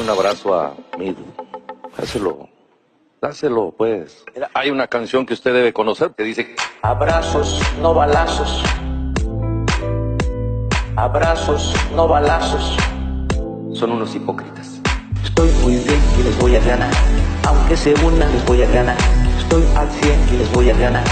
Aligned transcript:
Un 0.00 0.08
abrazo 0.08 0.54
a 0.54 0.74
Mid. 0.98 1.14
Dáselo. 1.98 2.48
Dáselo, 3.20 3.74
pues. 3.76 4.24
Mira, 4.34 4.50
hay 4.54 4.70
una 4.70 4.86
canción 4.86 5.26
que 5.26 5.34
usted 5.34 5.52
debe 5.52 5.74
conocer 5.74 6.12
que 6.16 6.24
dice... 6.24 6.56
Abrazos, 6.80 7.60
no 7.82 7.92
balazos. 7.92 8.62
Abrazos, 10.96 11.74
no 11.94 12.08
balazos. 12.08 12.76
Son 13.74 13.92
unos 13.92 14.14
hipócritas. 14.14 14.80
Estoy 15.22 15.50
muy 15.62 15.76
bien 15.76 16.00
y 16.18 16.22
les 16.22 16.38
voy 16.38 16.56
a 16.56 16.60
ganar. 16.60 16.90
Aunque 17.46 17.76
se 17.76 17.92
unan, 18.02 18.32
les 18.32 18.46
voy 18.46 18.62
a 18.62 18.70
ganar. 18.70 18.96
Estoy 19.38 19.62
al 19.76 19.90
100 19.90 20.28
y 20.32 20.36
les 20.38 20.52
voy 20.52 20.70
a 20.70 20.76
ganar. 20.78 21.04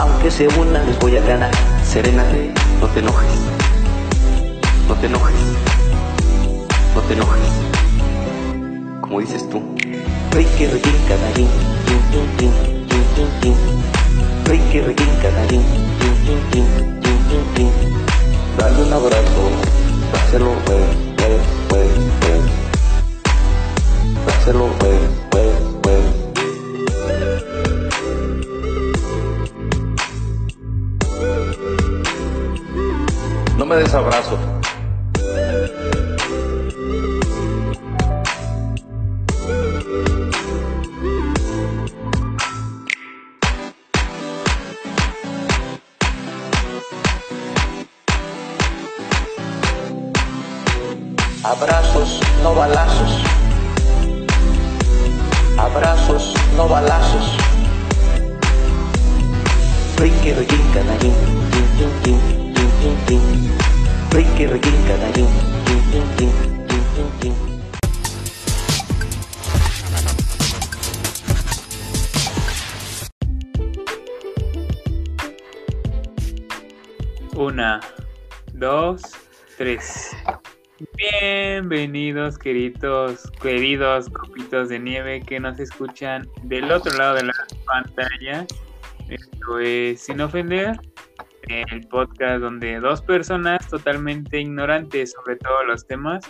Aunque 0.00 0.30
se 0.30 0.48
unan, 0.58 0.86
les 0.86 0.98
voy 0.98 1.14
a 1.14 1.20
ganar. 1.26 1.50
Serénate, 1.84 2.54
no 2.80 2.86
te 2.86 3.00
enojes. 3.00 3.30
No 4.88 4.94
te 4.94 5.06
enojes. 5.08 5.36
No 6.94 7.02
te 7.02 7.12
enojes. 7.12 7.69
Como 9.10 9.22
dices 9.22 9.42
tú. 9.50 9.60
Ricky, 10.30 10.66
Ricky, 10.66 10.90
canarín. 11.08 11.48
Tin, 11.84 12.00
tin, 12.38 12.54
tin. 17.56 17.70
Dale 18.56 18.82
un 18.84 18.92
abrazo. 18.92 19.50
Pues, 20.12 21.82
pues. 22.20 22.40
Dáselo, 24.26 24.68
pues, 24.78 25.00
pues, 25.32 25.56
pues. 25.82 26.04
No 33.58 33.66
me 33.66 33.74
des 33.74 33.92
abrazo. 33.92 34.59
Canarín. 60.72 61.14
Tin, 61.80 61.92
tin, 62.02 62.18
tin, 62.80 62.96
tin. 63.06 63.22
Ricky, 64.12 64.46
Ricky, 64.46 64.70
canarín. 64.86 65.26
Tin, 65.66 65.80
tin, 65.90 66.06
tin, 66.16 66.32
tin, 66.94 67.10
tin. 67.20 67.34
Una, 77.36 77.80
dos, 78.52 79.02
tres. 79.56 80.10
Bienvenidos, 80.96 82.38
queridos, 82.38 83.30
queridos 83.42 84.08
copitos 84.08 84.68
de 84.68 84.78
nieve 84.78 85.22
que 85.22 85.40
nos 85.40 85.58
escuchan 85.58 86.28
del 86.42 86.70
otro 86.70 86.96
lado 86.96 87.16
de 87.16 87.24
la 87.24 87.34
pantalla. 87.66 88.46
Esto 89.10 89.58
es 89.58 90.02
Sin 90.02 90.20
Ofender, 90.20 90.78
el 91.48 91.80
podcast 91.88 92.40
donde 92.40 92.78
dos 92.78 93.02
personas 93.02 93.68
totalmente 93.68 94.40
ignorantes 94.40 95.12
sobre 95.12 95.34
todos 95.34 95.66
los 95.66 95.84
temas 95.84 96.24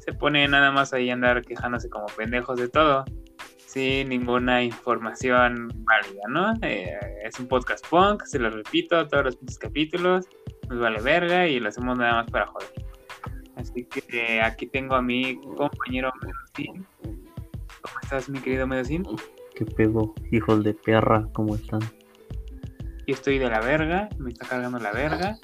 se 0.00 0.14
ponen 0.14 0.52
nada 0.52 0.72
más 0.72 0.94
ahí 0.94 1.10
andar 1.10 1.42
quejándose 1.42 1.90
como 1.90 2.06
pendejos 2.06 2.58
de 2.58 2.68
todo, 2.68 3.04
sin 3.58 4.08
ninguna 4.08 4.64
información 4.64 5.68
válida, 5.84 6.22
¿no? 6.30 6.54
Eh, 6.62 6.98
es 7.22 7.38
un 7.38 7.48
podcast 7.48 7.86
punk, 7.88 8.24
se 8.24 8.38
lo 8.38 8.48
repito, 8.48 9.06
todos 9.08 9.36
los 9.42 9.58
capítulos, 9.58 10.26
nos 10.70 10.80
vale 10.80 11.02
verga 11.02 11.46
y 11.46 11.60
lo 11.60 11.68
hacemos 11.68 11.98
nada 11.98 12.14
más 12.14 12.30
para 12.30 12.46
joder. 12.46 12.68
Así 13.56 13.84
que 13.84 14.02
eh, 14.08 14.40
aquí 14.40 14.66
tengo 14.66 14.94
a 14.94 15.02
mi 15.02 15.38
compañero 15.54 16.10
Medocín. 16.22 16.86
¿Cómo 17.02 17.94
estás, 18.02 18.30
mi 18.30 18.40
querido 18.40 18.66
Medocín? 18.66 19.04
¿Qué 19.54 19.66
pedo, 19.66 20.14
hijos 20.30 20.64
de 20.64 20.72
perra? 20.72 21.28
¿Cómo 21.34 21.54
están? 21.54 21.82
Yo 23.06 23.14
estoy 23.14 23.38
de 23.38 23.48
la 23.48 23.60
verga, 23.60 24.08
me 24.18 24.30
está 24.30 24.46
cargando 24.46 24.78
la 24.78 24.92
verga, 24.92 25.36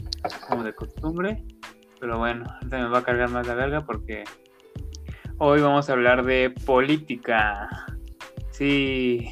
como 0.48 0.62
de 0.62 0.74
costumbre. 0.74 1.42
Pero 2.00 2.18
bueno, 2.18 2.44
ahorita 2.48 2.78
me 2.78 2.88
va 2.88 2.98
a 2.98 3.04
cargar 3.04 3.30
más 3.30 3.46
la 3.46 3.54
verga 3.54 3.84
porque 3.84 4.22
hoy 5.38 5.60
vamos 5.60 5.88
a 5.88 5.92
hablar 5.92 6.24
de 6.24 6.50
política. 6.64 7.68
Sí, 8.50 9.28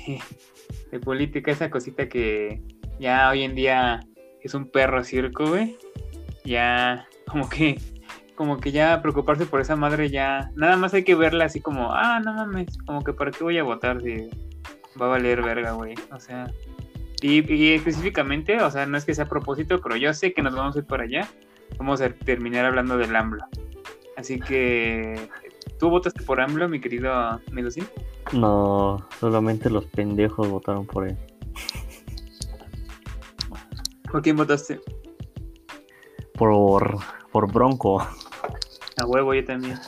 de 0.90 0.98
política, 0.98 1.52
esa 1.52 1.70
cosita 1.70 2.08
que 2.08 2.62
ya 2.98 3.30
hoy 3.30 3.42
en 3.42 3.54
día 3.54 4.00
es 4.40 4.54
un 4.54 4.70
perro 4.70 5.04
circo, 5.04 5.46
güey. 5.46 5.78
Ya, 6.44 7.06
como 7.28 7.48
que, 7.48 7.80
como 8.34 8.58
que 8.58 8.72
ya 8.72 9.02
preocuparse 9.02 9.46
por 9.46 9.60
esa 9.60 9.76
madre 9.76 10.10
ya, 10.10 10.50
nada 10.54 10.76
más 10.76 10.94
hay 10.94 11.04
que 11.04 11.14
verla 11.14 11.44
así 11.44 11.60
como, 11.60 11.92
ah, 11.92 12.20
no 12.20 12.32
mames, 12.34 12.76
como 12.86 13.02
que 13.02 13.12
para 13.12 13.30
qué 13.30 13.42
voy 13.44 13.58
a 13.58 13.64
votar 13.64 14.00
si 14.00 14.28
va 15.00 15.06
a 15.06 15.10
valer 15.10 15.42
verga, 15.42 15.72
güey. 15.72 15.94
O 16.12 16.20
sea, 16.20 16.50
y, 17.22 17.52
y 17.52 17.74
específicamente, 17.74 18.60
o 18.62 18.70
sea, 18.70 18.86
no 18.86 18.96
es 18.96 19.04
que 19.04 19.14
sea 19.14 19.24
a 19.24 19.28
propósito, 19.28 19.80
pero 19.80 19.96
yo 19.96 20.12
sé 20.14 20.32
que 20.32 20.42
nos 20.42 20.54
vamos 20.54 20.76
a 20.76 20.80
ir 20.80 20.86
para 20.86 21.04
allá. 21.04 21.28
Vamos 21.78 22.00
a 22.00 22.10
terminar 22.10 22.64
hablando 22.64 22.96
del 22.96 23.14
AMLO. 23.14 23.44
Así 24.16 24.38
que, 24.40 25.28
¿tú 25.78 25.90
votaste 25.90 26.22
por 26.22 26.40
AMLO, 26.40 26.68
mi 26.68 26.80
querido 26.80 27.40
Medocín? 27.52 27.86
No, 28.32 29.06
solamente 29.20 29.68
los 29.70 29.84
pendejos 29.86 30.48
votaron 30.48 30.86
por 30.86 31.08
él. 31.08 31.16
¿Por 34.10 34.22
quién 34.22 34.36
votaste? 34.36 34.80
Por, 36.34 36.98
por 37.32 37.52
Bronco. 37.52 38.00
A 38.00 39.06
huevo, 39.06 39.34
yo 39.34 39.44
también. 39.44 39.78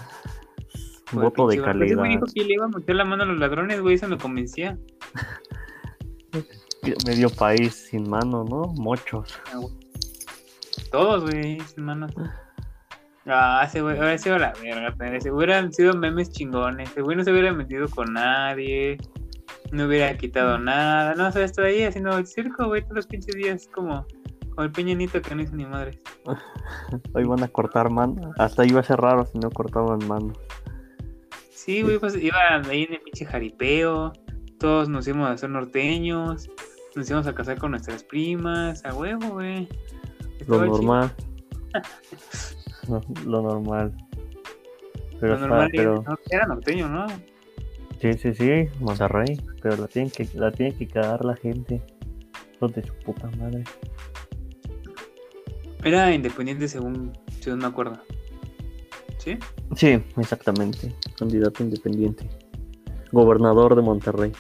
Voto 1.12 1.49
de 1.49 1.61
vato. 1.61 1.83
Ese 1.83 1.94
güey 1.94 1.94
calidad. 1.97 2.05
dijo 2.05 2.27
que 2.34 2.44
le 2.44 2.55
iba 2.55 2.67
a 2.67 2.69
meter 2.69 2.97
la 2.97 3.05
mano 3.05 3.22
a 3.22 3.27
los 3.27 3.38
ladrones, 3.38 3.81
güey, 3.81 3.94
eso 3.94 4.09
me 4.09 4.19
convencía. 4.19 4.78
Medio 7.06 7.28
país 7.31 7.89
sin 7.91 8.09
mano, 8.09 8.44
¿no? 8.44 8.66
Muchos. 8.77 9.39
Ah, 9.53 9.59
güey. 9.59 9.75
Todos, 10.91 11.22
güey, 11.22 11.59
hermanos. 11.77 12.12
Ah, 13.27 13.62
ese 13.66 13.83
güey, 13.83 13.99
hubiera 13.99 14.16
sido 14.16 14.39
la 14.39 14.55
verga, 14.62 14.94
pero 14.97 15.37
hubieran 15.37 15.72
sido 15.72 15.93
memes 15.94 16.31
chingones. 16.31 16.91
Ese 16.91 17.03
güey 17.03 17.17
no 17.17 17.25
se 17.25 17.33
hubiera 17.33 17.53
metido 17.53 17.87
con 17.88 18.15
nadie, 18.15 18.97
no 19.71 19.84
hubiera 19.87 20.17
quitado 20.17 20.59
nada, 20.59 21.15
no, 21.15 21.28
o 21.28 21.33
sea, 21.33 21.44
está 21.44 21.62
ahí 21.62 21.83
haciendo 21.83 22.17
el 22.17 22.27
circo, 22.27 22.67
güey, 22.67 22.83
todos 22.83 22.97
los 22.97 23.06
pinches 23.06 23.34
días, 23.34 23.69
como, 23.75 24.06
como 24.50 24.62
el 24.62 24.72
peñanito 24.72 25.21
que 25.21 25.34
no 25.34 25.43
hizo 25.43 25.55
ni 25.55 25.67
madres. 25.67 25.99
Hoy 27.15 27.25
van 27.25 27.43
a 27.43 27.49
cortar 27.49 27.91
mano. 27.91 28.33
Hasta 28.38 28.65
iba 28.65 28.81
a 28.81 28.84
ser 28.84 28.99
raro 28.99 29.27
si 29.27 29.38
no 29.38 29.50
cortaban 29.50 30.06
mano. 30.09 30.33
Sí, 31.50 31.83
güey, 31.83 31.99
pues 31.99 32.17
iban 32.17 32.65
ahí 32.67 32.84
en 32.84 32.94
el 32.94 33.00
pinche 33.00 33.27
jaripeo, 33.27 34.15
todos 34.59 34.88
nos 34.88 35.06
íbamos 35.06 35.28
a 35.28 35.33
hacer 35.33 35.50
norteños, 35.50 36.49
nos 36.94 37.09
íbamos 37.09 37.26
a 37.26 37.34
casar 37.34 37.59
con 37.59 37.71
nuestras 37.72 38.03
primas, 38.03 38.84
a 38.84 38.94
huevo, 38.94 39.28
güey. 39.31 39.69
Lo 40.47 40.65
normal. 40.65 41.12
No, 42.88 43.03
lo 43.26 43.43
normal. 43.43 43.93
Pero, 45.21 45.28
Lo 45.28 45.34
está- 45.34 45.47
normal 45.47 45.69
pero 45.72 46.03
no, 46.09 46.19
era 46.31 46.47
norteño, 46.47 46.88
¿no? 46.88 47.06
sí, 48.00 48.15
sí, 48.15 48.32
sí, 48.34 48.50
Monterrey. 48.81 49.38
Pero 49.60 49.76
la 49.76 49.88
tienen 49.88 50.10
que, 50.10 50.26
la 50.32 50.50
tienen 50.50 50.78
que 50.78 50.88
cagar 50.88 51.22
la 51.22 51.37
gente. 51.37 51.82
Los 52.62 52.72
de 52.72 52.82
su 52.82 52.94
puta 53.05 53.28
madre. 53.37 53.62
Era 55.84 56.12
independiente 56.15 56.66
según, 56.66 57.12
según 57.41 57.59
me 57.60 57.66
acuerdo. 57.66 57.99
¿Sí? 59.19 59.37
Sí, 59.76 60.03
exactamente. 60.16 60.94
Candidato 61.19 61.62
independiente. 61.62 62.26
Gobernador 63.12 63.76
de 63.76 63.82
Monterrey. 63.82 64.32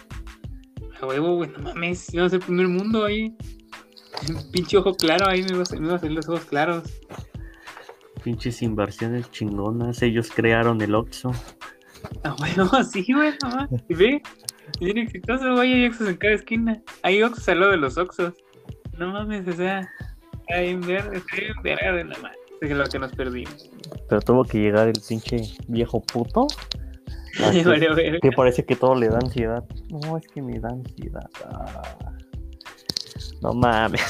A 1.00 1.06
huevo, 1.06 1.36
güey, 1.36 1.50
no 1.50 1.58
mames, 1.60 2.12
íbamos 2.12 2.32
al 2.32 2.40
primer 2.40 2.68
mundo 2.68 3.04
ahí. 3.04 3.36
Pinche 4.52 4.76
ojo 4.76 4.94
claro, 4.94 5.28
ahí 5.28 5.42
me 5.42 5.52
iba, 5.52 5.62
a, 5.62 5.76
me 5.76 5.86
iba 5.86 5.96
a 5.96 5.98
salir 5.98 6.16
los 6.16 6.28
ojos 6.28 6.44
claros. 6.46 6.84
Pinches 8.22 8.62
inversiones 8.62 9.30
chingonas. 9.30 10.02
Ellos 10.02 10.30
crearon 10.34 10.80
el 10.80 10.94
Oxxo. 10.94 11.32
A 12.24 12.34
huevo, 12.34 12.82
sí, 12.90 13.04
güey, 13.12 13.32
no 13.42 13.50
mames. 13.50 13.84
¿Y 13.88 13.94
ve? 13.94 14.22
Bien 14.80 14.98
exitoso, 14.98 15.54
güey, 15.54 15.72
hay 15.72 15.86
Oxos 15.86 16.08
en 16.08 16.16
cada 16.16 16.34
esquina. 16.34 16.82
Hay 17.02 17.22
Oxos 17.22 17.48
al 17.48 17.60
lado 17.60 17.72
de 17.72 17.78
los 17.78 17.96
Oxos. 17.96 18.34
No 18.98 19.12
mames, 19.12 19.46
o 19.46 19.52
sea, 19.52 19.88
está 20.40 20.60
bien 20.60 20.80
verga, 20.80 21.16
está 21.16 21.36
bien 21.36 21.54
verga 21.62 21.92
de 21.92 22.04
la 22.04 22.18
madre. 22.18 22.38
Es 22.60 22.70
lo 22.70 22.84
que 22.84 22.98
nos 22.98 23.12
perdimos. 23.12 23.70
Pero 24.08 24.20
tuvo 24.20 24.44
que 24.44 24.58
llegar 24.58 24.88
el 24.88 25.00
pinche 25.08 25.36
viejo 25.68 26.02
puto. 26.02 26.48
A 27.44 27.54
Y 27.54 28.20
que- 28.20 28.32
parece 28.32 28.64
que 28.64 28.76
todo 28.76 28.94
le 28.94 29.08
da 29.08 29.18
ansiedad. 29.18 29.64
No, 29.90 30.16
es 30.18 30.26
que 30.28 30.42
me 30.42 30.58
da 30.58 30.68
ansiedad. 30.70 31.28
Ah. 31.44 32.12
No 33.40 33.54
mames. 33.54 34.02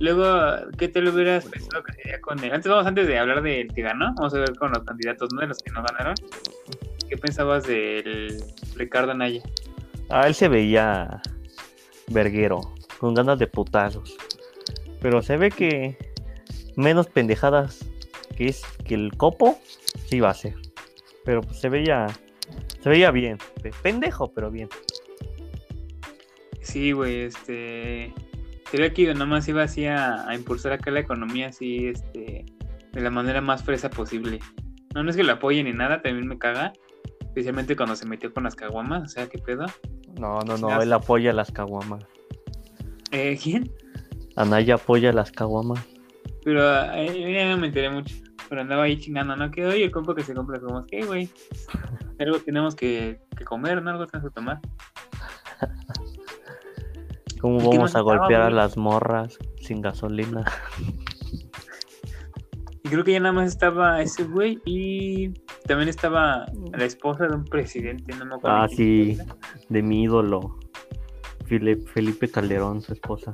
luego, 0.00 0.70
¿qué 0.78 0.88
te 0.88 1.00
lo 1.00 1.12
hubieras 1.12 1.44
pensado 1.46 1.82
que 1.84 1.92
sería 1.94 2.20
con 2.20 2.42
él? 2.42 2.52
Antes 2.52 2.70
vamos, 2.70 2.86
antes 2.86 3.06
de 3.06 3.18
hablar 3.18 3.42
del 3.42 3.68
que 3.72 3.82
ganó, 3.82 4.12
vamos 4.16 4.34
a 4.34 4.38
ver 4.38 4.54
con 4.56 4.70
los 4.70 4.84
candidatos, 4.84 5.28
¿no? 5.32 5.40
De 5.40 5.46
los 5.48 5.58
que 5.58 5.70
no 5.70 5.82
ganaron. 5.82 6.14
¿Qué 7.08 7.16
pensabas 7.16 7.64
del 7.66 8.42
Ricardo 8.76 9.12
Anaya? 9.12 9.42
Ah, 10.08 10.26
él 10.26 10.34
se 10.34 10.48
veía 10.48 11.20
verguero, 12.08 12.60
con 12.98 13.14
ganas 13.14 13.38
de 13.38 13.46
putazos. 13.46 14.16
Pero 15.00 15.22
se 15.22 15.36
ve 15.36 15.50
que 15.50 15.96
menos 16.76 17.06
pendejadas 17.06 17.84
que 18.36 18.46
es 18.46 18.62
que 18.84 18.94
el 18.94 19.12
copo 19.16 19.58
sí 20.06 20.20
va 20.20 20.30
a 20.30 20.34
ser. 20.34 20.54
Pero 21.24 21.40
pues 21.42 21.58
se 21.60 21.68
veía 21.68 22.06
se 22.80 22.88
veía 22.88 23.10
bien, 23.10 23.38
pe- 23.62 23.70
pendejo, 23.82 24.32
pero 24.32 24.50
bien. 24.50 24.68
Sí, 26.60 26.92
güey, 26.92 27.20
este. 27.22 28.12
Sería 28.70 28.92
que 28.94 29.14
nomás 29.14 29.46
iba 29.48 29.62
así 29.62 29.86
a, 29.86 30.28
a 30.28 30.34
impulsar 30.34 30.72
acá 30.72 30.90
la 30.90 31.00
economía 31.00 31.48
así, 31.48 31.88
este. 31.88 32.44
De 32.92 33.00
la 33.00 33.10
manera 33.10 33.40
más 33.40 33.62
fresa 33.64 33.88
posible. 33.90 34.38
No, 34.94 35.02
no 35.02 35.10
es 35.10 35.16
que 35.16 35.22
lo 35.24 35.32
apoye 35.32 35.62
ni 35.64 35.72
nada, 35.72 36.02
también 36.02 36.28
me 36.28 36.38
caga. 36.38 36.72
Especialmente 37.20 37.74
cuando 37.76 37.96
se 37.96 38.04
metió 38.06 38.32
con 38.34 38.44
las 38.44 38.54
caguamas, 38.54 39.02
o 39.04 39.08
sea, 39.08 39.26
¿qué 39.28 39.38
pedo? 39.38 39.64
No, 40.20 40.40
no, 40.40 40.58
no, 40.58 40.82
él 40.82 40.92
apoya 40.92 41.32
las 41.32 41.50
caguamas. 41.50 42.04
Eh, 43.10 43.38
¿Quién? 43.42 43.72
Anaya 44.36 44.74
apoya 44.74 45.12
las 45.12 45.32
caguamas. 45.32 45.82
Pero 46.44 46.60
eh, 46.94 47.06
yo 47.18 47.28
ya 47.28 47.48
no 47.50 47.56
me 47.56 47.68
enteré 47.68 47.88
mucho. 47.88 48.14
Pero 48.52 48.60
andaba 48.60 48.82
ahí 48.82 48.98
chingando, 48.98 49.34
¿no? 49.34 49.50
Que 49.50 49.64
oye, 49.64 49.82
el 49.82 49.90
compa 49.90 50.14
que 50.14 50.22
se 50.22 50.34
compra 50.34 50.60
como 50.60 50.84
¿qué, 50.84 51.06
güey? 51.06 51.30
Algo 52.18 52.38
tenemos 52.40 52.74
que, 52.74 53.22
que 53.34 53.46
comer, 53.46 53.82
¿no? 53.82 53.92
Algo 53.92 54.06
tenemos 54.06 54.30
que 54.30 54.34
tomar. 54.34 54.60
¿Cómo 57.40 57.58
¿Y 57.60 57.62
vamos 57.62 57.94
a 57.94 58.00
estaba, 58.00 58.18
golpear 58.18 58.42
a 58.42 58.50
las 58.50 58.76
morras 58.76 59.38
sin 59.58 59.80
gasolina? 59.80 60.44
Y 62.84 62.88
creo 62.90 63.02
que 63.04 63.12
ya 63.12 63.20
nada 63.20 63.32
más 63.32 63.48
estaba 63.48 64.02
ese 64.02 64.24
güey 64.24 64.60
y 64.66 65.30
también 65.66 65.88
estaba 65.88 66.44
la 66.76 66.84
esposa 66.84 67.28
de 67.28 67.36
un 67.36 67.46
presidente, 67.46 68.14
no 68.16 68.26
me 68.26 68.34
acuerdo. 68.34 68.56
Ah, 68.58 68.68
sí, 68.68 69.16
era. 69.18 69.34
de 69.70 69.82
mi 69.82 70.02
ídolo. 70.02 70.58
Felipe 71.46 72.30
Calderón, 72.30 72.82
su 72.82 72.92
esposa. 72.92 73.32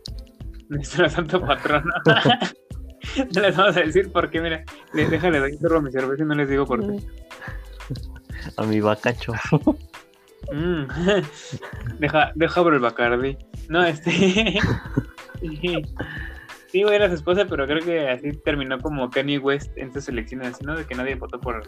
Nuestra 0.70 1.10
santa 1.10 1.38
patrona. 1.44 1.92
no 3.34 3.40
les 3.42 3.56
vamos 3.56 3.76
a 3.76 3.80
decir 3.80 4.10
por 4.12 4.30
qué, 4.30 4.40
mira. 4.40 4.64
le- 4.92 5.08
Déjale, 5.08 5.38
doy 5.38 5.58
un 5.60 5.84
mi 5.84 5.92
cerveza 5.92 6.22
y 6.22 6.26
no 6.26 6.34
les 6.34 6.48
digo 6.48 6.66
por 6.66 6.80
qué. 6.80 7.02
A 8.56 8.62
mi 8.64 8.80
vacacho. 8.80 9.32
Mm. 10.52 10.84
deja, 11.98 12.32
deja 12.34 12.62
por 12.62 12.74
el 12.74 12.80
Bacardi. 12.80 13.36
No, 13.68 13.84
este. 13.84 14.10
sí, 16.68 16.82
güey, 16.82 16.94
era 16.94 17.08
su 17.08 17.14
esposa, 17.14 17.46
pero 17.48 17.66
creo 17.66 17.84
que 17.84 18.08
así 18.08 18.32
terminó 18.32 18.78
como 18.80 19.10
Kanye 19.10 19.38
West 19.38 19.76
en 19.76 19.92
sus 19.92 20.08
elecciones, 20.08 20.62
¿no? 20.62 20.76
De 20.76 20.84
que 20.84 20.94
nadie 20.94 21.14
votó 21.16 21.40
por. 21.40 21.62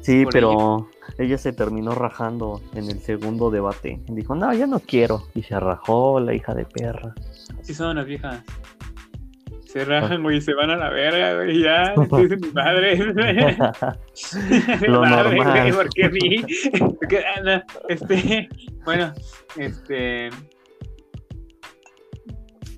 Sí, 0.00 0.22
Por 0.24 0.32
pero 0.32 0.88
ella 1.18 1.36
se 1.38 1.52
terminó 1.52 1.90
rajando 1.92 2.62
en 2.74 2.88
el 2.88 3.00
segundo 3.00 3.50
debate. 3.50 4.00
Dijo, 4.06 4.34
no, 4.36 4.52
ya 4.54 4.66
no 4.66 4.78
quiero. 4.78 5.24
Y 5.34 5.42
se 5.42 5.58
rajó 5.58 6.20
la 6.20 6.34
hija 6.34 6.54
de 6.54 6.64
perra. 6.64 7.14
Sí, 7.62 7.74
son 7.74 7.96
las 7.96 8.06
viejas. 8.06 8.42
Se 9.68 9.84
rajan, 9.84 10.22
güey, 10.22 10.38
y 10.38 10.40
se 10.40 10.54
van 10.54 10.70
a 10.70 10.76
la 10.76 10.88
verga, 10.88 11.34
güey, 11.34 11.62
ya. 11.62 11.92
De 12.26 12.36
mi 12.38 12.52
madre. 12.52 12.96
Lo 14.88 15.00
Madre, 15.02 15.36
normal. 15.36 15.60
güey, 15.60 15.72
¿Por 15.72 15.88
qué 15.90 16.04
a 16.04 16.08
mí? 16.08 16.44
Porque, 16.98 17.18
ah, 17.18 17.40
no, 17.44 17.62
este, 17.90 18.48
bueno, 18.86 19.12
este. 19.58 20.30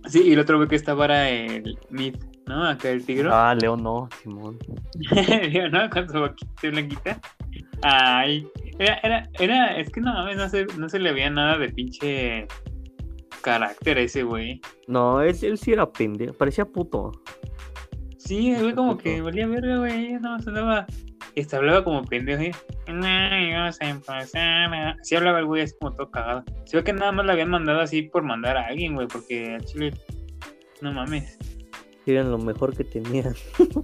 Sí, 0.09 0.25
y 0.25 0.33
el 0.33 0.41
otro 0.41 0.57
güey 0.57 0.69
que 0.69 0.75
estaba 0.75 1.05
era 1.05 1.29
el 1.31 1.79
Mid, 1.91 2.17
¿no? 2.49 2.67
Acá 2.67 2.91
el 2.91 3.07
tigre. 3.07 3.29
ah, 3.31 3.55
León 3.55 3.85
no, 3.85 4.09
Simón. 4.21 4.59
¿no? 5.71 5.91
Con 5.91 6.09
su 6.09 6.19
boquita 6.19 6.71
blanquita. 6.71 7.21
Ay, 7.83 8.49
era, 8.81 8.99
era, 9.05 9.29
era, 9.39 9.77
es 9.79 9.91
que 9.91 10.01
no 10.01 10.13
mames, 10.13 10.37
no 10.37 10.49
se, 10.49 10.65
no 10.77 10.89
se 10.89 10.99
le 10.99 11.13
veía 11.13 11.31
nada 11.31 11.57
de 11.57 11.69
pinche 11.69 12.49
carácter 13.41 13.99
ese 13.99 14.23
güey. 14.23 14.61
No, 14.87 15.23
él, 15.23 15.37
él 15.43 15.59
sí 15.59 15.73
era 15.73 15.91
pendejo. 15.91 16.35
Parecía 16.35 16.65
puto. 16.65 17.13
Sí, 18.19 18.53
el 18.53 18.63
güey 18.63 18.75
como 18.75 18.93
Puto. 18.93 19.05
que 19.05 19.21
valía 19.21 19.47
verga, 19.47 19.79
güey, 19.79 20.13
no, 20.21 20.39
se 20.39 20.51
andaba, 20.51 20.87
este, 21.35 21.57
hablaba 21.57 21.83
como 21.83 22.05
pendejo, 22.05 22.43
¿eh? 22.43 22.53
No, 22.87 23.59
vamos 23.59 23.81
a 23.81 23.89
empezar. 23.89 24.97
Sí 25.03 25.17
hablaba 25.17 25.41
el 25.41 25.47
güey 25.47 25.63
así 25.63 25.75
como 25.81 25.95
todo 25.95 26.11
cagado. 26.11 26.45
Se 26.65 26.77
ve 26.77 26.85
que 26.85 26.93
nada 26.93 27.13
más 27.13 27.27
le 27.27 27.33
habían 27.33 27.51
mandado 27.51 27.81
así 27.81 28.03
por 28.03 28.23
mandar 28.23 28.57
a 28.57 28.67
alguien, 28.67 28.95
güey, 28.95 29.09
porque 29.09 29.55
al 29.55 29.65
chile, 29.65 29.93
no 30.81 30.93
mames. 30.93 31.39
Eran 32.07 32.31
lo 32.31 32.39
mejor 32.39 32.77
que 32.77 32.85
tenían. 32.85 33.35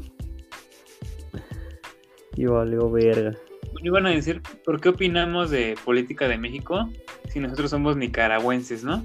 y 2.37 2.45
valió 2.47 2.91
verga. 2.91 3.37
Iban 3.83 4.07
a 4.07 4.11
decir, 4.11 4.43
¿por 4.65 4.81
qué 4.81 4.91
opinamos 4.91 5.51
de 5.51 5.77
política 5.85 6.29
de 6.29 6.39
México 6.39 6.89
si 7.29 7.41
nosotros 7.41 7.71
somos 7.71 7.97
nicaragüenses, 7.97 8.85
no? 8.85 9.05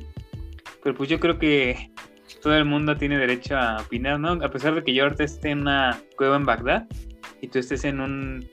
Pero 0.84 0.96
pues 0.96 1.10
yo 1.10 1.20
creo 1.20 1.38
que 1.38 1.92
todo 2.42 2.56
el 2.56 2.66
mundo 2.66 2.98
tiene 2.98 3.18
derecho 3.18 3.58
a 3.58 3.78
opinar, 3.82 4.20
¿no? 4.20 4.32
A 4.32 4.50
pesar 4.50 4.76
de 4.76 4.84
que 4.84 4.94
yo 4.94 5.04
ahorita 5.04 5.24
esté 5.24 5.50
en 5.52 5.62
una 5.62 6.00
cueva 6.18 6.38
en 6.38 6.46
Bagdad 6.46 6.88
y 7.42 7.48
tú 7.48 7.60
estés 7.60 7.84
en 7.84 8.00
un... 8.00 8.48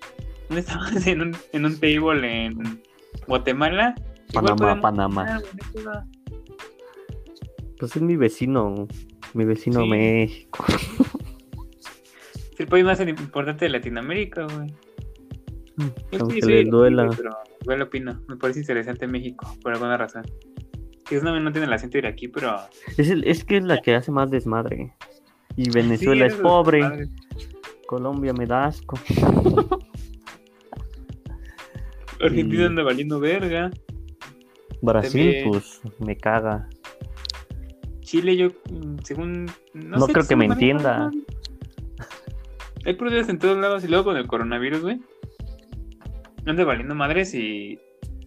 ¿Dónde 0.48 0.60
estabas? 0.60 0.88
En 1.06 1.20
un, 1.22 1.36
en 1.52 1.64
un 1.64 1.78
table 1.78 2.46
en 2.46 2.82
Guatemala. 3.26 3.94
Panamá, 4.32 4.80
Panamá. 4.80 5.40
opinar. 5.72 6.04
Pues 7.78 7.96
es 7.96 8.02
mi 8.02 8.16
vecino. 8.16 8.88
Mi 9.34 9.44
vecino 9.44 9.82
Sí. 9.82 9.88
México. 9.88 10.64
Es 12.52 12.62
el 12.62 12.66
país 12.66 12.84
más 12.84 13.00
importante 13.00 13.66
de 13.66 13.68
Latinoamérica, 13.70 14.42
güey. 14.42 14.68
Yo 16.10 16.18
Aunque 16.18 16.42
sí 16.42 16.48
les 16.48 16.68
duela. 16.68 17.08
Pero 17.16 17.30
igual 17.62 17.82
opino. 17.82 18.20
Me 18.26 18.36
parece 18.36 18.58
interesante 18.58 19.06
México, 19.06 19.54
por 19.62 19.74
alguna 19.74 19.96
razón. 19.96 20.24
Quizás 21.08 21.22
no, 21.22 21.38
no 21.40 21.52
tiene 21.52 21.66
el 21.66 21.72
acento 21.72 21.98
de 21.98 22.06
aquí, 22.08 22.28
pero 22.28 22.56
Es, 22.96 23.08
el- 23.10 23.24
es 23.24 23.44
que 23.44 23.56
es 23.58 23.64
la 23.64 23.80
que 23.80 23.94
hace 23.94 24.10
más 24.12 24.30
desmadre. 24.30 24.92
Y 25.56 25.70
Venezuela 25.70 26.28
Sí, 26.28 26.34
es 26.36 26.40
pobre. 26.40 27.08
Colombia 27.86 28.32
me 28.34 28.46
da 28.46 28.66
asco. 28.66 28.98
Argentina 32.20 32.62
Y- 32.62 32.66
anda 32.66 32.82
valiendo 32.82 33.20
verga. 33.20 33.70
Brasil, 34.82 35.10
También- 35.24 35.48
pues 35.50 35.80
me 36.00 36.16
caga. 36.16 36.68
Chile, 38.00 38.36
yo, 38.36 38.48
mm, 38.70 38.98
según. 39.04 39.46
No, 39.74 39.98
No 39.98 40.06
sé 40.06 40.12
creo 40.12 40.26
que 40.26 40.36
me 40.36 40.46
entienda. 40.46 40.98
mal. 41.10 41.24
Hay 42.84 42.94
protestas 42.94 43.28
en 43.30 43.38
todos 43.38 43.58
lados 43.58 43.84
y 43.84 43.88
luego 43.88 44.04
con 44.04 44.16
el 44.16 44.26
coronavirus, 44.26 44.80
güey. 44.80 45.00
Anda 46.46 46.64
valiendo 46.64 46.94
madres 46.94 47.34
y. 47.34 47.78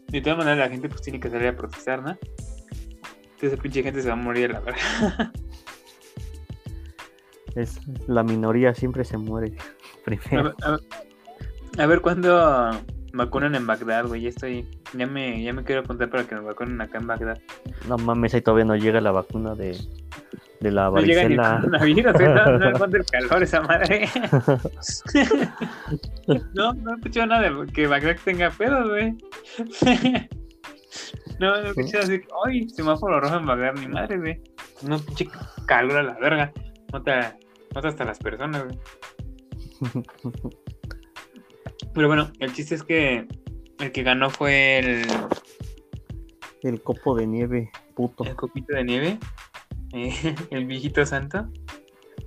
De 0.10 0.22
todas 0.22 0.38
maneras, 0.38 0.60
la 0.60 0.70
gente 0.70 0.90
pues 0.90 1.02
tiene 1.02 1.20
que 1.20 1.30
salir 1.30 1.48
a 1.48 1.56
protestar, 1.56 2.04
¿no? 2.04 2.18
Entonces, 3.42 3.54
esa 3.54 3.62
pinche 3.64 3.82
gente 3.82 4.02
se 4.04 4.08
va 4.08 4.14
a 4.14 4.18
morir 4.18 4.52
la 4.52 4.60
verga. 4.60 5.32
Es, 7.56 7.80
la 8.08 8.24
minoría 8.24 8.74
siempre 8.74 9.04
se 9.04 9.18
muere 9.18 9.52
A 10.02 10.06
primero. 10.06 10.44
ver, 10.44 10.54
a 10.64 10.72
ver- 10.72 10.80
a 11.80 11.86
ver 11.86 12.02
cuándo 12.02 12.72
vacunan 13.14 13.56
en 13.56 13.66
Bagdad, 13.68 14.06
güey. 14.08 14.22
Ya 14.22 14.30
estoy. 14.30 14.66
Ya 14.94 15.06
me, 15.08 15.42
ya 15.44 15.52
me 15.54 15.64
quiero 15.64 15.82
apuntar 15.82 16.10
para 16.10 16.24
que 16.26 16.36
me 16.36 16.42
vacunen 16.42 16.80
acá 16.82 16.98
en 17.00 17.08
Bagdad. 17.08 17.40
No 17.90 17.98
mames, 17.98 18.34
ahí 18.34 18.42
todavía 18.42 18.66
no 18.66 18.76
llega 18.78 19.00
la 19.02 19.12
vacuna 19.12 19.54
de, 19.56 19.78
de 20.62 20.72
la 20.72 20.90
No 20.90 20.98
llega 21.02 21.24
ni 21.28 21.34
el 21.34 21.38
varicela. 21.40 21.60
coronavirus, 21.62 22.22
¿eh? 22.22 22.28
no, 22.30 22.60
no 22.70 22.86
el 22.98 23.06
calor 23.06 23.44
esa 23.44 23.62
madre. 23.62 24.10
no, 26.54 26.74
no 26.74 26.92
he 26.92 26.96
escuchado 26.96 27.26
nada 27.28 27.50
de 27.50 27.68
que 27.74 27.88
Bagdad 27.88 28.16
tenga 28.24 28.50
pedos, 28.50 28.90
güey. 28.90 29.18
No, 31.40 31.62
no 31.62 31.70
escuchado 31.70 32.04
así, 32.04 32.22
ay, 32.46 32.70
semáforo 32.70 33.20
rojo 33.20 33.38
en 33.38 33.46
Bagdad, 33.46 33.74
ni 33.76 33.88
madre, 33.88 34.18
güey. 34.18 34.42
No, 34.84 35.00
pinche 35.00 35.28
calor 35.66 35.98
a 35.98 36.04
la 36.04 36.14
verga. 36.20 36.54
Mata, 36.92 37.38
mata 37.74 37.88
hasta 37.88 38.06
las 38.06 38.20
personas, 38.20 38.66
güey. 38.66 38.80
Pero 41.94 42.08
bueno, 42.08 42.32
el 42.40 42.54
chiste 42.54 42.76
es 42.76 42.84
que 42.84 43.28
el 43.80 43.92
que 43.92 44.04
ganó 44.04 44.30
fue 44.30 44.80
el, 44.80 45.06
El 46.62 46.82
copo 46.82 47.16
de 47.16 47.28
nieve, 47.28 47.72
puto. 47.96 48.24
el 48.24 48.36
copito 48.36 48.76
de 48.76 48.84
nieve, 48.84 49.20
eh, 49.94 50.36
el 50.52 50.66
viejito 50.66 51.06
santo, 51.06 51.50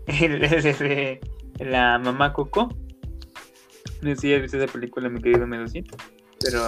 el, 0.06 0.42
el 0.44 1.20
la 1.60 1.98
mamá 1.98 2.32
Coco. 2.32 2.68
No 4.02 4.10
sé 4.10 4.16
si 4.16 4.34
has 4.34 4.42
visto 4.42 4.58
esa 4.58 4.70
película, 4.70 5.08
mi 5.08 5.20
querido 5.22 5.46
Medusín, 5.46 5.86
pero 6.40 6.60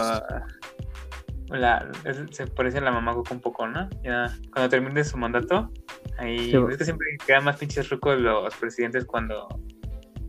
la, 1.49 1.91
es- 2.05 2.23
se 2.37 2.47
parece 2.47 2.79
a 2.79 2.81
la 2.81 2.91
mamá 2.93 3.15
Coco 3.15 3.35
un 3.35 3.41
poco, 3.41 3.67
¿no? 3.69 3.89
Ya 4.03 4.33
cuando 4.53 4.69
termine 4.69 5.05
su 5.05 5.17
mandato, 5.17 5.71
ahí 6.19 6.51
Sí. 6.51 6.57
es 6.71 6.77
que 6.79 6.85
siempre 6.85 7.07
quedan 7.27 7.45
más 7.45 7.57
pinches 7.57 7.89
rucos 7.91 8.21
los 8.21 8.55
presidentes 8.57 9.05
cuando 9.05 9.49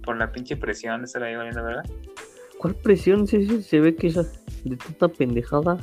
por 0.03 0.17
la 0.17 0.31
pinche 0.31 0.55
presión 0.57 1.01
de 1.01 1.05
estar 1.05 1.23
ahí 1.23 1.35
valiendo, 1.35 1.63
¿verdad? 1.63 1.83
¿Cuál 2.59 2.75
presión? 2.75 3.27
Sí, 3.27 3.45
sí, 3.47 3.61
se 3.61 3.79
ve 3.79 3.95
que 3.95 4.07
esa 4.07 4.23
de 4.63 4.77
tanta 4.77 5.07
pendejada. 5.09 5.77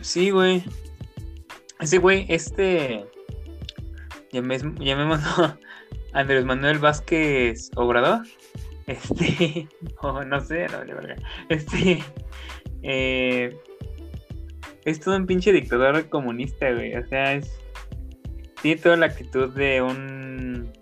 Sí, 0.00 0.30
güey. 0.30 0.62
Ese 1.80 1.98
güey, 1.98 2.26
este. 2.28 3.04
Llamémoslo 4.32 5.58
Andrés 6.12 6.44
Manuel 6.44 6.78
Vázquez 6.78 7.70
Obrador. 7.76 8.22
Este, 8.86 9.68
o 10.02 10.24
no 10.24 10.40
sé, 10.40 10.66
no 10.68 10.78
vale 10.78 10.94
verga. 10.94 11.16
Este, 11.48 12.02
eh, 12.82 13.56
es 14.84 15.00
todo 15.00 15.16
un 15.16 15.26
pinche 15.26 15.52
dictador 15.52 16.08
comunista, 16.08 16.70
güey. 16.72 16.94
O 16.96 17.06
sea, 17.06 17.34
es. 17.34 17.50
Tiene 18.62 18.80
toda 18.80 18.96
la 18.96 19.06
actitud 19.06 19.50
de 19.54 19.82
un. 19.82 20.72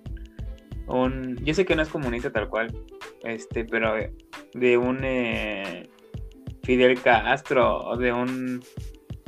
un 0.87 1.37
yo 1.45 1.54
sé 1.54 1.64
que 1.64 1.76
no 1.76 1.83
es 1.83 1.88
comunista 1.88 2.30
tal 2.33 2.49
cual. 2.49 2.73
Este, 3.25 3.64
pero 3.64 3.95
de 4.54 4.78
un 4.78 4.99
eh, 5.02 5.88
Fidel 6.62 7.00
Castro 7.02 7.78
o 7.78 7.97
de 7.97 8.12
un 8.12 8.62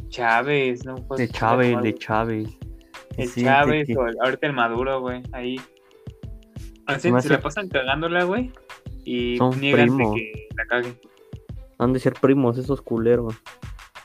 Chávez, 0.08 0.84
¿no? 0.84 0.94
Pues, 0.96 1.18
De 1.20 1.28
Chávez, 1.28 1.80
de 1.82 1.94
Chávez. 1.94 2.48
el 3.18 3.28
Sí, 3.28 3.42
Chávez 3.44 3.88
o 3.96 4.06
el- 4.06 4.16
ahorita 4.22 4.46
el 4.46 4.52
Maduro, 4.54 5.00
güey, 5.00 5.22
ahí. 5.32 5.56
Así, 6.86 7.02
Se 7.02 7.12
me 7.12 7.20
se 7.20 7.28
hace- 7.28 7.34
la 7.36 7.40
pasan 7.40 7.68
cagándola, 7.68 8.24
güey, 8.24 8.50
y 9.04 9.38
niegan 9.60 9.96
que 10.14 10.48
la 10.56 10.66
caguen. 10.66 10.98
Han 11.82 11.92
de 11.92 12.00
ser 12.00 12.14
primos 12.14 12.58
esos 12.58 12.80
culeros. 12.82 13.34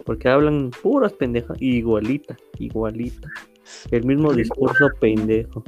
Porque 0.05 0.29
hablan 0.29 0.72
puras 0.81 1.13
pendejas. 1.13 1.57
Igualita, 1.62 2.36
igualita. 2.60 3.29
El 3.91 4.05
mismo 4.05 4.34
discurso 4.34 4.89
pendejo. 5.00 5.63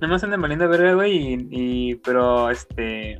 Nada 0.00 0.12
más 0.12 0.22
andan 0.24 0.40
valiendo 0.40 0.68
verga, 0.68 0.94
güey, 0.94 1.34
y, 1.34 1.48
y- 1.50 1.94
pero 1.96 2.50
este 2.50 3.18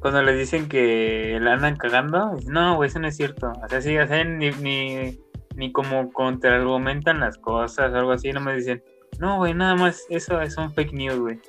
cuando 0.00 0.22
les 0.22 0.38
dicen 0.38 0.68
que 0.68 1.38
la 1.40 1.54
andan 1.54 1.76
cagando, 1.76 2.36
no, 2.46 2.76
güey, 2.76 2.88
eso 2.88 3.00
no 3.00 3.08
es 3.08 3.16
cierto. 3.16 3.52
O 3.64 3.68
sea, 3.68 3.80
sí, 3.80 3.96
o 3.98 4.06
sea, 4.06 4.22
ni, 4.22 4.50
ni, 4.52 5.18
ni 5.56 5.72
como 5.72 6.12
contraargumentan 6.12 7.18
las 7.18 7.36
cosas 7.38 7.92
o 7.92 7.96
algo 7.96 8.12
así, 8.12 8.30
no 8.32 8.40
me 8.40 8.54
dicen, 8.54 8.80
no, 9.18 9.38
güey, 9.38 9.54
nada 9.54 9.74
más, 9.74 10.06
eso 10.08 10.40
es 10.40 10.56
un 10.56 10.72
fake 10.72 10.92
news, 10.92 11.18
güey. 11.18 11.40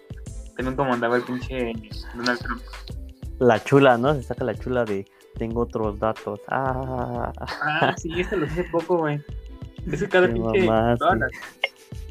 También 0.56 0.76
como 0.76 0.94
andaba 0.94 1.18
el 1.18 1.24
pinche 1.24 1.74
Donald 2.16 2.40
Trump. 2.40 2.62
La 3.40 3.64
chula, 3.64 3.98
¿no? 3.98 4.14
Se 4.16 4.24
saca 4.24 4.44
la 4.44 4.54
chula 4.56 4.86
de 4.86 5.06
tengo 5.38 5.62
otros 5.62 6.00
datos. 6.00 6.42
Ah, 6.50 7.32
Ah, 7.38 7.96
sí, 7.98 8.20
esto 8.20 8.36
lo 8.36 8.46
hice 8.46 8.66
poco, 8.66 8.98
güey. 8.98 9.22
Es 9.90 10.02
que 10.02 10.10
cada 10.10 10.28
pinche. 10.28 10.66
mamaste. 10.66 11.00
Todas 11.00 11.20
las, 11.20 11.32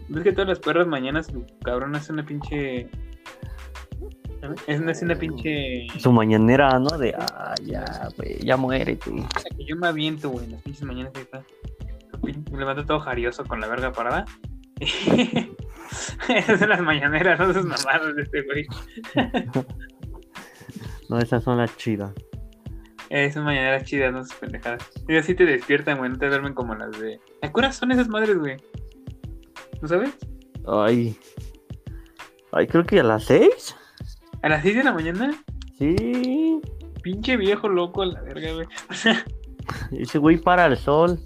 ves 0.08 0.24
que 0.24 0.32
todas 0.32 0.48
las 0.48 0.58
perras 0.58 0.86
mañanas, 0.86 1.26
su 1.26 1.44
cabrón 1.62 1.94
hace 1.94 2.12
una 2.12 2.24
pinche. 2.24 2.88
Es 4.66 4.80
una, 4.80 4.92
es 4.92 5.02
una 5.02 5.16
pinche. 5.16 5.86
su 5.98 6.12
mañanera, 6.12 6.78
¿no? 6.78 6.96
De 6.96 7.14
ah, 7.18 7.54
ya, 7.64 8.08
güey, 8.16 8.38
ya 8.38 8.56
muérete. 8.56 9.10
que 9.56 9.64
yo 9.64 9.76
me 9.76 9.88
aviento, 9.88 10.30
güey, 10.30 10.46
en 10.46 10.52
las 10.52 10.62
pinches 10.62 10.84
mañanas 10.84 11.12
ahí 11.14 11.22
está. 11.22 11.42
Me 12.22 12.58
levanto 12.58 12.84
todo 12.84 13.00
jarioso 13.00 13.44
con 13.44 13.60
la 13.60 13.68
verga 13.68 13.92
parada. 13.92 14.24
Esas 16.28 16.60
son 16.60 16.68
las 16.68 16.80
mañaneras, 16.80 17.38
no 17.38 17.50
esas 17.50 17.64
mamadas 17.64 18.14
de 18.14 18.22
este 18.22 18.42
güey. 18.42 18.66
No, 21.08 21.18
esas 21.18 21.42
son 21.42 21.58
las 21.58 21.76
chidas. 21.76 22.12
Eh, 23.10 23.30
son 23.32 23.44
mañaneras 23.44 23.84
chidas, 23.84 24.12
no 24.12 24.20
esas 24.20 24.36
pendejadas. 24.38 24.86
Y 25.08 25.16
así 25.16 25.34
te 25.34 25.46
despiertan, 25.46 25.98
güey, 25.98 26.10
no 26.10 26.18
te 26.18 26.28
duermen 26.28 26.52
como 26.54 26.74
las 26.74 26.98
de. 27.00 27.18
¿A 27.42 27.50
qué 27.52 27.72
son 27.72 27.90
esas 27.92 28.08
madres, 28.08 28.36
güey? 28.38 28.56
¿No 29.80 29.88
sabes? 29.88 30.10
Ay. 30.66 31.16
Ay, 32.52 32.66
creo 32.66 32.84
que 32.84 33.00
a 33.00 33.02
las 33.04 33.24
seis. 33.24 33.74
¿A 34.42 34.48
las 34.48 34.62
6 34.62 34.76
de 34.76 34.84
la 34.84 34.92
mañana? 34.92 35.34
Sí. 35.78 36.60
Pinche 37.02 37.36
viejo 37.36 37.68
loco 37.68 38.02
a 38.02 38.06
la 38.06 38.20
verga, 38.22 38.52
güey. 38.52 38.66
Ese 40.00 40.18
güey 40.18 40.36
para 40.38 40.66
el 40.66 40.76
sol. 40.76 41.20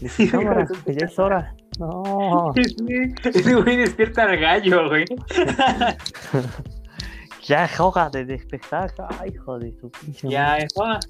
Dice, 0.00 0.24
Sí, 0.24 0.30
cámara, 0.30 0.64
güey. 0.66 0.80
que 0.84 0.94
ya 0.94 1.06
es 1.06 1.18
hora. 1.18 1.54
No. 1.78 2.52
Ese 2.56 3.38
ese 3.38 3.54
güey 3.54 3.76
despierta 3.76 4.24
al 4.24 4.38
gallo, 4.38 4.88
güey. 4.88 5.04
Ya 7.42 7.64
es 7.64 7.80
hora 7.80 8.10
de 8.10 8.24
despertar. 8.24 8.92
Ay, 9.18 9.30
hijo 9.34 9.58
de 9.58 9.72
su 9.80 9.90
pinche 9.90 10.28
Ya 10.28 10.58
es 10.58 10.72
hora 10.76 11.00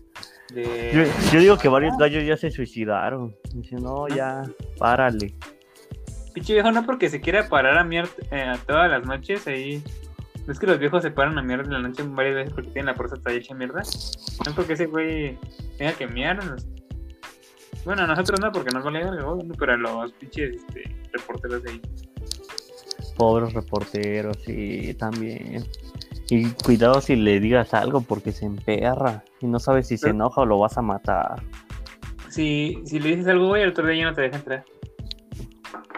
Yo, 0.50 0.56
de. 0.56 1.10
yo 1.32 1.40
digo 1.40 1.58
que 1.58 1.68
varios 1.68 1.96
gallos 1.98 2.24
ya 2.24 2.36
se 2.36 2.50
suicidaron. 2.50 3.34
Dice, 3.54 3.76
no, 3.76 4.08
ya, 4.08 4.42
párale. 4.78 5.34
Pinche 6.34 6.54
viejo, 6.54 6.70
no 6.70 6.86
porque 6.86 7.08
se 7.08 7.20
quiera 7.20 7.48
parar 7.48 7.76
a 7.78 7.84
mierda 7.84 8.10
eh, 8.30 8.52
todas 8.66 8.90
las 8.90 9.04
noches 9.04 9.46
ahí. 9.46 9.82
No 10.46 10.52
es 10.52 10.58
que 10.58 10.66
los 10.66 10.78
viejos 10.78 11.02
se 11.02 11.10
paran 11.10 11.38
a 11.38 11.42
mierda 11.42 11.64
en 11.64 11.82
la 11.82 11.88
noche 11.88 12.02
varias 12.04 12.34
veces 12.34 12.52
porque 12.54 12.70
tienen 12.70 12.86
la 12.86 12.94
próstata 12.94 13.32
hecha 13.32 13.54
mierda. 13.54 13.82
No 13.82 14.50
es 14.50 14.54
porque 14.54 14.72
ese 14.74 14.86
güey 14.86 15.38
tenga 15.76 15.92
que 15.92 16.06
miarnos. 16.06 16.66
Bueno, 17.84 18.02
a 18.02 18.06
nosotros 18.06 18.40
no, 18.40 18.52
porque 18.52 18.70
nos 18.74 18.84
vale 18.84 19.04
no, 19.04 19.38
pero 19.58 19.72
a 19.72 19.76
los 19.76 20.12
pinches 20.12 20.56
este, 20.56 20.82
reporteros 21.12 21.62
de 21.62 21.70
ahí. 21.72 21.82
Pobres 23.16 23.52
reporteros, 23.52 24.36
sí, 24.44 24.94
también. 24.94 25.64
Y 26.30 26.50
cuidado 26.64 27.00
si 27.00 27.16
le 27.16 27.40
digas 27.40 27.74
algo 27.74 28.00
porque 28.02 28.32
se 28.32 28.46
emperra. 28.46 29.24
Y 29.40 29.46
no 29.46 29.58
sabes 29.58 29.88
si 29.88 29.98
se 29.98 30.10
enoja 30.10 30.42
o 30.42 30.46
lo 30.46 30.58
vas 30.58 30.78
a 30.78 30.82
matar. 30.82 31.42
Si, 32.28 32.80
si 32.84 33.00
le 33.00 33.10
dices 33.10 33.26
algo, 33.26 33.48
güey, 33.48 33.62
el 33.62 33.70
otro 33.70 33.86
día 33.86 34.04
ya 34.04 34.10
no 34.10 34.14
te 34.14 34.22
deja 34.22 34.36
entrar. 34.36 34.64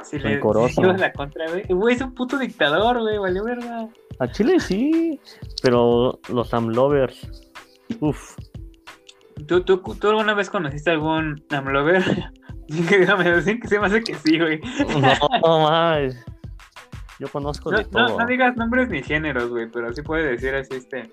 Si 0.02 0.18
le 0.18 0.40
si 0.40 0.80
llevas 0.80 1.00
la 1.00 1.12
contra, 1.12 1.48
güey. 1.50 1.64
Güey, 1.68 1.94
es 1.94 2.00
un 2.00 2.14
puto 2.14 2.38
dictador, 2.38 3.00
güey, 3.00 3.18
vale 3.18 3.42
verga. 3.42 3.88
A 4.18 4.28
Chile 4.28 4.58
sí, 4.58 5.20
pero 5.62 6.18
los 6.28 6.52
amlovers. 6.54 7.28
Uf, 8.00 8.36
¿Tú, 9.46 9.62
tú, 9.62 9.78
¿Tú 9.78 10.08
alguna 10.08 10.34
vez 10.34 10.50
conociste 10.50 10.90
algún 10.90 11.42
Amlover? 11.50 12.02
Déjame 12.68 13.30
decir 13.30 13.60
que 13.60 13.68
se 13.68 13.78
me 13.78 13.86
hace 13.86 14.02
que 14.02 14.14
sí, 14.14 14.38
güey. 14.38 14.60
no 15.44 15.60
más. 15.60 16.14
Yo 17.22 17.28
conozco 17.28 17.70
No, 17.70 17.78
de 17.78 17.84
no, 17.84 17.90
todo. 18.08 18.18
no 18.18 18.26
digas 18.26 18.56
nombres 18.56 18.88
ni 18.88 19.00
géneros, 19.00 19.48
güey, 19.48 19.70
pero 19.70 19.92
sí 19.92 20.02
puedes 20.02 20.28
decir 20.28 20.56
así, 20.56 20.74
este. 20.74 21.08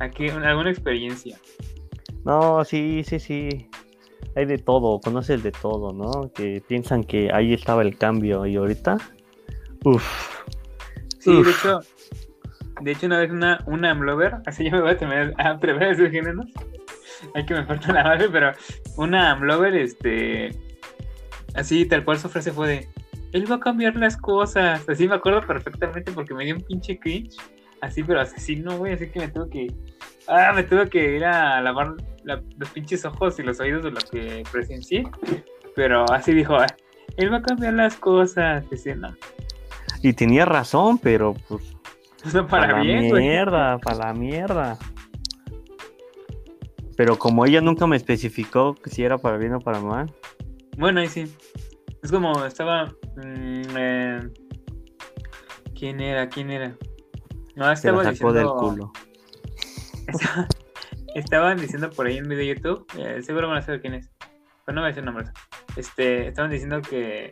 Aquí, 0.00 0.28
un- 0.30 0.42
alguna 0.42 0.70
experiencia. 0.70 1.38
No, 2.24 2.64
sí, 2.64 3.04
sí, 3.04 3.20
sí. 3.20 3.68
Hay 4.34 4.46
de 4.46 4.58
todo, 4.58 4.98
conoces 4.98 5.44
de 5.44 5.52
todo, 5.52 5.92
¿no? 5.92 6.32
Que 6.32 6.60
piensan 6.66 7.04
que 7.04 7.30
ahí 7.32 7.54
estaba 7.54 7.82
el 7.82 7.96
cambio 7.96 8.44
y 8.44 8.56
ahorita. 8.56 8.96
Uf. 9.84 10.04
Sí, 11.20 11.42
de 11.44 11.48
hecho, 11.50 11.78
de 12.80 12.90
hecho, 12.90 13.06
una 13.06 13.18
vez 13.20 13.30
una, 13.30 13.62
una 13.66 13.92
Amlover, 13.92 14.34
así 14.46 14.64
yo 14.64 14.72
me 14.72 14.80
voy 14.80 14.90
a 14.90 14.92
atrever 14.94 15.34
a 15.38 15.50
atrever 15.50 15.82
a 15.84 15.88
decir 15.90 16.10
géneros. 16.10 16.46
Hay 17.36 17.46
que 17.46 17.54
me 17.54 17.64
falta 17.66 17.92
la 17.92 18.02
madre, 18.02 18.28
pero 18.32 18.50
una 18.96 19.30
Amlover, 19.30 19.76
este. 19.76 20.50
Así, 21.54 21.86
tal 21.86 22.04
cual 22.04 22.18
su 22.18 22.28
frase 22.28 22.50
fue 22.50 22.66
de. 22.68 22.88
Él 23.32 23.50
va 23.50 23.56
a 23.56 23.60
cambiar 23.60 23.96
las 23.96 24.16
cosas. 24.16 24.88
Así 24.88 25.06
me 25.08 25.14
acuerdo 25.16 25.46
perfectamente 25.46 26.12
porque 26.12 26.34
me 26.34 26.44
dio 26.44 26.54
un 26.56 26.62
pinche 26.62 26.98
cringe. 26.98 27.36
Así, 27.80 28.02
pero 28.02 28.20
asesino, 28.20 28.76
güey. 28.78 28.94
Así 28.94 29.08
que 29.10 29.20
me 29.20 29.28
tuve 29.28 29.50
que. 29.50 29.66
Ah, 30.26 30.52
me 30.54 30.62
tuve 30.64 30.88
que 30.88 31.16
ir 31.16 31.24
a 31.24 31.60
lavar 31.60 31.94
la- 32.24 32.42
los 32.58 32.70
pinches 32.70 33.04
ojos 33.04 33.38
y 33.38 33.42
los 33.42 33.60
oídos 33.60 33.84
de 33.84 33.90
lo 33.90 34.00
que 34.10 34.42
presencié. 34.50 35.04
Pero 35.76 36.04
así 36.10 36.32
dijo, 36.34 36.56
"Ah, 36.56 36.66
él 37.16 37.32
va 37.32 37.36
a 37.38 37.42
cambiar 37.42 37.74
las 37.74 37.96
cosas. 37.96 38.68
Dice, 38.70 38.96
no, 38.96 39.14
Y 40.02 40.12
tenía 40.12 40.44
razón, 40.44 40.98
pero 40.98 41.34
pues. 41.48 41.74
no 42.34 42.46
para, 42.46 42.72
la 42.72 42.80
bien, 42.80 43.08
güey. 43.10 43.22
mierda, 43.28 43.78
para 43.78 44.06
la 44.08 44.12
mierda. 44.14 44.76
Pero 46.96 47.16
como 47.18 47.46
ella 47.46 47.60
nunca 47.60 47.86
me 47.86 47.96
especificó 47.96 48.74
si 48.86 49.04
era 49.04 49.18
para 49.18 49.36
bien 49.36 49.54
o 49.54 49.60
para 49.60 49.80
mal. 49.80 50.12
Bueno, 50.76 51.00
ahí 51.00 51.08
sí. 51.08 51.24
Es 52.02 52.10
como 52.10 52.44
estaba. 52.44 52.92
Mm, 53.22 53.76
eh, 53.76 54.20
¿Quién 55.78 56.00
era? 56.00 56.28
¿Quién 56.28 56.50
era? 56.50 56.76
No, 57.56 57.66
Se 57.66 57.72
estaba 57.74 58.02
la 58.02 58.14
sacó 58.14 58.32
diciendo. 58.32 58.32
del 58.32 58.48
culo. 58.48 58.92
Estaba- 60.08 60.46
estaban 61.14 61.58
diciendo 61.58 61.90
por 61.90 62.06
ahí 62.06 62.16
en 62.18 62.28
video 62.28 62.38
de 62.38 62.46
YouTube. 62.54 62.86
eh, 62.98 63.22
seguro 63.22 63.48
van 63.48 63.58
a 63.58 63.62
saber 63.62 63.80
quién 63.80 63.94
es. 63.94 64.10
Pero 64.64 64.74
no 64.76 64.80
voy 64.82 64.86
a 64.86 64.88
decir 64.88 65.04
nombres. 65.04 65.30
Este, 65.76 66.28
estaban 66.28 66.50
diciendo 66.50 66.80
que. 66.82 67.30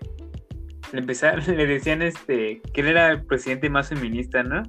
Le 0.92 1.00
empezaron, 1.00 1.44
le 1.56 1.66
decían 1.66 2.02
este 2.02 2.60
que 2.72 2.80
él 2.80 2.88
era 2.88 3.10
el 3.12 3.24
presidente 3.26 3.68
más 3.70 3.88
feminista, 3.88 4.42
¿no? 4.42 4.62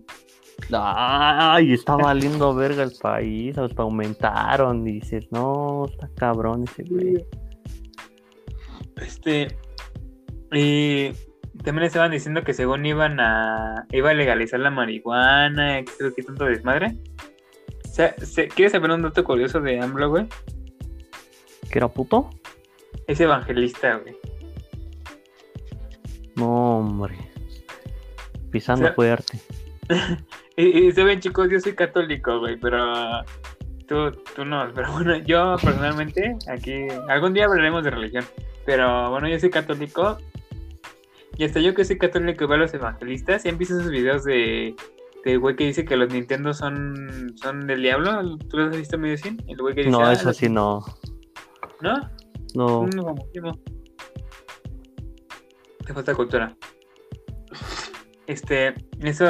Ay, 0.71 1.73
está 1.73 1.95
valiendo 1.95 2.53
verga 2.55 2.81
el 2.83 2.93
país, 2.99 3.57
hasta 3.57 3.83
aumentaron. 3.83 4.83
Dices, 4.83 5.27
no, 5.31 5.85
está 5.85 6.09
cabrón 6.15 6.63
ese 6.63 6.83
güey. 6.83 7.25
Este. 8.97 9.57
Y 10.51 11.11
también 11.63 11.85
estaban 11.87 12.11
diciendo 12.11 12.43
que 12.43 12.53
según 12.53 12.85
iban 12.85 13.19
a. 13.19 13.85
iba 13.91 14.09
a 14.11 14.13
legalizar 14.13 14.59
la 14.59 14.71
marihuana, 14.71 15.83
creo 15.97 16.13
que 16.13 16.23
tanto 16.23 16.45
desmadre. 16.45 16.95
O 17.85 17.89
sea, 17.89 18.15
se- 18.19 18.47
¿quieres 18.47 18.71
saber 18.73 18.91
un 18.91 19.01
dato 19.01 19.23
curioso 19.23 19.59
de 19.59 19.79
AMLO, 19.79 20.09
güey? 20.09 20.27
¿Que 21.71 21.79
era 21.79 21.87
puto? 21.87 22.29
Es 23.07 23.19
evangelista, 23.19 23.95
güey. 23.97 24.15
No, 26.35 26.79
hombre. 26.79 27.15
Pisando 28.51 28.83
O 28.85 28.87
sea, 28.87 28.95
fuerte. 28.95 29.39
Y, 30.59 30.87
y 30.87 30.91
saben, 30.91 31.19
chicos, 31.19 31.49
yo 31.51 31.59
soy 31.59 31.73
católico, 31.75 32.39
güey, 32.39 32.57
pero. 32.57 33.23
Tú, 33.87 34.11
tú 34.35 34.43
no, 34.43 34.67
pero 34.73 34.91
bueno, 34.91 35.15
yo 35.17 35.55
personalmente, 35.61 36.35
aquí. 36.51 36.87
Algún 37.07 37.33
día 37.35 37.45
hablaremos 37.45 37.83
de 37.83 37.91
religión. 37.91 38.25
Pero 38.65 39.11
bueno, 39.11 39.27
yo 39.29 39.39
soy 39.39 39.51
católico. 39.51 40.17
Y 41.37 41.43
hasta 41.45 41.59
yo 41.59 41.73
que 41.73 41.85
soy 41.85 41.97
católico 41.97 42.47
veo 42.47 42.55
a 42.55 42.61
los 42.61 42.73
evangelistas, 42.73 43.45
¿y 43.45 43.49
han 43.49 43.57
visto 43.57 43.77
esos 43.79 43.91
videos 43.91 44.23
de 44.23 44.75
de 45.25 45.35
güey 45.37 45.55
que 45.57 45.65
dice 45.65 45.83
que 45.83 45.97
los 45.97 46.11
Nintendo 46.13 46.53
son, 46.53 47.33
son 47.35 47.67
del 47.67 47.81
diablo? 47.81 48.37
¿Tú 48.49 48.57
los 48.57 48.69
has 48.71 48.77
visto 48.77 48.97
medio 48.97 49.15
así? 49.15 49.35
El 49.47 49.57
güey 49.57 49.75
que 49.75 49.81
dice, 49.81 49.91
No, 49.91 49.99
"Ah, 49.99 50.13
eso 50.13 50.27
los- 50.27 50.37
sí 50.37 50.47
no. 50.47 50.79
¿No? 51.81 51.95
No. 52.55 52.87
No. 52.95 53.15
Te 55.85 55.93
falta 55.93 56.15
cultura. 56.15 56.55
Este, 58.25 58.73
eso. 59.01 59.25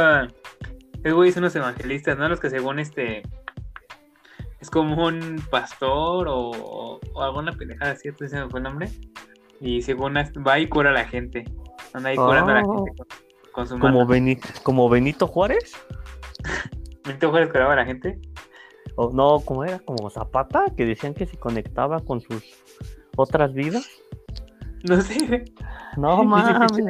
Esos 1.04 1.16
güeyes 1.16 1.34
son 1.36 1.44
los 1.44 1.56
evangelistas, 1.56 2.18
¿no? 2.18 2.28
Los 2.30 2.40
que 2.40 2.50
según 2.50 2.80
este. 2.80 3.24
Es 4.60 4.70
como 4.72 5.06
un 5.06 5.42
pastor 5.52 6.28
o, 6.28 7.00
o 7.14 7.22
alguna 7.24 7.52
pendejada, 7.54 7.96
¿cierto? 7.96 8.26
Ese 8.26 8.40
me 8.44 8.50
fue 8.50 8.60
el 8.60 8.64
nombre. 8.64 8.90
Y 9.62 9.82
según 9.84 10.16
va 10.16 10.60
y 10.60 10.68
cura 10.68 10.90
a 10.90 10.94
la 10.94 11.06
gente. 11.06 11.46
Anda 11.98 12.10
ahí 12.10 12.16
curando 12.16 12.52
a 12.52 12.56
la 12.56 12.64
Oh. 12.66 12.86
gente 12.86 12.98
con, 12.98 13.08
con 13.52 13.68
su 13.68 13.80
Como. 13.80 14.06
Beni- 14.08 14.40
como 14.64 14.90
Benito 14.90 15.28
Juárez. 15.28 15.74
¿Benito 17.06 17.30
Juárez 17.30 17.50
curaba 17.52 17.74
a 17.74 17.78
la 17.78 17.86
gente? 17.86 18.20
O, 18.96 19.12
no, 19.12 19.40
como 19.42 19.64
era? 19.64 19.80
Como 19.80 20.10
Zapata, 20.10 20.66
que 20.76 20.86
decían 20.86 21.14
que 21.14 21.26
se 21.26 21.38
conectaba 21.38 22.00
con 22.00 22.20
sus 22.22 22.44
otras 23.16 23.54
vidas. 23.54 23.88
No 24.90 25.00
sé. 25.02 25.46
No 25.98 26.24
mames. 26.24 26.88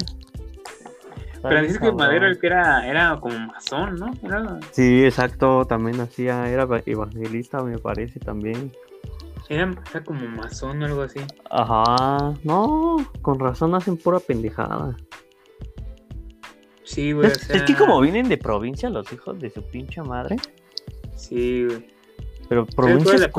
Que 1.41 1.77
cabrón. 1.79 1.95
Madero 1.97 2.27
el 2.27 2.39
que 2.39 2.47
era, 2.47 2.87
era 2.87 3.19
como 3.19 3.37
masón, 3.47 3.95
¿no? 3.95 4.11
Era, 4.23 4.59
Sí, 4.71 5.05
exacto, 5.05 5.65
también 5.65 5.99
hacía, 6.01 6.49
era 6.49 6.67
evangelista, 6.85 7.61
me 7.63 7.77
parece 7.77 8.19
también. 8.19 8.71
Era, 9.49 9.71
era 9.91 10.03
como 10.03 10.27
masón 10.27 10.81
o 10.81 10.85
algo 10.85 11.01
así. 11.01 11.19
Ajá, 11.49 12.33
no, 12.43 12.97
con 13.21 13.39
razón 13.39 13.73
hacen 13.75 13.97
pura 13.97 14.19
pendejada. 14.19 14.95
Sí, 16.83 17.11
güey. 17.11 17.27
o 17.27 17.31
Es, 17.31 17.49
es 17.49 17.63
que 17.63 17.75
como 17.75 17.99
vienen 18.01 18.29
de 18.29 18.37
provincia 18.37 18.89
los 18.89 19.11
hijos 19.11 19.37
de 19.39 19.49
su 19.49 19.61
pinche 19.63 20.01
madre, 20.01 20.37
Sí, 21.15 21.65
güey. 21.65 21.85
pero 22.47 22.61
¿Sabes 22.65 22.75
cuál 22.75 22.87
provincias 22.87 23.15
es 23.15 23.21
de 23.21 23.29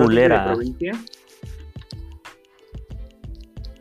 provincia? 0.55 0.93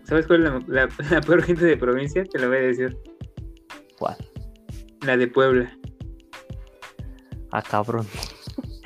¿Sabes 0.04 0.26
cuál 0.28 0.46
es 0.46 0.52
la, 0.68 0.86
la- 0.86 0.90
la 1.12 1.22
peor 1.22 1.44
gente 1.44 1.66
de 1.66 1.78
provincia? 1.78 2.24
Te 2.24 2.40
lo 2.40 2.48
voy 2.48 2.58
a 2.58 2.62
decir. 2.62 2.98
¿Cuál? 4.00 4.16
La 5.06 5.18
de 5.18 5.28
Puebla. 5.28 5.78
Ah, 7.52 7.62
cabrón. 7.62 8.06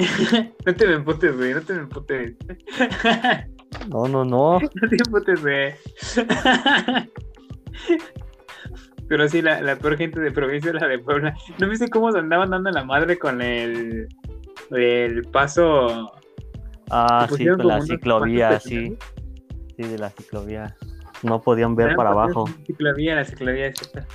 no 0.65 0.75
te 0.75 0.87
me 0.87 0.93
emputes, 0.95 1.35
güey. 1.35 1.53
No 1.53 1.61
te 1.61 1.73
me 1.73 1.79
emputes. 1.81 2.35
No, 3.89 4.07
no, 4.07 4.23
no. 4.25 4.59
no 4.81 4.89
te 4.89 4.95
emputes, 4.95 5.41
güey. 5.41 5.73
Pero 9.07 9.27
sí, 9.27 9.41
la, 9.41 9.61
la 9.61 9.75
peor 9.75 9.97
gente 9.97 10.21
de 10.21 10.31
provincia 10.31 10.71
es 10.71 10.81
la 10.81 10.87
de 10.87 10.99
Puebla. 10.99 11.35
¿No 11.59 11.67
viste 11.67 11.89
cómo 11.89 12.11
se 12.11 12.19
andaban 12.19 12.51
dando 12.51 12.71
la 12.71 12.85
madre 12.85 13.19
con 13.19 13.41
el, 13.41 14.07
el 14.71 15.23
paso? 15.31 16.13
Ah, 16.89 17.27
sí, 17.29 17.45
con 17.45 17.67
la 17.67 17.81
ciclovía, 17.81 18.57
sí. 18.59 18.97
Sí, 19.75 19.83
de 19.83 19.97
la 19.97 20.09
ciclovía. 20.11 20.77
No 21.23 21.41
podían 21.41 21.75
ver 21.75 21.95
para 21.95 22.11
abajo. 22.11 22.45
La 22.47 22.65
ciclovía, 22.65 23.15
la 23.15 23.25
ciclovía, 23.25 23.67
exacta. 23.67 24.07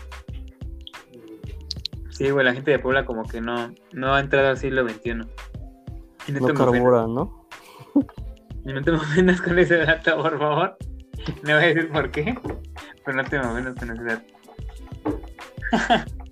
Sí, 2.11 2.31
güey, 2.31 2.47
la 2.47 2.55
gente 2.55 2.71
de 2.71 2.79
Puebla 2.79 3.05
como 3.05 3.25
que 3.25 3.43
no, 3.43 3.75
no 3.93 4.15
ha 4.15 4.21
entrado 4.21 4.49
al 4.49 4.57
siglo 4.57 4.89
XXI. 4.89 5.21
Y 6.29 6.33
no, 6.33 6.41
No 6.41 6.55
carburan, 6.55 7.15
¿no? 7.15 7.47
no 8.65 8.83
te 8.83 8.91
me 8.93 8.97
ofendas 8.99 9.41
con 9.41 9.59
ese 9.59 9.77
dato, 9.79 10.21
por 10.23 10.39
favor. 10.39 10.77
No 11.43 11.43
voy 11.43 11.53
a 11.53 11.59
decir 11.59 11.89
por 11.91 12.11
qué, 12.11 12.35
pero 13.05 13.17
no 13.17 13.25
te 13.25 13.39
me 13.39 13.47
ofendas 13.47 13.75
con 13.77 13.91
ese 13.93 14.05
dato. 14.05 14.25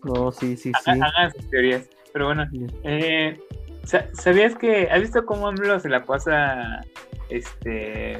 No, 0.04 0.30
sí, 0.32 0.56
sí, 0.56 0.72
sí. 0.84 0.90
Hagan 0.90 1.32
sus 1.32 1.48
teorías. 1.50 1.88
Pero 2.12 2.26
bueno, 2.26 2.46
eh, 2.84 3.38
sa- 3.84 4.06
¿sabías 4.14 4.54
que 4.56 4.88
has 4.90 5.00
visto 5.00 5.24
cómo 5.26 5.48
AMLO 5.48 5.80
se 5.80 5.88
la 5.88 6.04
pasa, 6.04 6.80
este, 7.28 8.16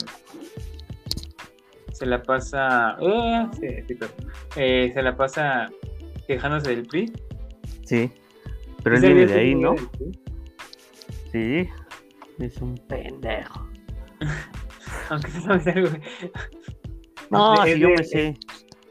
se 1.93 2.07
la 2.07 2.23
pasa, 2.23 2.97
sí, 3.61 3.69
sí, 3.87 3.95
pero, 3.95 4.11
eh, 4.57 4.91
se 4.93 5.03
la 5.03 5.17
pasa 5.17 5.69
quejándose 6.27 6.71
del 6.71 6.87
PRI? 6.87 7.13
Sí. 7.85 8.11
Pero 8.83 8.97
él 8.97 9.03
¿Sí 9.03 9.07
viene 9.13 9.27
de 9.27 9.39
ahí, 9.41 9.55
¿no? 9.55 9.75
del 9.75 9.89
PRI? 9.91 10.21
Sí. 11.35 11.69
Es 12.39 12.59
un 12.59 12.77
pendejo. 12.87 13.69
Aunque 15.11 15.29
no 15.33 15.41
sabes 15.43 15.67
algo. 15.67 15.89
No, 17.31 17.65
Es 17.65 17.75
sí, 17.75 17.81
yo 17.81 17.89
de- 17.89 17.95
me 17.97 18.05
sé. 18.05 18.35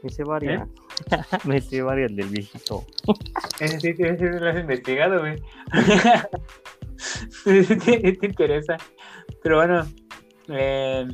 Me 0.02 0.10
sé 0.10 0.24
varias. 0.24 0.68
me 1.44 1.60
sé 1.62 1.80
varias 1.80 2.14
del 2.14 2.28
viejito. 2.28 2.84
Ese 3.60 3.80
sí, 3.80 3.94
ese 3.98 4.18
sí 4.18 4.24
lo 4.38 4.48
has 4.50 4.58
investigado, 4.60 5.20
güey. 5.20 5.36
te, 7.44 8.12
te 8.12 8.26
interesa. 8.26 8.76
Pero 9.42 9.56
bueno, 9.56 9.86
eh, 10.48 11.06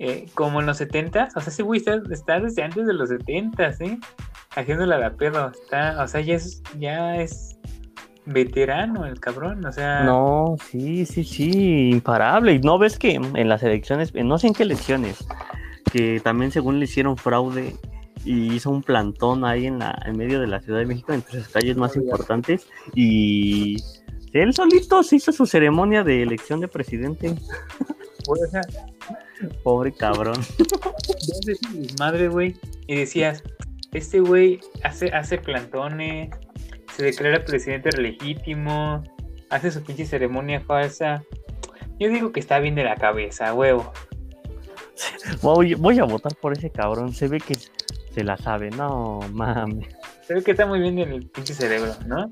eh, 0.00 0.26
como 0.34 0.58
en 0.60 0.66
los 0.66 0.78
70 0.78 1.28
o 1.36 1.40
sea, 1.40 1.52
ese 1.52 1.62
güey 1.62 1.78
está, 1.78 2.00
está 2.10 2.40
desde 2.40 2.62
antes 2.62 2.86
de 2.86 2.94
los 2.94 3.08
70 3.10 3.72
¿sí? 3.74 3.98
Haciéndola 4.56 4.98
de 4.98 5.10
pedo. 5.12 5.50
Está, 5.50 6.02
o 6.02 6.08
sea, 6.08 6.20
ya 6.20 6.34
es, 6.34 6.62
ya 6.78 7.16
es 7.16 7.57
veterano 8.28 9.06
el 9.06 9.18
cabrón, 9.20 9.64
o 9.64 9.72
sea. 9.72 10.04
No, 10.04 10.56
sí, 10.70 11.06
sí, 11.06 11.24
sí, 11.24 11.90
imparable. 11.90 12.52
Y 12.52 12.58
no 12.60 12.78
ves 12.78 12.98
que 12.98 13.14
en 13.14 13.48
las 13.48 13.62
elecciones, 13.62 14.14
no 14.14 14.38
sé 14.38 14.48
en 14.48 14.54
qué 14.54 14.62
elecciones, 14.62 15.26
que 15.90 16.20
también 16.20 16.50
según 16.50 16.78
le 16.78 16.84
hicieron 16.84 17.16
fraude 17.16 17.74
y 18.24 18.54
hizo 18.54 18.70
un 18.70 18.82
plantón 18.82 19.44
ahí 19.44 19.66
en, 19.66 19.78
la, 19.78 19.98
en 20.04 20.16
medio 20.16 20.40
de 20.40 20.46
la 20.46 20.60
Ciudad 20.60 20.80
de 20.80 20.86
México, 20.86 21.12
entre 21.12 21.40
sus 21.40 21.48
calles 21.48 21.76
más 21.76 21.96
importantes, 21.96 22.66
y 22.94 23.76
él 24.32 24.52
solito 24.52 25.02
se 25.02 25.16
hizo 25.16 25.32
su 25.32 25.46
ceremonia 25.46 26.04
de 26.04 26.22
elección 26.22 26.60
de 26.60 26.68
presidente. 26.68 27.34
sea, 28.50 28.60
Pobre 29.62 29.92
cabrón. 29.92 30.36
madre, 31.98 32.28
güey, 32.28 32.56
y 32.86 32.96
decías, 32.96 33.42
este 33.92 34.20
güey 34.20 34.60
hace, 34.82 35.08
hace 35.08 35.38
plantones, 35.38 36.30
se 36.96 37.04
declara 37.04 37.44
presidente 37.44 37.90
legítimo, 37.92 39.02
hace 39.50 39.70
su 39.70 39.82
pinche 39.82 40.06
ceremonia 40.06 40.60
falsa. 40.60 41.22
Yo 41.98 42.08
digo 42.08 42.32
que 42.32 42.40
está 42.40 42.58
bien 42.58 42.74
de 42.74 42.84
la 42.84 42.96
cabeza, 42.96 43.52
huevo. 43.54 43.92
Voy, 45.42 45.74
voy 45.74 45.98
a 45.98 46.04
votar 46.04 46.34
por 46.36 46.52
ese 46.52 46.70
cabrón. 46.70 47.12
Se 47.12 47.28
ve 47.28 47.38
que 47.38 47.54
se 47.54 48.24
la 48.24 48.36
sabe. 48.36 48.70
No, 48.70 49.20
mames. 49.32 49.88
Se 50.26 50.34
ve 50.34 50.42
que 50.42 50.52
está 50.52 50.66
muy 50.66 50.80
bien 50.80 50.96
del 50.96 51.26
pinche 51.26 51.54
cerebro, 51.54 51.94
¿no? 52.06 52.30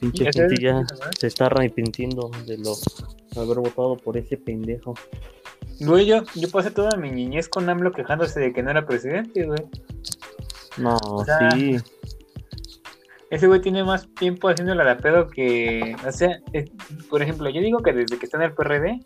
Pinche 0.00 0.24
Ya 0.24 0.32
gente 0.32 0.62
ya 0.62 0.82
se 1.18 1.26
está 1.26 1.46
arrepintiendo 1.46 2.30
de 2.46 2.58
lo 2.58 2.74
haber 3.36 3.58
votado 3.58 3.96
por 3.96 4.16
ese 4.16 4.36
pendejo. 4.36 4.94
Güey, 5.80 6.06
yo, 6.06 6.22
yo 6.34 6.50
pasé 6.50 6.70
toda 6.70 6.96
mi 6.96 7.10
niñez 7.10 7.48
con 7.48 7.68
AMLO 7.68 7.92
quejándose 7.92 8.40
de 8.40 8.52
que 8.52 8.62
no 8.62 8.70
era 8.70 8.86
presidente, 8.86 9.44
güey. 9.44 9.60
No, 10.76 10.98
sea, 11.24 11.50
sí. 11.52 11.76
Ese 13.30 13.46
güey 13.46 13.60
tiene 13.60 13.84
más 13.84 14.12
tiempo 14.14 14.48
haciéndola 14.48 14.84
de 14.84 14.90
a 14.90 14.96
pedo 14.96 15.28
que. 15.28 15.94
O 16.06 16.10
sea, 16.10 16.40
por 17.08 17.22
ejemplo, 17.22 17.48
yo 17.48 17.60
digo 17.60 17.78
que 17.78 17.92
desde 17.92 18.18
que 18.18 18.26
está 18.26 18.38
en 18.38 18.42
el 18.44 18.54
PRD, 18.54 18.98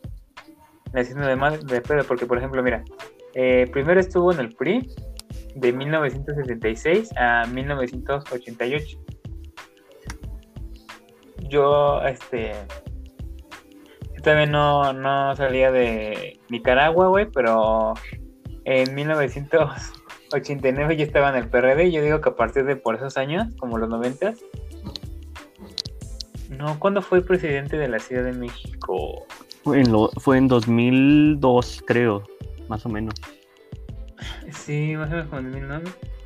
haciendo 0.95 1.27
de, 1.27 1.37
más 1.37 1.65
de 1.67 1.81
pedo, 1.83 2.05
porque, 2.05 2.25
por 2.25 2.39
ejemplo, 2.39 2.63
mira, 2.63 2.83
eh, 3.35 3.69
primero 3.71 4.01
estuvo 4.01 4.33
en 4.33 4.41
el 4.41 4.55
PRI 4.55 4.91
de 5.57 5.73
1966 5.73 7.11
a 7.19 7.47
1988. 7.47 8.99
Yo, 11.51 12.01
este. 12.03 12.53
Yo 14.17 14.23
también 14.23 14.53
no, 14.53 14.95
no 14.95 15.37
salía 15.37 15.71
de 15.71 16.41
Nicaragua, 16.49 17.09
güey, 17.09 17.27
pero 17.31 17.93
en 18.65 18.95
1989 20.35 20.97
ya 20.97 21.05
estaba 21.05 21.31
en 21.31 21.37
el 21.37 21.49
PRD. 21.49 21.87
y 21.87 21.93
Yo 21.93 22.03
digo 22.03 22.21
que 22.21 22.31
a 22.31 22.37
partir 22.37 22.65
de 22.65 22.77
por 22.77 22.95
esos 22.97 23.17
años, 23.17 23.47
como 23.59 23.79
los 23.79 23.89
90 23.89 24.35
No, 26.51 26.79
¿cuándo 26.79 27.03
fue 27.03 27.23
presidente 27.23 27.77
de 27.77 27.89
la 27.89 27.99
Ciudad 27.99 28.25
de 28.25 28.33
México? 28.33 29.27
Fue 29.63 29.81
en, 29.81 29.91
lo- 29.93 30.11
fue 30.19 30.39
en 30.39 30.47
2002, 30.49 31.83
creo, 31.87 32.23
más 32.69 32.85
o 32.87 32.89
menos. 32.89 33.15
Sí, 34.53 34.95
más 34.97 35.09
o 35.09 35.13
menos 35.13 35.27
como 35.29 35.41
en 35.41 35.51
2009. 35.53 35.85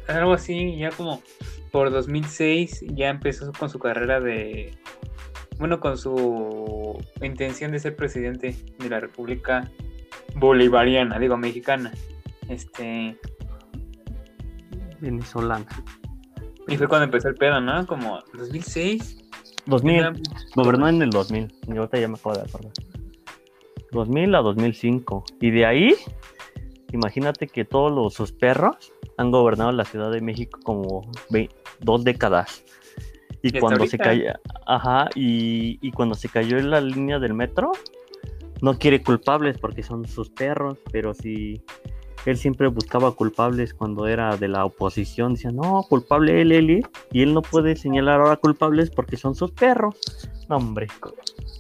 Algo 0.09 0.33
así, 0.33 0.77
ya 0.77 0.91
como 0.91 1.23
por 1.71 1.91
2006 1.91 2.85
ya 2.95 3.11
empezó 3.11 3.53
con 3.53 3.69
su 3.71 3.79
carrera 3.79 4.21
de. 4.21 4.77
Bueno, 5.59 5.81
con 5.81 5.99
su 5.99 6.99
intención 7.21 7.73
de 7.73 7.79
ser 7.81 7.97
presidente 7.97 8.57
de 8.79 8.89
la 8.89 9.01
República 9.01 9.71
Bolivariana, 10.35 11.19
digo, 11.19 11.37
mexicana. 11.37 11.93
Este. 12.49 13.17
Venezolana. 15.01 15.67
Y 16.67 16.77
fue 16.77 16.87
cuando 16.89 17.05
empezó 17.05 17.29
el 17.29 17.35
pedo, 17.35 17.61
¿no? 17.61 17.87
Como 17.87 18.21
2006. 18.35 19.25
2000, 19.67 20.23
gobernó 20.55 20.89
en 20.89 21.03
el 21.03 21.11
2000. 21.11 21.53
Y 21.67 21.77
ahorita 21.77 21.99
ya 21.99 22.09
me 22.09 22.15
acabo 22.15 22.35
de 22.35 22.43
acordar. 22.43 22.73
2000 23.93 24.35
a 24.35 24.39
2005. 24.41 25.25
Y 25.41 25.51
de 25.51 25.67
ahí, 25.67 25.95
imagínate 26.93 27.47
que 27.47 27.65
todos 27.65 27.93
los, 27.93 28.15
sus 28.15 28.33
perros 28.33 28.93
han 29.17 29.31
gobernado 29.31 29.73
la 29.73 29.85
Ciudad 29.85 30.11
de 30.11 30.21
México 30.21 30.61
como 30.63 31.11
ve- 31.31 31.51
dos 31.81 32.05
décadas. 32.05 32.65
Y, 33.43 33.59
cuando 33.61 33.87
se 33.87 33.99
cayó, 33.99 34.33
ajá, 34.67 35.09
y, 35.15 35.79
y 35.81 35.93
cuando 35.93 36.15
se 36.17 36.29
cayó 36.29 36.59
en 36.59 36.71
la 36.71 36.81
línea 36.81 37.19
del 37.19 37.35
metro, 37.35 37.73
no 38.61 38.79
quiere 38.79 39.03
culpables 39.03 39.59
porque 39.59 39.83
son 39.83 40.07
sus 40.07 40.31
perros, 40.31 40.79
pero 40.91 41.15
si 41.15 41.63
él 42.31 42.37
siempre 42.37 42.69
buscaba 42.69 43.13
culpables 43.13 43.75
cuando 43.75 44.07
era 44.07 44.37
de 44.37 44.49
la 44.49 44.65
oposición, 44.65 45.35
decía, 45.35 45.51
no, 45.51 45.83
culpable 45.89 46.41
él, 46.41 46.53
él, 46.53 46.71
él", 46.71 46.87
y 47.13 47.23
él 47.23 47.35
no 47.35 47.43
puede 47.43 47.77
señalar 47.77 48.21
ahora 48.21 48.37
culpables 48.37 48.91
porque 48.91 49.17
son 49.17 49.35
sus 49.35 49.51
perros. 49.53 49.97
No, 50.49 50.57
hombre. 50.57 50.89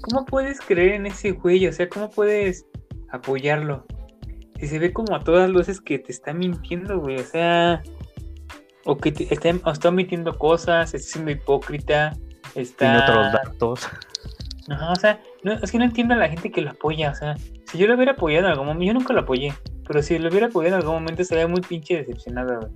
¿Cómo 0.02 0.24
puedes 0.24 0.60
creer 0.60 0.94
en 0.94 1.06
ese 1.06 1.32
güey? 1.32 1.66
O 1.66 1.72
sea, 1.72 1.88
¿cómo 1.88 2.10
puedes 2.10 2.66
apoyarlo? 3.10 3.84
Si 4.58 4.66
se 4.66 4.78
ve 4.78 4.92
como 4.92 5.14
a 5.14 5.20
todas 5.20 5.50
luces 5.50 5.80
que 5.80 5.98
te 5.98 6.12
está 6.12 6.32
mintiendo, 6.32 6.98
güey. 6.98 7.16
O 7.16 7.24
sea, 7.24 7.82
o 8.84 8.96
que 8.96 9.12
te 9.12 9.32
está, 9.32 9.50
o 9.64 9.70
está 9.70 9.90
mintiendo 9.90 10.36
cosas, 10.38 10.94
está 10.94 11.12
siendo 11.12 11.30
hipócrita, 11.30 12.16
está... 12.54 12.76
Tiene 12.78 12.98
otros 12.98 13.32
datos. 13.32 13.88
Ajá, 14.70 14.92
o 14.92 14.96
sea, 14.96 15.20
no, 15.42 15.52
es 15.52 15.70
que 15.70 15.78
no 15.78 15.84
entiendo 15.84 16.14
a 16.14 16.18
la 16.18 16.28
gente 16.28 16.50
que 16.50 16.60
lo 16.60 16.70
apoya. 16.70 17.10
O 17.10 17.14
sea, 17.14 17.36
si 17.66 17.78
yo 17.78 17.86
lo 17.86 17.94
hubiera 17.94 18.12
apoyado 18.12 18.46
en 18.46 18.52
algún 18.52 18.66
momento, 18.66 18.86
yo 18.86 18.94
nunca 18.94 19.12
lo 19.12 19.20
apoyé, 19.20 19.52
pero 19.88 20.02
si 20.02 20.18
lo 20.18 20.28
hubiera 20.28 20.46
apoyado 20.46 20.76
en 20.76 20.80
algún 20.82 20.94
momento 21.00 21.22
estaría 21.22 21.48
muy 21.48 21.60
pinche 21.62 21.96
decepcionado, 21.96 22.60
güey. 22.60 22.72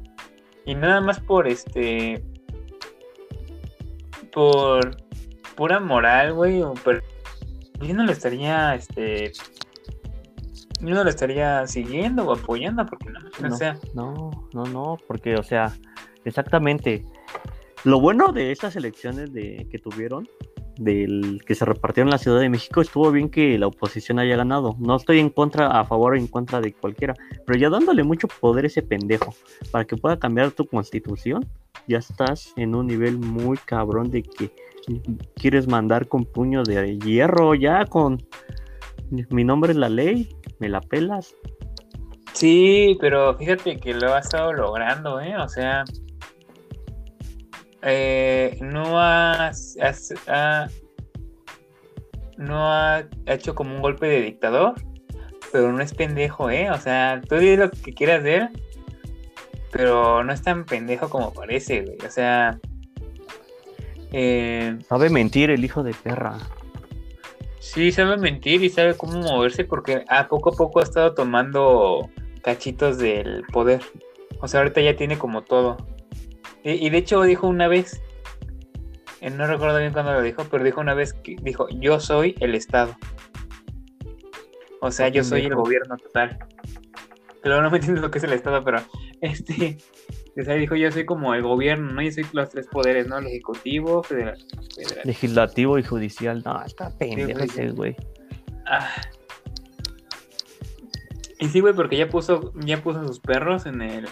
Y 0.64 0.74
nada 0.74 1.00
más 1.00 1.20
por 1.20 1.46
este. 1.46 2.24
Por 4.32 4.96
pura 5.56 5.78
moral, 5.80 6.32
güey, 6.34 6.62
o 6.62 6.72
por- 6.74 7.02
yo 7.80 7.94
no 7.94 8.04
lo 8.04 8.12
estaría, 8.12 8.74
este. 8.74 9.32
Yo 10.80 10.94
no 10.94 11.04
lo 11.04 11.10
estaría 11.10 11.66
siguiendo 11.66 12.24
o 12.24 12.32
apoyando, 12.32 12.84
porque 12.86 13.10
no, 13.10 13.18
o 13.20 13.48
No. 13.50 13.56
sea, 13.56 13.78
No, 13.94 14.48
no, 14.52 14.64
no, 14.64 14.96
porque, 15.06 15.36
o 15.36 15.42
sea, 15.42 15.72
exactamente. 16.24 17.04
Lo 17.84 18.00
bueno 18.00 18.32
de 18.32 18.52
estas 18.52 18.76
elecciones 18.76 19.32
de, 19.32 19.66
que 19.70 19.78
tuvieron, 19.78 20.28
del 20.82 21.42
que 21.46 21.54
se 21.54 21.64
repartieron 21.64 22.08
en 22.08 22.12
la 22.12 22.18
Ciudad 22.18 22.40
de 22.40 22.48
México, 22.48 22.80
estuvo 22.80 23.10
bien 23.10 23.28
que 23.28 23.58
la 23.58 23.66
oposición 23.66 24.18
haya 24.18 24.36
ganado. 24.36 24.76
No 24.78 24.96
estoy 24.96 25.18
en 25.18 25.30
contra, 25.30 25.68
a 25.68 25.84
favor 25.84 26.12
o 26.12 26.16
en 26.16 26.26
contra 26.26 26.60
de 26.60 26.72
cualquiera, 26.72 27.14
pero 27.46 27.58
ya 27.58 27.70
dándole 27.70 28.02
mucho 28.02 28.28
poder 28.28 28.64
a 28.64 28.66
ese 28.68 28.82
pendejo 28.82 29.34
para 29.70 29.84
que 29.84 29.96
pueda 29.96 30.18
cambiar 30.18 30.50
tu 30.50 30.66
constitución, 30.66 31.46
ya 31.86 31.98
estás 31.98 32.52
en 32.56 32.74
un 32.74 32.86
nivel 32.86 33.18
muy 33.18 33.56
cabrón 33.58 34.10
de 34.10 34.22
que 34.22 34.50
quieres 35.34 35.68
mandar 35.68 36.08
con 36.08 36.24
puño 36.24 36.62
de 36.62 36.98
hierro, 36.98 37.54
ya 37.54 37.86
con 37.86 38.18
mi 39.30 39.44
nombre 39.44 39.72
es 39.72 39.78
la 39.78 39.88
ley, 39.88 40.28
me 40.58 40.68
la 40.68 40.80
pelas. 40.80 41.34
Sí, 42.32 42.96
pero 43.00 43.36
fíjate 43.36 43.76
que 43.76 43.94
lo 43.94 44.14
ha 44.14 44.18
estado 44.18 44.52
logrando, 44.52 45.20
¿eh? 45.20 45.36
O 45.36 45.48
sea, 45.48 45.84
eh, 47.82 48.58
no 48.60 49.00
ha, 49.00 49.50
no 52.36 52.72
ha 52.72 53.04
hecho 53.26 53.54
como 53.54 53.74
un 53.74 53.82
golpe 53.82 54.06
de 54.06 54.22
dictador, 54.22 54.74
pero 55.52 55.72
no 55.72 55.82
es 55.82 55.92
pendejo, 55.94 56.50
¿eh? 56.50 56.70
O 56.70 56.78
sea, 56.78 57.20
tú 57.28 57.36
di 57.36 57.56
lo 57.56 57.70
que 57.70 57.92
quieras 57.92 58.22
de 58.22 58.36
él, 58.36 58.48
pero 59.70 60.22
no 60.24 60.32
es 60.32 60.42
tan 60.42 60.64
pendejo 60.64 61.08
como 61.08 61.32
parece, 61.32 61.82
güey. 61.82 61.98
O 62.06 62.10
sea, 62.10 62.58
eh, 64.12 64.78
Sabe 64.88 65.08
mentir 65.08 65.50
el 65.50 65.64
hijo 65.64 65.82
de 65.82 65.94
perra. 65.94 66.38
Sí, 67.58 67.90
sabe 67.92 68.16
mentir 68.18 68.62
y 68.62 68.68
sabe 68.68 68.96
cómo 68.96 69.18
moverse 69.18 69.64
porque 69.64 70.04
a 70.08 70.28
poco 70.28 70.50
a 70.50 70.56
poco 70.56 70.80
ha 70.80 70.82
estado 70.82 71.14
tomando 71.14 72.10
cachitos 72.42 72.98
del 72.98 73.44
poder. 73.52 73.80
O 74.40 74.48
sea, 74.48 74.60
ahorita 74.60 74.80
ya 74.80 74.96
tiene 74.96 75.16
como 75.16 75.42
todo. 75.42 75.78
Y, 76.64 76.86
y 76.86 76.90
de 76.90 76.98
hecho 76.98 77.22
dijo 77.22 77.46
una 77.46 77.68
vez, 77.68 78.00
eh, 79.22 79.30
no 79.30 79.46
recuerdo 79.46 79.78
bien 79.78 79.92
cuándo 79.92 80.12
lo 80.12 80.20
dijo, 80.20 80.44
pero 80.50 80.64
dijo 80.64 80.80
una 80.80 80.94
vez 80.94 81.12
que 81.12 81.36
dijo, 81.42 81.68
yo 81.68 82.00
soy 82.00 82.34
el 82.40 82.56
Estado. 82.56 82.96
O 84.80 84.90
sea, 84.90 85.08
yo 85.08 85.22
soy 85.22 85.42
el 85.42 85.54
gobierno 85.54 85.96
total. 85.96 86.40
Pero 87.40 87.62
no 87.62 87.70
me 87.70 87.78
entiendo 87.78 88.00
lo 88.00 88.10
que 88.10 88.18
es 88.18 88.24
el 88.24 88.32
Estado, 88.32 88.64
pero 88.64 88.82
este, 89.20 89.78
o 90.36 90.42
sea, 90.42 90.54
dijo, 90.54 90.74
yo 90.74 90.90
soy 90.90 91.04
como 91.04 91.34
el 91.34 91.42
gobierno, 91.42 91.92
¿no? 91.92 92.02
Yo 92.02 92.10
soy 92.10 92.26
los 92.32 92.48
tres 92.50 92.66
poderes, 92.66 93.06
¿no? 93.06 93.18
El 93.18 93.28
ejecutivo, 93.28 94.02
federal, 94.02 94.38
federal. 94.74 95.02
Legislativo 95.04 95.78
y 95.78 95.84
judicial. 95.84 96.42
No, 96.44 96.60
está 96.64 96.90
pendejo 96.98 97.44
ese 97.44 97.70
güey. 97.70 97.94
Ah. 98.66 98.90
Y 101.42 101.48
sí, 101.48 101.58
güey, 101.58 101.74
porque 101.74 101.96
ya 101.96 102.08
puso, 102.08 102.52
ya 102.64 102.80
puso 102.80 103.04
sus 103.04 103.18
perros 103.18 103.66
en 103.66 103.82
el. 103.82 104.06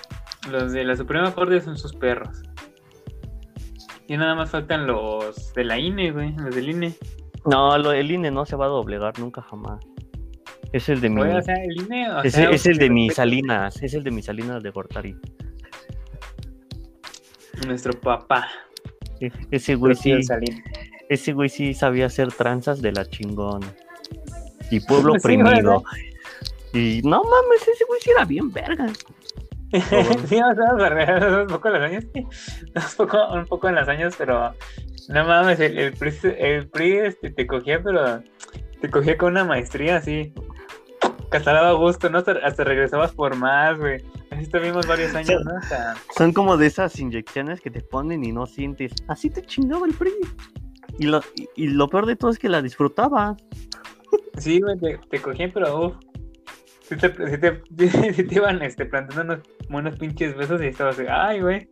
Los 0.51 0.73
de 0.73 0.83
la 0.83 0.97
Suprema 0.97 1.33
Corte 1.33 1.61
son 1.61 1.79
sus 1.79 1.93
perros. 1.95 2.43
Y 4.09 4.16
nada 4.16 4.35
más 4.35 4.51
faltan 4.51 4.88
los 4.88 5.53
de 5.55 5.62
la 5.62 5.79
INE, 5.79 6.11
güey, 6.11 6.33
los 6.33 6.53
del 6.53 6.71
INE. 6.71 6.93
No, 7.47 7.79
lo, 7.79 7.93
el 7.93 8.11
INE 8.11 8.33
no 8.33 8.45
se 8.45 8.57
va 8.57 8.64
a 8.64 8.69
doblegar 8.69 9.16
nunca 9.21 9.43
jamás. 9.43 9.79
Es 10.73 10.88
el 10.88 11.01
de 11.01 11.09
mi. 11.09 11.19
Güey, 11.19 11.37
o 11.37 11.43
sea, 11.43 11.55
el 11.55 11.83
INE. 11.83 12.11
O 12.11 12.23
es, 12.25 12.33
sea, 12.33 12.51
es 12.51 12.66
el 12.66 12.79
de 12.79 12.90
mis 12.90 13.14
Salinas. 13.14 13.81
Es 13.81 13.95
el 13.95 14.03
de 14.03 14.11
mis 14.11 14.25
Salinas 14.25 14.61
de 14.61 14.71
Gortari. 14.71 15.16
Nuestro 17.64 17.93
papá. 17.93 18.49
E- 19.21 19.31
Ese 19.53 19.77
güey 19.77 19.95
sí. 19.95 20.14
Ese 21.09 21.33
güey 21.33 21.49
sí 21.49 21.75
sabía 21.75 22.07
hacer 22.07 22.33
tranzas 22.33 22.83
de 22.83 22.90
la 22.90 23.05
chingona. 23.09 23.73
Y 24.71 24.81
pueblo 24.81 25.12
Sí, 25.14 25.19
oprimido. 25.21 25.85
Y 26.72 27.00
no 27.04 27.22
mames, 27.22 27.66
ese 27.66 27.85
güey 27.87 28.00
sí 28.00 28.11
era 28.11 28.24
bien 28.24 28.52
verga. 28.52 28.87
sí, 29.72 30.40
o 30.40 30.54
sea, 30.54 31.40
un 31.42 31.46
poco 31.46 31.68
en 31.68 31.74
los 31.74 31.83
años, 31.83 32.04
sí. 32.12 32.20
un 32.74 32.96
poco, 32.96 33.33
un 33.33 33.46
poco 33.46 33.68
en 33.68 33.74
los 33.76 33.88
años, 33.88 34.14
pero 34.18 34.52
no 35.09 35.24
mames, 35.24 35.61
el, 35.61 35.78
el 35.78 35.92
PRI, 35.92 36.12
el 36.38 36.68
PRI, 36.68 36.98
este, 36.98 37.30
te 37.30 37.46
cogía, 37.46 37.80
pero 37.83 38.22
te 38.80 38.90
cogía 38.90 39.16
con 39.16 39.33
una 39.33 39.44
maestría 39.44 39.96
así, 39.96 40.33
que 41.30 41.37
hasta 41.37 41.52
daba 41.52 41.72
gusto, 41.72 42.11
¿no? 42.11 42.18
Hasta, 42.18 42.33
hasta 42.42 42.64
regresabas 42.64 43.12
por 43.12 43.37
más, 43.37 43.78
güey. 43.78 44.02
Así 44.30 44.42
estuvimos 44.42 44.87
varios 44.87 45.14
años, 45.14 45.44
¿no? 45.44 45.56
Hasta... 45.56 45.94
Son 46.16 46.33
como 46.33 46.56
de 46.56 46.66
esas 46.66 46.98
inyecciones 46.98 47.61
que 47.61 47.70
te 47.70 47.80
ponen 47.80 48.24
y 48.24 48.33
no 48.33 48.46
sientes. 48.46 48.92
Así 49.06 49.30
te 49.30 49.42
chingaba 49.42 49.87
el 49.87 49.94
PRI. 49.94 50.12
Y 50.98 51.06
lo, 51.06 51.20
y, 51.37 51.48
y 51.56 51.68
lo 51.68 51.88
peor 51.88 52.06
de 52.06 52.16
todo 52.16 52.30
es 52.30 52.38
que 52.38 52.48
la 52.48 52.62
disfrutaba. 52.62 53.37
Sí, 54.38 54.61
güey, 54.61 54.78
te, 54.78 54.98
te 55.09 55.22
cogían, 55.22 55.52
pero 55.52 55.87
uff. 55.87 56.10
Sí 56.90 56.96
te, 56.96 57.09
sí 57.31 57.38
te, 57.38 57.62
sí 58.14 58.24
te 58.24 58.35
iban 58.35 58.61
este, 58.62 58.85
plantando 58.85 59.22
unos, 59.22 59.38
unos 59.70 59.96
pinches 59.96 60.37
besos 60.37 60.61
y 60.61 60.66
estabas 60.66 60.98
así, 60.98 61.07
ay, 61.09 61.40
güey. 61.40 61.68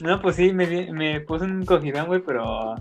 No, 0.00 0.22
pues 0.22 0.36
sí, 0.36 0.54
me, 0.54 0.90
me 0.90 1.20
puse 1.20 1.44
un 1.44 1.66
cogidón, 1.66 2.06
güey, 2.06 2.22
pero. 2.24 2.74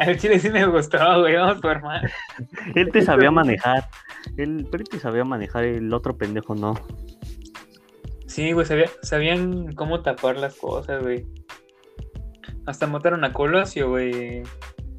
Al 0.00 0.18
chile 0.18 0.38
sí 0.38 0.50
me 0.50 0.66
gustaba, 0.66 1.20
güey, 1.20 1.36
vamos 1.36 1.62
por 1.62 1.80
más. 1.82 2.02
Él 2.74 2.90
te 2.92 3.00
sabía 3.00 3.30
manejar. 3.30 3.88
El 4.36 4.66
PRI 4.66 4.84
te 4.84 4.98
sabía 4.98 5.24
manejar, 5.24 5.64
el 5.64 5.90
otro 5.94 6.18
pendejo 6.18 6.54
no. 6.54 6.74
Sí, 8.26 8.52
güey, 8.52 8.66
sabía- 8.66 8.90
sabían 9.00 9.72
cómo 9.72 10.02
tapar 10.02 10.36
las 10.36 10.56
cosas, 10.56 11.02
güey. 11.02 11.24
Hasta 12.66 12.86
mataron 12.86 13.24
a 13.24 13.32
Colosio, 13.32 13.88
güey. 13.88 14.42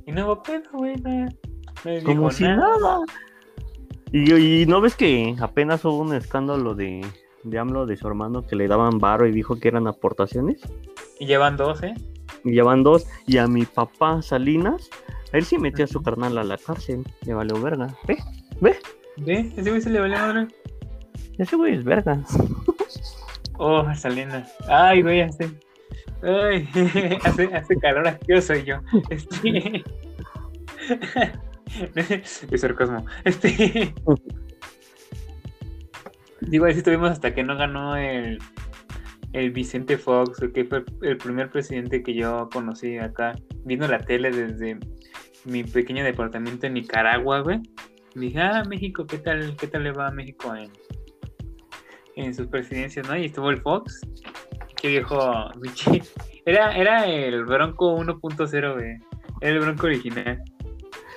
Y 0.07 0.11
no 0.13 0.25
hubo 0.25 0.41
pedo, 0.41 0.63
güey. 0.73 0.95
No, 0.95 1.27
no 1.85 1.91
dijo 1.91 2.05
Como 2.05 2.31
si 2.31 2.45
nada. 2.45 3.01
Y, 4.11 4.33
y 4.33 4.65
no 4.65 4.81
ves 4.81 4.95
que 4.95 5.35
apenas 5.39 5.83
hubo 5.85 5.99
un 5.99 6.13
escándalo 6.13 6.75
de, 6.75 7.05
de 7.43 7.59
AMLO 7.59 7.85
de 7.85 7.97
su 7.97 8.07
hermano 8.07 8.45
que 8.45 8.55
le 8.55 8.67
daban 8.67 8.99
varo 8.99 9.27
y 9.27 9.31
dijo 9.31 9.59
que 9.59 9.67
eran 9.67 9.87
aportaciones. 9.87 10.61
Y 11.19 11.25
llevan 11.25 11.57
dos, 11.57 11.83
¿eh? 11.83 11.93
Y 12.43 12.55
ya 12.55 12.63
van 12.63 12.83
dos. 12.83 13.07
Y 13.25 13.37
a 13.37 13.47
mi 13.47 13.65
papá 13.65 14.21
Salinas, 14.21 14.89
a 15.33 15.37
él 15.37 15.45
sí 15.45 15.57
metió 15.57 15.85
a 15.85 15.87
su 15.87 16.01
carnal 16.01 16.37
a 16.37 16.43
la 16.43 16.57
cárcel. 16.57 17.03
Le 17.25 17.33
valió 17.33 17.61
verga. 17.61 17.87
¿Ve? 18.07 18.17
¿Ve? 18.61 18.77
¿Ve? 19.17 19.51
Ese 19.57 19.69
güey 19.69 19.81
se 19.81 19.89
le 19.89 19.99
valió 19.99 20.17
madre. 20.17 20.47
Ese 21.37 21.55
güey 21.55 21.75
es 21.75 21.83
verga. 21.83 22.23
Oh, 23.59 23.83
Salinas. 23.95 24.55
Ay, 24.67 25.01
güey, 25.01 25.21
hace. 25.21 25.49
Ay, 26.21 26.67
hace, 27.23 27.45
hace 27.55 27.75
calor 27.77 28.07
aquí, 28.07 28.39
soy 28.41 28.63
yo. 28.63 28.77
Este. 29.09 29.83
es 31.95 32.61
sarcasmo. 32.61 33.05
Este. 33.23 33.93
Digo, 36.41 36.65
así 36.65 36.77
estuvimos 36.77 37.11
hasta 37.11 37.33
que 37.33 37.43
no 37.43 37.57
ganó 37.57 37.95
el, 37.95 38.39
el 39.33 39.51
Vicente 39.51 39.97
Fox, 39.97 40.39
que 40.53 40.65
fue 40.65 40.83
el 41.01 41.17
primer 41.17 41.49
presidente 41.49 42.03
que 42.03 42.13
yo 42.13 42.49
conocí 42.51 42.97
acá, 42.97 43.35
viendo 43.65 43.87
la 43.87 43.99
tele 43.99 44.31
desde 44.31 44.79
mi 45.45 45.63
pequeño 45.63 46.03
departamento 46.03 46.67
en 46.67 46.75
Nicaragua, 46.75 47.41
güey. 47.41 47.61
Dije, 48.15 48.39
ah, 48.39 48.63
México, 48.67 49.05
¿qué 49.05 49.17
tal, 49.17 49.55
qué 49.57 49.67
tal 49.67 49.83
le 49.83 49.91
va 49.91 50.07
a 50.07 50.11
México 50.11 50.55
en, 50.55 50.71
en 52.15 52.33
sus 52.33 52.47
presidencias, 52.47 53.07
¿no? 53.07 53.17
Y 53.17 53.25
estuvo 53.25 53.49
el 53.49 53.61
Fox, 53.61 54.01
que 54.81 55.03
"Bichi". 55.61 56.01
era, 56.45 56.75
era 56.75 57.05
el 57.05 57.45
Bronco 57.45 57.95
1.0, 57.97 58.73
güey. 58.73 58.95
Era 59.41 59.51
el 59.53 59.59
Bronco 59.59 59.85
original. 59.85 60.41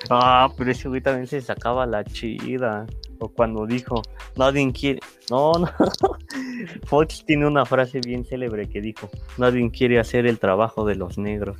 Ah, 0.08 0.48
pero 0.56 0.70
ese 0.70 0.88
güey 0.88 1.00
también 1.00 1.26
se 1.26 1.40
sacaba 1.40 1.84
la 1.86 2.04
chida. 2.04 2.86
O 3.18 3.28
cuando 3.28 3.66
dijo, 3.66 4.00
nadie 4.36 4.72
quiere. 4.72 5.00
No, 5.30 5.52
no. 5.52 5.68
Fox 6.84 7.24
tiene 7.26 7.46
una 7.46 7.66
frase 7.66 8.00
bien 8.00 8.24
célebre 8.24 8.68
que 8.68 8.80
dijo, 8.80 9.10
nadie 9.36 9.70
quiere 9.70 9.98
hacer 9.98 10.26
el 10.26 10.38
trabajo 10.38 10.86
de 10.86 10.94
los 10.94 11.18
negros. 11.18 11.56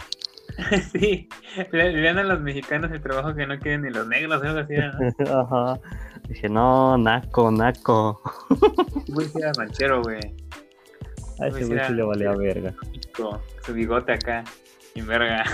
sí, 0.92 1.28
le, 1.70 1.92
le 1.92 2.02
dan 2.02 2.18
a 2.18 2.24
los 2.24 2.40
mexicanos 2.40 2.90
el 2.90 3.00
trabajo 3.00 3.34
que 3.34 3.46
no 3.46 3.58
quieren 3.58 3.82
ni 3.82 3.90
los 3.90 4.06
negros, 4.06 4.42
algo 4.42 4.60
así, 4.60 4.74
¿no? 4.74 5.40
Ajá. 5.40 5.80
Dije, 6.28 6.48
no, 6.48 6.96
naco, 6.96 7.50
naco. 7.50 8.22
Güey, 9.08 9.28
era 9.36 9.52
ranchero, 9.52 10.02
güey. 10.02 10.20
A 11.40 11.48
ese 11.48 11.64
güey 11.64 11.80
sí 11.86 11.92
le 11.92 12.02
valía 12.02 12.32
verga. 12.32 12.74
Su 13.64 13.74
bigote 13.74 14.12
acá, 14.12 14.44
sin 14.94 15.06
verga. 15.06 15.44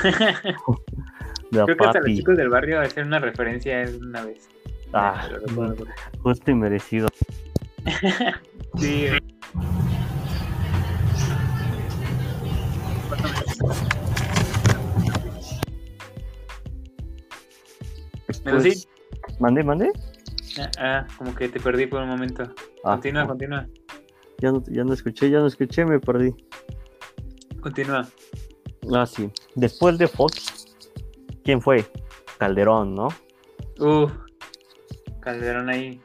Creo 1.50 1.66
que 1.66 1.72
hasta 1.72 1.84
los 1.86 1.94
papi. 2.06 2.16
chicos 2.16 2.36
del 2.36 2.48
barrio 2.48 2.80
hacían 2.80 3.06
una 3.08 3.18
referencia 3.18 3.84
una 4.00 4.24
vez. 4.24 4.48
Ah, 4.92 5.28
no 5.54 5.74
justo 6.22 6.50
y 6.50 6.54
merecido. 6.54 7.08
Sí. 8.78 9.06
Pero 18.44 18.60
sí. 18.60 18.86
Pues, 19.26 19.40
¿Mande, 19.40 19.62
mande? 19.64 19.92
Ah, 20.58 20.70
ah, 20.78 21.06
como 21.18 21.34
que 21.34 21.48
te 21.48 21.60
perdí 21.60 21.86
por 21.86 22.02
un 22.02 22.08
momento. 22.08 22.42
Ah, 22.84 22.92
Continúa, 22.94 23.22
ah, 23.22 23.26
continúa, 23.26 23.66
Ya 24.40 24.52
no, 24.52 24.62
ya 24.68 24.84
no 24.84 24.92
escuché, 24.94 25.30
ya 25.30 25.38
no 25.40 25.46
escuché, 25.46 25.84
me 25.84 26.00
perdí. 26.00 26.34
continúa. 27.60 28.08
Ah, 28.94 29.06
sí. 29.06 29.30
Después 29.54 29.98
de 29.98 30.06
Fox, 30.06 30.55
¿quién 31.46 31.62
fue? 31.62 31.86
Calderón, 32.38 32.94
¿no? 32.94 33.08
Uf, 33.78 34.12
Calderón 35.20 35.70
ahí 35.70 36.00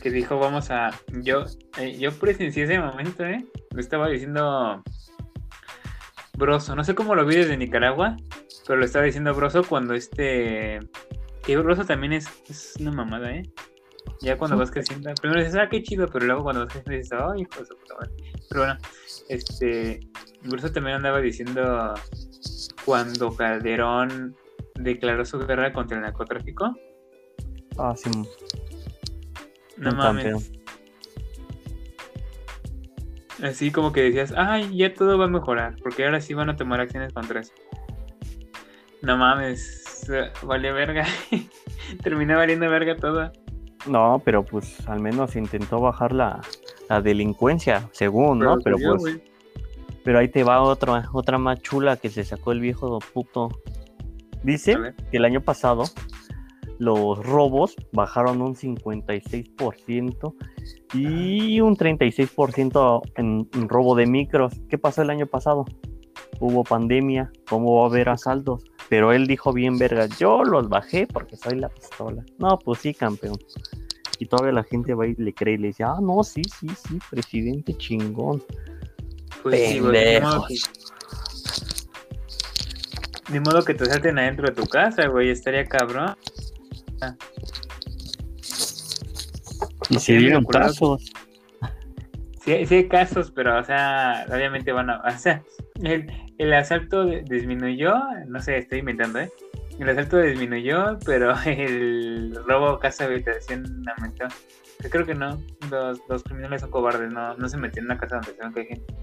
que 0.00 0.10
dijo 0.10 0.38
vamos 0.38 0.70
a 0.70 0.90
yo 1.22 1.46
eh, 1.78 1.96
yo 1.98 2.12
presencié 2.12 2.64
ese 2.64 2.78
momento, 2.78 3.24
eh. 3.24 3.44
Lo 3.70 3.80
estaba 3.80 4.08
diciendo 4.08 4.82
Broso, 6.36 6.76
no 6.76 6.84
sé 6.84 6.94
cómo 6.94 7.14
lo 7.14 7.24
vi 7.24 7.36
desde 7.36 7.56
Nicaragua, 7.56 8.16
pero 8.66 8.78
lo 8.78 8.84
estaba 8.84 9.06
diciendo 9.06 9.32
Broso 9.32 9.64
cuando 9.64 9.94
este 9.94 10.80
que 11.42 11.56
Broso 11.56 11.84
también 11.84 12.12
es, 12.12 12.28
es 12.48 12.74
una 12.78 12.92
mamada, 12.92 13.32
eh. 13.34 13.42
Ya 14.20 14.36
cuando 14.36 14.58
vas 14.58 14.70
creciendo, 14.70 15.12
primero 15.14 15.40
dices, 15.40 15.56
ah, 15.56 15.68
qué 15.70 15.82
chido, 15.82 16.06
pero 16.08 16.26
luego 16.26 16.42
cuando 16.42 16.64
vas 16.66 16.72
creciendo 16.72 16.98
dices, 16.98 17.18
ay, 17.20 17.42
hijo 17.42 17.62
de 17.62 17.74
puta 17.74 17.94
madre". 17.94 18.12
Pero 18.50 18.60
bueno, 18.60 18.78
este, 19.30 20.00
Broso 20.42 20.70
también 20.70 20.96
andaba 20.96 21.20
diciendo 21.20 21.94
cuando 22.84 23.34
Calderón 23.34 24.36
declaró 24.74 25.24
su 25.24 25.38
guerra 25.38 25.72
contra 25.72 25.96
el 25.96 26.02
narcotráfico. 26.02 26.74
Ah, 27.78 27.94
sí. 27.96 28.10
No 29.76 29.90
un 29.90 29.96
mames. 29.96 30.24
campeón. 30.24 30.64
Así 33.42 33.70
como 33.72 33.92
que 33.92 34.02
decías, 34.02 34.32
ay, 34.36 34.76
ya 34.76 34.94
todo 34.94 35.18
va 35.18 35.24
a 35.24 35.28
mejorar, 35.28 35.76
porque 35.82 36.04
ahora 36.04 36.20
sí 36.20 36.34
van 36.34 36.50
a 36.50 36.56
tomar 36.56 36.80
acciones 36.80 37.12
contra 37.12 37.40
eso. 37.40 37.52
No 39.02 39.16
mames, 39.16 40.06
vale 40.42 40.72
verga. 40.72 41.04
Terminé 42.02 42.34
valiendo 42.34 42.70
verga 42.70 42.96
todo. 42.96 43.32
No, 43.86 44.22
pero 44.24 44.44
pues 44.44 44.88
al 44.88 45.00
menos 45.00 45.36
intentó 45.36 45.78
bajar 45.80 46.12
la, 46.12 46.40
la 46.88 47.02
delincuencia, 47.02 47.88
según, 47.92 48.38
¿no? 48.38 48.58
Pero 48.60 48.78
subió, 48.78 48.96
pues, 48.96 49.20
pero 50.04 50.18
ahí 50.18 50.28
te 50.28 50.42
va 50.42 50.62
otra, 50.62 51.08
otra 51.12 51.36
más 51.38 51.60
chula 51.60 51.96
que 51.96 52.08
se 52.08 52.24
sacó 52.24 52.52
el 52.52 52.60
viejo 52.60 52.98
puto. 53.12 53.48
Dice 54.44 54.76
que 55.10 55.16
el 55.16 55.24
año 55.24 55.40
pasado 55.40 55.84
los 56.78 57.18
robos 57.24 57.74
bajaron 57.92 58.42
un 58.42 58.54
56% 58.54 60.34
y 60.92 61.60
un 61.60 61.76
36% 61.76 63.02
en, 63.16 63.48
en 63.52 63.68
robo 63.68 63.94
de 63.94 64.06
micros. 64.06 64.54
¿Qué 64.68 64.78
pasó 64.78 65.02
el 65.02 65.10
año 65.10 65.26
pasado? 65.26 65.64
Hubo 66.40 66.62
pandemia, 66.64 67.32
¿cómo 67.48 67.76
va 67.76 67.84
a 67.84 67.88
haber 67.88 68.08
asaltos? 68.08 68.64
Pero 68.88 69.12
él 69.12 69.26
dijo 69.26 69.52
bien 69.52 69.78
verga, 69.78 70.06
yo 70.18 70.44
los 70.44 70.68
bajé 70.68 71.06
porque 71.06 71.36
soy 71.36 71.58
la 71.58 71.68
pistola. 71.68 72.24
No, 72.38 72.58
pues 72.58 72.80
sí, 72.80 72.92
campeón. 72.92 73.38
Y 74.18 74.26
todavía 74.26 74.52
la 74.52 74.64
gente 74.64 74.94
va 74.94 75.06
y 75.06 75.14
le 75.14 75.32
cree 75.32 75.54
y 75.54 75.58
le 75.58 75.68
dice, 75.68 75.84
ah, 75.84 75.98
no, 76.00 76.22
sí, 76.22 76.42
sí, 76.44 76.68
sí, 76.68 76.98
presidente 77.10 77.74
chingón. 77.76 78.42
Pues 79.42 79.68
sí, 79.68 79.80
Pendejos. 79.80 80.46
que, 80.48 80.54
ni 83.30 83.40
modo 83.40 83.64
que 83.64 83.74
te 83.74 83.86
salten 83.86 84.18
adentro 84.18 84.46
de 84.48 84.54
tu 84.54 84.66
casa, 84.66 85.06
güey. 85.06 85.30
Estaría 85.30 85.64
cabrón. 85.66 86.16
Y 89.90 89.98
se 89.98 90.14
dieron 90.14 90.44
casos. 90.44 91.12
Sí, 92.44 92.66
sí 92.66 92.74
hay 92.74 92.88
casos, 92.88 93.30
pero, 93.30 93.58
o 93.58 93.64
sea, 93.64 94.26
obviamente 94.28 94.72
van 94.72 94.90
a... 94.90 95.00
O 95.00 95.18
sea, 95.18 95.42
el, 95.82 96.10
el 96.38 96.52
asalto 96.52 97.04
disminuyó, 97.04 97.94
no 98.26 98.40
sé, 98.40 98.58
estoy 98.58 98.80
inventando, 98.80 99.20
¿eh? 99.20 99.30
El 99.78 99.88
asalto 99.88 100.18
disminuyó, 100.18 100.98
pero 101.04 101.34
el 101.46 102.38
robo 102.46 102.68
a 102.70 102.80
casa 102.80 103.04
habitación 103.04 103.82
aumentó. 103.96 104.26
Yo 104.82 104.90
creo 104.90 105.06
que 105.06 105.14
no, 105.14 105.40
los, 105.70 105.98
los 106.08 106.22
criminales 106.24 106.60
son 106.60 106.70
cobardes, 106.70 107.12
no, 107.12 107.36
no 107.36 107.48
se 107.48 107.56
meten 107.56 107.84
en 107.84 107.86
una 107.86 107.98
casa 107.98 108.16
donde 108.16 108.36
saben 108.36 108.52
que 108.52 108.60
hay 108.60 108.66
gente. 108.66 108.94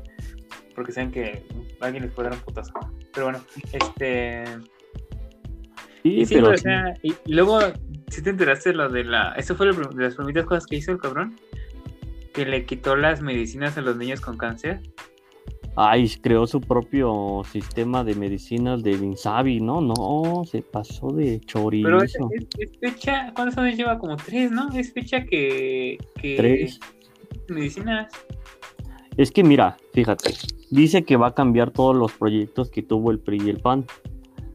Porque 0.75 0.91
saben 0.91 1.11
que 1.11 1.43
alguien 1.79 2.03
les 2.03 2.11
puede 2.13 2.29
dar 2.29 2.37
un 2.37 2.43
putazo. 2.43 2.73
Pero 3.13 3.27
bueno, 3.27 3.39
este... 3.73 4.45
Sí, 6.03 6.09
Y 6.21 6.25
sí, 6.25 6.35
pero 6.35 6.57
sí. 6.57 6.67
y, 7.03 7.13
y 7.25 7.33
luego, 7.33 7.59
si 8.09 8.21
te 8.23 8.29
enteraste 8.31 8.69
de 8.69 8.75
lo 8.75 8.89
de 8.89 9.03
la... 9.03 9.33
Eso 9.33 9.55
fue 9.55 9.67
lo 9.67 9.73
de 9.73 10.03
las 10.03 10.15
primeras 10.15 10.45
cosas 10.45 10.65
que 10.65 10.77
hizo 10.77 10.91
el 10.91 10.97
cabrón. 10.99 11.35
Que 12.33 12.45
le 12.45 12.65
quitó 12.65 12.95
las 12.95 13.21
medicinas 13.21 13.77
a 13.77 13.81
los 13.81 13.97
niños 13.97 14.21
con 14.21 14.37
cáncer. 14.37 14.81
Ay, 15.75 16.09
creó 16.21 16.47
su 16.47 16.59
propio 16.59 17.43
sistema 17.49 18.03
de 18.03 18.15
medicinas 18.15 18.83
de 18.83 18.91
Insabi, 18.91 19.61
¿no? 19.61 19.79
No, 19.79 20.43
se 20.45 20.61
pasó 20.61 21.11
de 21.11 21.39
chorizo. 21.41 21.85
Pero 21.85 22.03
es, 22.03 22.15
es- 22.15 22.47
es 22.57 22.77
fecha, 22.79 23.31
¿cuántos 23.35 23.57
años 23.57 23.77
lleva? 23.77 23.97
Como 23.99 24.17
tres, 24.17 24.51
¿no? 24.51 24.69
Es 24.73 24.91
fecha 24.93 25.23
que... 25.25 25.97
que 26.21 26.35
Tres. 26.35 26.79
Medicinas. 27.47 28.11
Es 29.21 29.29
que 29.29 29.43
mira, 29.43 29.77
fíjate, 29.93 30.33
dice 30.71 31.03
que 31.03 31.15
va 31.15 31.27
a 31.27 31.35
cambiar 31.35 31.69
todos 31.69 31.95
los 31.95 32.11
proyectos 32.11 32.71
que 32.71 32.81
tuvo 32.81 33.11
el 33.11 33.19
PRI 33.19 33.39
y 33.45 33.49
el 33.51 33.59
PAN. 33.59 33.85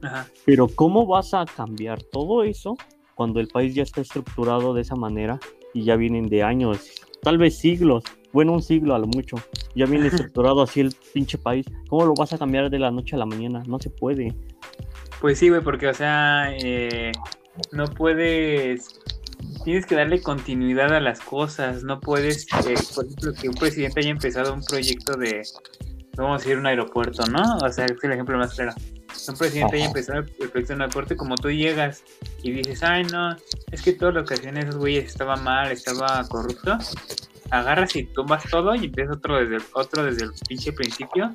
Ajá. 0.02 0.26
Pero 0.44 0.66
¿cómo 0.66 1.06
vas 1.06 1.34
a 1.34 1.44
cambiar 1.44 2.02
todo 2.02 2.42
eso 2.42 2.76
cuando 3.14 3.38
el 3.38 3.46
país 3.46 3.76
ya 3.76 3.84
está 3.84 4.00
estructurado 4.00 4.74
de 4.74 4.82
esa 4.82 4.96
manera 4.96 5.38
y 5.72 5.84
ya 5.84 5.94
vienen 5.94 6.26
de 6.26 6.42
años, 6.42 6.90
tal 7.22 7.38
vez 7.38 7.56
siglos, 7.56 8.02
bueno, 8.32 8.54
un 8.54 8.62
siglo 8.62 8.96
a 8.96 8.98
lo 8.98 9.06
mucho, 9.06 9.36
ya 9.76 9.86
viene 9.86 10.08
estructurado 10.08 10.60
así 10.62 10.80
el 10.80 10.92
pinche 11.14 11.38
país? 11.38 11.64
¿Cómo 11.88 12.04
lo 12.04 12.14
vas 12.14 12.32
a 12.32 12.38
cambiar 12.38 12.68
de 12.68 12.80
la 12.80 12.90
noche 12.90 13.14
a 13.14 13.20
la 13.20 13.26
mañana? 13.26 13.62
No 13.68 13.78
se 13.78 13.90
puede. 13.90 14.34
Pues 15.20 15.38
sí, 15.38 15.48
güey, 15.48 15.60
porque, 15.60 15.86
o 15.86 15.94
sea, 15.94 16.48
eh, 16.60 17.12
no 17.70 17.84
puedes... 17.86 19.00
Tienes 19.66 19.84
que 19.84 19.96
darle 19.96 20.22
continuidad 20.22 20.94
a 20.94 21.00
las 21.00 21.18
cosas. 21.18 21.82
No 21.82 21.98
puedes, 21.98 22.46
eh, 22.68 22.74
por 22.94 23.04
ejemplo, 23.04 23.32
que 23.34 23.48
un 23.48 23.54
presidente 23.56 23.98
haya 23.98 24.10
empezado 24.10 24.54
un 24.54 24.64
proyecto 24.64 25.14
de, 25.14 25.42
vamos 26.16 26.40
a 26.40 26.44
decir, 26.44 26.56
un 26.56 26.68
aeropuerto, 26.68 27.26
¿no? 27.26 27.42
O 27.56 27.72
sea, 27.72 27.86
es 27.86 27.96
el 28.00 28.12
ejemplo 28.12 28.38
más 28.38 28.54
claro. 28.54 28.72
Un 29.28 29.36
presidente 29.36 29.74
haya 29.74 29.86
empezado 29.86 30.20
el 30.20 30.26
proyecto 30.26 30.68
de 30.68 30.74
un 30.74 30.82
aeropuerto 30.82 31.14
y 31.14 31.16
como 31.16 31.34
tú 31.34 31.50
llegas 31.50 32.04
y 32.44 32.52
dices, 32.52 32.84
ay, 32.84 33.06
no, 33.10 33.34
es 33.72 33.82
que 33.82 33.92
todo 33.92 34.12
lo 34.12 34.24
que 34.24 34.34
hacían 34.34 34.56
esos 34.56 34.76
güeyes 34.76 35.06
estaba 35.06 35.34
mal, 35.34 35.72
estaba 35.72 36.24
corrupto. 36.28 36.78
Agarras 37.50 37.96
y 37.96 38.04
tumbas 38.04 38.44
todo 38.48 38.72
y 38.76 38.84
empiezas 38.84 39.16
otro 39.16 39.40
desde 39.40 39.56
el, 39.56 39.62
otro 39.72 40.04
desde 40.04 40.26
el 40.26 40.30
pinche 40.48 40.72
principio. 40.74 41.34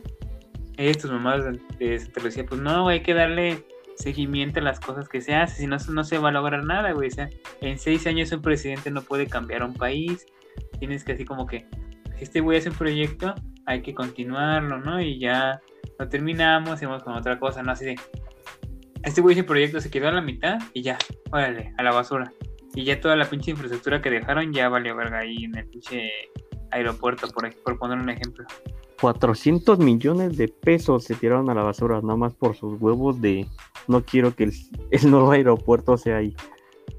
Y 0.78 0.94
tus 0.94 1.12
mamás 1.12 1.42
eh, 1.82 2.00
te 2.14 2.20
lo 2.22 2.28
decía, 2.28 2.46
pues 2.46 2.62
no, 2.62 2.88
hay 2.88 3.04
que 3.04 3.14
darle 3.14 3.66
seguimiento 3.96 4.60
a 4.60 4.64
las 4.64 4.80
cosas 4.80 5.08
que 5.08 5.22
se 5.22 5.36
hacen, 5.36 5.58
si 5.58 5.68
no, 5.68 5.78
no 5.94 6.04
se 6.04 6.18
va 6.18 6.30
a 6.30 6.32
lograr 6.32 6.64
nada, 6.64 6.92
güey. 6.92 7.10
O 7.10 7.12
sea, 7.12 7.30
en 7.62 7.78
seis 7.78 8.08
años 8.08 8.32
un 8.32 8.42
presidente 8.42 8.92
no 8.92 9.02
puede 9.02 9.28
cambiar 9.28 9.64
un 9.64 9.74
país. 9.74 10.26
Tienes 10.80 11.04
que 11.04 11.14
así 11.14 11.26
como 11.26 11.46
que, 11.46 11.66
este 12.20 12.40
güey 12.42 12.58
hace 12.58 12.70
un 12.70 12.76
proyecto, 12.76 13.34
hay 13.66 13.82
que 13.82 13.94
continuarlo, 13.94 14.80
¿no? 14.80 15.02
Y 15.02 15.20
ya 15.20 15.60
lo 15.98 16.08
terminamos 16.10 16.80
con 17.04 17.14
otra 17.14 17.40
cosa, 17.40 17.64
¿no? 17.64 17.72
Así 17.72 17.86
de, 17.86 17.96
este 19.04 19.22
güey 19.22 19.34
ese 19.34 19.44
proyecto 19.44 19.82
se 19.82 19.90
quedó 19.90 20.10
a 20.10 20.12
la 20.12 20.22
mitad 20.22 20.60
y 20.74 20.82
ya, 20.82 20.98
órale, 21.32 21.74
a 21.78 21.84
la 21.84 21.92
basura. 21.92 22.32
Y 22.74 22.86
ya 22.86 23.02
toda 23.02 23.16
la 23.16 23.30
pinche 23.30 23.52
infraestructura 23.52 24.02
que 24.02 24.10
dejaron 24.10 24.54
ya 24.54 24.70
valió 24.70 24.96
verga 24.96 25.20
ahí 25.20 25.44
en 25.44 25.58
el 25.58 25.68
pinche 25.68 26.10
aeropuerto, 26.72 27.28
por, 27.28 27.54
por 27.64 27.78
poner 27.78 27.98
un 27.98 28.10
ejemplo. 28.10 28.46
400 29.02 29.80
millones 29.80 30.38
de 30.38 30.48
pesos 30.48 31.04
se 31.04 31.16
tiraron 31.16 31.50
a 31.50 31.56
la 31.56 31.64
basura, 31.64 32.00
nada 32.02 32.16
más 32.16 32.34
por 32.36 32.56
sus 32.56 32.80
huevos 32.80 33.20
de 33.22 33.48
no 33.88 34.04
quiero 34.06 34.36
que 34.36 34.46
el, 34.46 34.54
el 34.92 35.10
nuevo 35.12 35.32
aeropuerto 35.32 35.98
sea 35.98 36.18
ahí. 36.18 36.36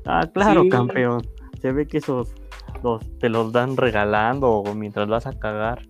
Ah, 0.05 0.29
claro, 0.35 0.63
Sí. 0.65 0.69
campeón. 0.69 1.27
Se 1.61 1.71
ve 1.73 1.87
que 1.87 1.99
esos 1.99 2.35
los, 2.83 3.01
te 3.19 3.29
los 3.29 3.53
dan 3.53 3.77
regalando 3.77 4.51
o 4.51 4.75
mientras 4.75 5.09
vas 5.09 5.27
a 5.27 5.39
cagar. 5.39 5.83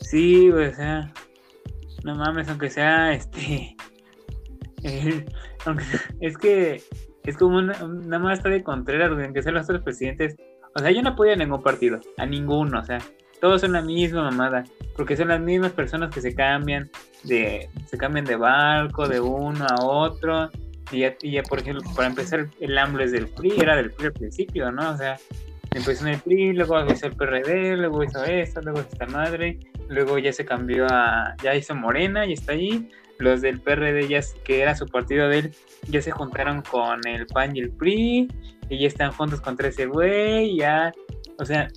Sí, 0.00 0.50
güey, 0.50 0.68
o 0.68 0.74
sea, 0.74 1.12
no 2.04 2.14
mames, 2.16 2.48
aunque 2.48 2.70
sea 2.70 3.12
este. 3.14 3.76
el- 4.82 5.24
aunque- 5.66 5.84
es 6.20 6.36
que 6.36 6.82
Es 7.24 7.36
como 7.36 7.58
una, 7.58 7.74
nada 7.86 8.18
más 8.20 8.38
está 8.38 8.48
de 8.48 8.62
Contreras, 8.62 9.10
aunque 9.10 9.42
sean 9.42 9.54
los 9.56 9.64
otros 9.64 9.82
presidentes. 9.82 10.34
O 10.74 10.78
sea, 10.80 10.90
yo 10.90 11.02
no 11.02 11.10
apoyo 11.10 11.32
a 11.32 11.36
ningún 11.36 11.62
partido, 11.62 12.00
a 12.16 12.24
ninguno, 12.24 12.80
o 12.80 12.84
sea, 12.84 12.98
todos 13.40 13.60
son 13.60 13.72
la 13.72 13.82
misma 13.82 14.24
mamada, 14.24 14.64
porque 14.96 15.16
son 15.16 15.28
las 15.28 15.40
mismas 15.40 15.72
personas 15.72 16.12
que 16.12 16.20
se 16.20 16.34
cambian 16.34 16.90
de, 17.24 17.68
se 17.86 17.98
cambian 17.98 18.24
de 18.24 18.36
barco, 18.36 19.08
de 19.08 19.20
uno 19.20 19.66
a 19.68 19.82
otro, 19.84 20.50
y 20.90 21.00
ya, 21.00 21.16
y 21.22 21.32
ya, 21.32 21.42
por 21.42 21.58
ejemplo, 21.58 21.82
para 21.94 22.08
empezar, 22.08 22.48
el 22.60 22.78
AMLO 22.78 23.04
es 23.04 23.12
del 23.12 23.28
PRI, 23.28 23.60
era 23.60 23.76
del 23.76 23.90
PRI 23.92 24.06
al 24.06 24.12
principio, 24.12 24.72
¿no? 24.72 24.90
O 24.90 24.96
sea, 24.96 25.18
empezó 25.74 26.06
en 26.06 26.14
el 26.14 26.20
PRI, 26.20 26.52
luego 26.54 26.84
hizo 26.86 27.06
el 27.06 27.14
PRD, 27.14 27.76
luego 27.76 28.04
hizo 28.04 28.24
esto, 28.24 28.60
luego 28.62 28.80
esta 28.80 29.06
madre, 29.06 29.58
luego 29.88 30.18
ya 30.18 30.32
se 30.32 30.44
cambió 30.44 30.86
a, 30.88 31.34
ya 31.42 31.54
hizo 31.54 31.74
Morena 31.74 32.26
y 32.26 32.32
está 32.32 32.52
ahí, 32.52 32.88
los 33.18 33.40
del 33.42 33.60
PRD 33.60 34.08
ya, 34.08 34.20
que 34.44 34.62
era 34.62 34.74
su 34.74 34.86
partido 34.86 35.28
de 35.28 35.38
él, 35.40 35.54
ya 35.88 36.00
se 36.00 36.10
juntaron 36.10 36.62
con 36.62 37.06
el 37.06 37.26
PAN 37.26 37.56
y 37.56 37.60
el 37.60 37.70
PRI, 37.70 38.28
y 38.70 38.78
ya 38.78 38.86
están 38.86 39.12
juntos 39.12 39.40
contra 39.40 39.68
ese 39.68 39.86
güey, 39.86 40.56
ya, 40.56 40.92
o 41.38 41.44
sea, 41.44 41.68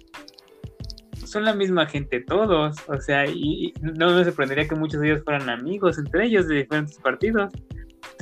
son 1.32 1.46
la 1.46 1.54
misma 1.54 1.86
gente 1.86 2.20
todos, 2.20 2.76
o 2.88 3.00
sea, 3.00 3.26
y, 3.26 3.74
no 3.82 4.15
me 4.15 4.24
sorprendería 4.24 4.67
que 4.67 4.76
muchos 4.76 5.00
de 5.00 5.08
ellos 5.08 5.24
fueran 5.24 5.50
amigos 5.50 5.98
entre 5.98 6.26
ellos 6.26 6.48
de 6.48 6.56
diferentes 6.56 6.98
partidos, 6.98 7.52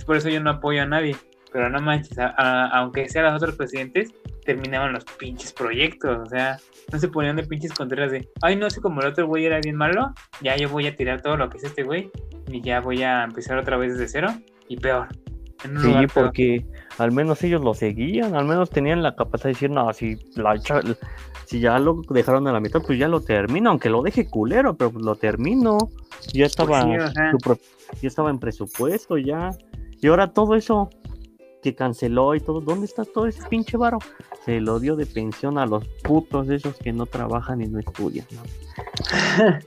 por 0.05 0.17
eso 0.17 0.29
yo 0.29 0.39
no 0.41 0.51
apoyo 0.51 0.81
a 0.81 0.85
nadie, 0.85 1.15
pero 1.51 1.69
no 1.69 1.79
manches, 1.79 2.17
aunque 2.37 3.09
sean 3.09 3.25
los 3.25 3.35
otros 3.35 3.55
presidentes, 3.55 4.13
terminaban 4.45 4.93
los 4.93 5.03
pinches 5.05 5.53
proyectos, 5.53 6.19
o 6.19 6.25
sea, 6.27 6.57
no 6.91 6.99
se 6.99 7.07
ponían 7.07 7.35
de 7.35 7.43
pinches 7.43 7.73
contreras 7.73 8.11
de, 8.11 8.27
ay, 8.41 8.55
no 8.55 8.69
sé, 8.69 8.81
como 8.81 9.01
el 9.01 9.07
otro 9.07 9.27
güey 9.27 9.45
era 9.45 9.59
bien 9.59 9.75
malo, 9.75 10.13
ya 10.41 10.55
yo 10.55 10.69
voy 10.69 10.87
a 10.87 10.95
tirar 10.95 11.21
todo 11.21 11.37
lo 11.37 11.49
que 11.49 11.57
es 11.57 11.63
este 11.63 11.83
güey 11.83 12.11
y 12.47 12.61
ya 12.61 12.79
voy 12.79 13.03
a 13.03 13.23
empezar 13.23 13.57
otra 13.57 13.77
vez 13.77 13.93
desde 13.93 14.07
cero 14.07 14.29
y 14.67 14.77
peor. 14.77 15.07
Sí, 15.61 15.93
porque 16.13 16.65
al 16.97 17.11
menos 17.11 17.43
ellos 17.43 17.61
lo 17.61 17.73
seguían, 17.73 18.35
al 18.35 18.45
menos 18.45 18.69
tenían 18.69 19.03
la 19.03 19.15
capacidad 19.15 19.45
de 19.45 19.53
decir, 19.53 19.69
no, 19.69 19.91
si, 19.93 20.15
la, 20.35 20.55
si 21.45 21.59
ya 21.59 21.77
lo 21.79 22.01
dejaron 22.09 22.47
a 22.47 22.53
la 22.53 22.59
mitad, 22.59 22.81
pues 22.81 22.97
ya 22.97 23.07
lo 23.07 23.21
termino, 23.21 23.69
aunque 23.69 23.89
lo 23.89 24.01
deje 24.01 24.25
culero, 24.27 24.75
pero 24.77 24.91
pues 24.91 25.03
lo 25.03 25.15
termino. 25.15 25.77
Ya 26.33 26.45
estaba, 26.45 26.83
sí, 26.83 26.89
o 26.97 27.11
sea. 27.11 27.31
su 27.31 27.37
pro- 27.37 27.57
ya 28.01 28.07
estaba 28.07 28.29
en 28.29 28.39
presupuesto, 28.39 29.17
ya. 29.17 29.51
Y 30.01 30.07
ahora 30.07 30.27
todo 30.31 30.55
eso 30.55 30.89
que 31.61 31.75
canceló 31.75 32.35
y 32.35 32.39
todo, 32.39 32.61
¿dónde 32.61 32.85
está 32.85 33.03
todo 33.03 33.25
ese 33.25 33.41
pinche 33.49 33.75
varo? 33.75 33.99
Se 34.45 34.61
lo 34.61 34.79
dio 34.79 34.95
de 34.95 35.05
pensión 35.05 35.57
a 35.57 35.65
los 35.65 35.85
putos 36.03 36.49
esos 36.49 36.75
que 36.77 36.93
no 36.93 37.05
trabajan 37.05 37.61
y 37.61 37.67
no 37.67 37.79
estudian. 37.79 38.25
¿no? 38.31 38.41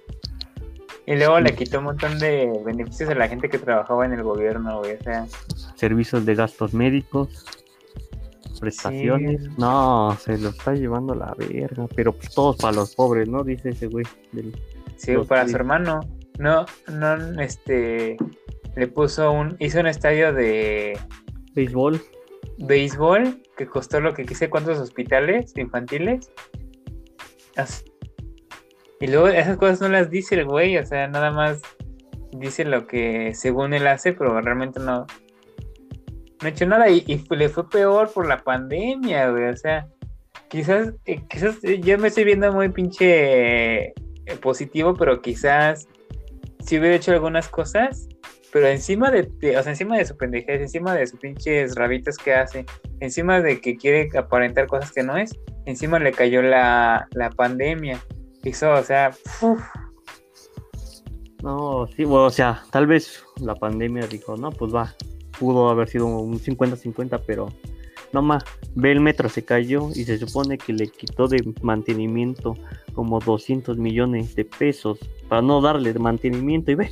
Y 1.07 1.17
luego 1.17 1.41
le 1.41 1.55
quitó 1.55 1.79
un 1.79 1.85
montón 1.85 2.19
de 2.19 2.53
beneficios 2.65 3.11
a 3.11 3.15
la 3.15 3.29
gente 3.29 3.49
que 3.49 3.59
trabajaba 3.59 4.07
en 4.07 4.13
el 4.13 4.23
gobierno, 4.23 4.79
güey, 4.79 4.95
o 4.95 5.03
sea, 5.03 5.27
Servicios 5.75 6.25
de 6.25 6.35
gastos 6.37 6.75
médicos, 6.75 7.45
prestaciones. 8.61 9.43
Sí. 9.43 9.51
No, 9.59 10.17
se 10.21 10.39
lo 10.39 10.51
está 10.51 10.75
llevando 10.75 11.15
la 11.15 11.35
verga. 11.37 11.89
Pero 11.97 12.13
pues 12.13 12.33
todos 12.33 12.57
para 12.57 12.77
los 12.77 12.95
pobres, 12.95 13.29
¿no? 13.29 13.43
Dice 13.43 13.71
ese 13.71 13.89
güey. 13.89 14.07
Del... 14.31 14.57
sí, 14.97 15.15
para 15.29 15.49
su 15.49 15.57
hermano. 15.57 16.01
No, 16.39 16.65
no, 16.87 17.41
este, 17.41 18.17
le 18.77 18.87
puso 18.87 19.33
un, 19.33 19.57
hizo 19.59 19.81
un 19.81 19.87
estadio 19.87 20.33
de 20.33 20.99
Béisbol. 21.55 22.01
béisbol 22.59 23.43
que 23.57 23.67
costó 23.67 24.01
lo 24.01 24.15
que 24.15 24.25
quise 24.25 24.49
cuántos 24.49 24.79
hospitales 24.79 25.53
infantiles. 25.57 26.31
Y 29.03 29.09
luego 29.09 29.27
esas 29.27 29.57
cosas 29.57 29.81
no 29.81 29.89
las 29.89 30.11
dice 30.11 30.37
el 30.37 30.45
güey, 30.45 30.79
o 30.79 30.87
sea, 30.87 31.09
nada 31.09 31.33
más 31.33 31.61
dice 32.31 32.65
lo 32.65 32.87
que 32.87 33.35
según 33.35 33.75
él 33.75 33.89
hace, 33.89 34.13
pero 34.13 34.41
realmente 34.41 34.79
no, 34.79 35.07
no 36.41 36.47
ha 36.47 36.49
hecho 36.49 36.67
nada 36.67 36.89
y, 36.89 37.27
le 37.29 37.49
fue 37.49 37.69
peor 37.69 38.13
por 38.13 38.29
la 38.29 38.39
pandemia, 38.39 39.29
güey, 39.31 39.49
o 39.49 39.57
sea, 39.57 39.89
quizás, 40.47 40.95
eh, 41.07 41.21
quizás 41.29 41.57
eh, 41.65 41.81
yo 41.81 41.99
me 41.99 42.07
estoy 42.07 42.23
viendo 42.23 42.53
muy 42.53 42.69
pinche 42.69 43.87
eh, 43.87 43.95
positivo, 44.41 44.95
pero 44.95 45.21
quizás 45.21 45.89
si 46.65 46.79
hubiera 46.79 46.95
hecho 46.95 47.11
algunas 47.11 47.49
cosas, 47.49 48.09
pero 48.53 48.69
encima 48.69 49.11
de, 49.11 49.29
de- 49.41 49.59
o 49.59 49.63
sea, 49.65 49.73
encima 49.73 49.99
de 49.99 50.05
su 50.05 50.17
pendejez, 50.17 50.61
encima 50.61 50.95
de 50.95 51.09
sus 51.09 51.19
pinches 51.19 51.75
rabitas 51.75 52.17
que 52.19 52.35
hace, 52.35 52.65
encima 53.01 53.41
de 53.41 53.61
que 53.61 53.77
quiere 53.77 54.09
aparentar 54.17 54.69
cosas 54.69 54.93
que 54.93 55.03
no 55.03 55.17
es, 55.17 55.37
encima 55.67 55.99
le 55.99 56.13
cayó 56.13 56.41
la, 56.41 57.09
la 57.15 57.31
pandemia. 57.31 57.99
Hizo, 58.45 58.73
o 58.73 58.83
sea, 58.83 59.11
uf, 59.41 59.61
No, 61.43 61.87
sí, 61.97 62.05
bueno, 62.05 62.27
o 62.27 62.31
sea, 62.31 62.63
tal 62.71 62.87
vez 62.87 63.25
la 63.41 63.55
pandemia 63.55 64.07
dijo, 64.07 64.37
no, 64.37 64.51
pues 64.51 64.75
va. 64.75 64.95
Pudo 65.39 65.71
haber 65.71 65.89
sido 65.89 66.07
un 66.07 66.39
50-50, 66.39 67.23
pero 67.27 67.49
no 68.13 68.23
más. 68.23 68.45
Ve 68.75 68.93
el 68.93 69.01
metro, 69.01 69.29
se 69.29 69.45
cayó 69.45 69.89
y 69.91 70.05
se 70.05 70.19
supone 70.19 70.59
que 70.59 70.73
le 70.73 70.89
quitó 70.89 71.29
de 71.29 71.43
mantenimiento 71.63 72.57
como 72.95 73.21
200 73.21 73.79
millones 73.79 74.35
de 74.35 74.45
pesos 74.45 74.99
para 75.29 75.43
no 75.43 75.61
darle 75.61 75.93
de 75.93 75.99
mantenimiento 75.99 76.71
y 76.71 76.75
ve, 76.75 76.91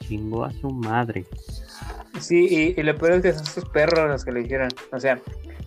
chingó 0.00 0.44
a 0.44 0.52
su 0.52 0.70
madre. 0.70 1.26
sí, 2.20 2.74
y, 2.76 2.80
y 2.80 2.82
lo 2.82 2.96
peor 2.96 3.12
es 3.12 3.22
que 3.22 3.32
son 3.32 3.46
sus 3.46 3.64
perros 3.66 4.08
los 4.08 4.24
que 4.24 4.32
lo 4.32 4.40
hicieron. 4.40 4.68
O 4.92 4.98
sea, 4.98 5.20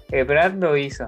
Ebrard 0.10 0.56
lo 0.56 0.76
hizo. 0.76 1.06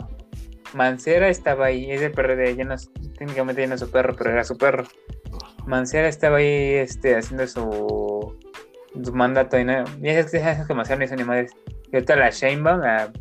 Mancera 0.74 1.30
estaba 1.30 1.66
ahí, 1.68 1.92
es 1.92 2.02
del 2.02 2.12
PRD, 2.12 2.56
ya 2.56 2.66
no 2.66 2.74
es- 2.74 2.92
técnicamente 3.18 3.62
ya 3.62 3.68
no 3.68 3.76
es 3.76 3.82
su 3.82 3.90
perro, 3.92 4.16
pero 4.18 4.32
era 4.32 4.44
su 4.44 4.58
perro. 4.58 4.84
Mancera 5.66 6.08
estaba 6.08 6.38
ahí 6.38 6.74
este, 6.76 7.16
haciendo 7.16 7.48
su, 7.48 8.38
su 9.04 9.14
mandato 9.14 9.58
y 9.60 9.64
no, 9.66 9.84
ya 10.02 10.28
sabes 10.28 10.68
que 10.68 10.74
Mancera 10.74 11.00
no 11.00 11.06
hizo 11.06 11.16
ni 11.16 11.24
madres. 11.24 11.52
Y 11.92 11.96
ahorita 11.96 12.16
la 12.16 12.30
Sheinbaum, 12.30 12.82
la 12.82 13.12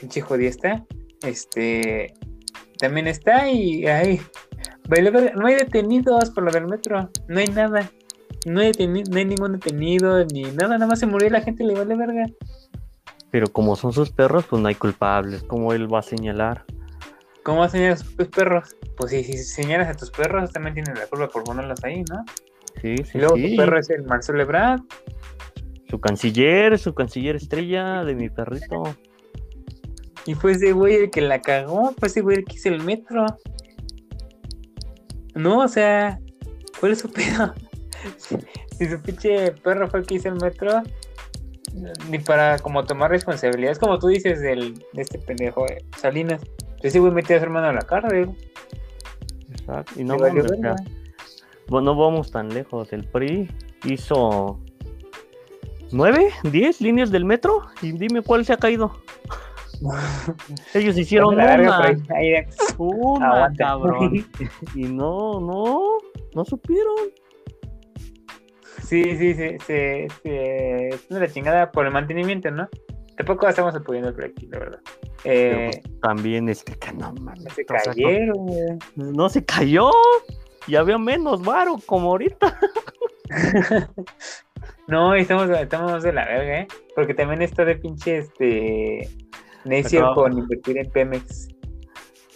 pinche 0.00 0.20
jodiesta, 0.20 0.84
este, 1.22 2.12
también 2.78 3.06
está 3.06 3.48
y 3.50 3.86
ahí, 3.86 4.20
no 5.34 5.46
hay 5.46 5.54
detenidos 5.54 6.30
por 6.30 6.44
lo 6.44 6.52
del 6.52 6.66
metro, 6.66 7.08
no 7.28 7.38
hay 7.40 7.48
nada. 7.48 7.90
No 8.46 8.60
hay, 8.60 8.72
no 8.78 9.16
hay 9.16 9.24
ningún 9.24 9.52
detenido 9.52 10.22
ni 10.26 10.42
nada, 10.42 10.76
nada 10.76 10.86
más 10.86 10.98
se 10.98 11.06
murió 11.06 11.30
la 11.30 11.40
gente 11.40 11.64
le 11.64 11.72
vale 11.72 11.96
verga. 11.96 12.26
Pero 13.34 13.48
como 13.48 13.74
son 13.74 13.92
sus 13.92 14.10
perros, 14.10 14.44
pues 14.48 14.62
no 14.62 14.68
hay 14.68 14.76
culpables. 14.76 15.42
como 15.42 15.72
él 15.72 15.92
va 15.92 15.98
a 15.98 16.02
señalar? 16.02 16.64
¿Cómo 17.42 17.58
vas 17.58 17.70
a 17.70 17.72
señalar 17.72 17.98
a 17.98 18.16
tus 18.16 18.28
perros? 18.28 18.76
Pues 18.96 19.10
si, 19.10 19.24
si 19.24 19.38
señalas 19.38 19.88
a 19.88 19.94
tus 19.94 20.12
perros, 20.12 20.52
también 20.52 20.74
tienes 20.74 20.96
la 20.96 21.08
culpa 21.08 21.26
por 21.26 21.42
ponerlos 21.42 21.82
ahí, 21.82 22.04
¿no? 22.08 22.24
Sí, 22.80 22.94
sí, 22.98 23.10
Y 23.14 23.18
luego 23.18 23.34
sí. 23.34 23.50
tu 23.50 23.56
perro 23.56 23.80
es 23.80 23.90
el 23.90 24.04
Marcelo 24.04 24.40
Ebrard. 24.40 24.82
Su 25.90 25.98
canciller, 25.98 26.78
su 26.78 26.94
canciller 26.94 27.34
estrella 27.34 28.04
de 28.04 28.14
mi 28.14 28.30
perrito. 28.30 28.84
Y 30.26 30.34
fue 30.34 30.52
ese 30.52 30.70
güey 30.70 30.94
el 30.94 31.10
que 31.10 31.20
la 31.20 31.42
cagó, 31.42 31.92
fue 31.98 32.06
ese 32.06 32.20
güey 32.20 32.36
el 32.36 32.44
que 32.44 32.54
hizo 32.54 32.68
el 32.68 32.84
metro. 32.84 33.26
No, 35.34 35.58
o 35.58 35.68
sea, 35.68 36.20
¿cuál 36.78 36.92
es 36.92 37.00
su 37.00 37.10
pedo? 37.12 37.52
si, 38.16 38.36
si 38.78 38.88
su 38.88 39.00
pinche 39.02 39.50
perro 39.50 39.90
fue 39.90 39.98
el 39.98 40.06
que 40.06 40.14
hizo 40.14 40.28
el 40.28 40.36
metro, 40.36 40.84
ni 42.08 42.18
para 42.18 42.58
como 42.58 42.84
tomar 42.84 43.10
responsabilidades, 43.10 43.78
como 43.78 43.98
tú 43.98 44.08
dices 44.08 44.40
del, 44.40 44.74
de 44.92 45.02
este 45.02 45.18
pendejo 45.18 45.66
eh, 45.66 45.84
Salinas. 45.98 46.42
Ese 46.82 47.00
güey 47.00 47.12
metió 47.12 47.36
a 47.36 47.38
su 47.38 47.44
hermano 47.44 47.68
a 47.68 47.72
la 47.72 47.82
cárcel. 47.82 48.30
Exacto. 49.50 49.92
Y 49.96 50.04
no 50.04 50.18
mames, 50.18 50.44
o 50.44 50.56
sea, 50.56 50.76
no 51.68 51.96
vamos 51.96 52.30
tan 52.30 52.48
lejos. 52.50 52.92
El 52.92 53.04
PRI 53.04 53.48
hizo 53.84 54.60
nueve, 55.92 56.30
diez 56.44 56.80
líneas 56.80 57.10
del 57.10 57.24
metro 57.24 57.62
y 57.80 57.92
dime 57.92 58.22
cuál 58.22 58.44
se 58.44 58.52
ha 58.52 58.56
caído. 58.56 58.92
Ellos 60.74 60.96
hicieron 60.96 61.34
una, 61.34 61.56
una, 62.78 63.52
cabrón. 63.56 64.26
Y 64.74 64.84
no, 64.84 65.40
no, 65.40 65.98
no 66.34 66.44
supieron. 66.44 66.94
Sí, 68.86 69.02
sí, 69.16 69.34
sí, 69.34 69.56
se, 69.66 70.08
se, 70.22 70.88
es 70.88 71.06
una 71.10 71.28
chingada 71.28 71.70
por 71.70 71.86
el 71.86 71.92
mantenimiento, 71.92 72.50
¿no? 72.50 72.68
Tampoco 73.16 73.48
estamos 73.48 73.74
apoyando 73.74 74.08
el 74.08 74.14
proyecto, 74.14 74.46
la 74.50 74.58
verdad. 74.58 74.80
Eh, 75.24 75.70
pues, 75.72 76.00
también 76.00 76.48
es 76.48 76.62
que, 76.64 76.92
no 76.92 77.12
mames. 77.14 77.52
se 77.54 77.64
cayeron, 77.64 78.46
no, 78.96 79.12
no 79.12 79.28
se 79.28 79.44
cayó. 79.44 79.90
Y 80.66 80.76
había 80.76 80.98
menos 80.98 81.42
varo 81.42 81.76
como 81.86 82.10
ahorita. 82.10 82.58
No, 84.86 85.14
estamos, 85.14 85.48
estamos 85.48 86.02
de 86.02 86.12
la 86.12 86.26
verga, 86.26 86.60
¿eh? 86.60 86.68
Porque 86.94 87.14
también 87.14 87.40
está 87.40 87.64
de 87.64 87.76
pinche, 87.76 88.18
este, 88.18 89.08
necio 89.64 90.12
con 90.14 90.36
invertir 90.36 90.78
en 90.78 90.90
Pemex. 90.90 91.48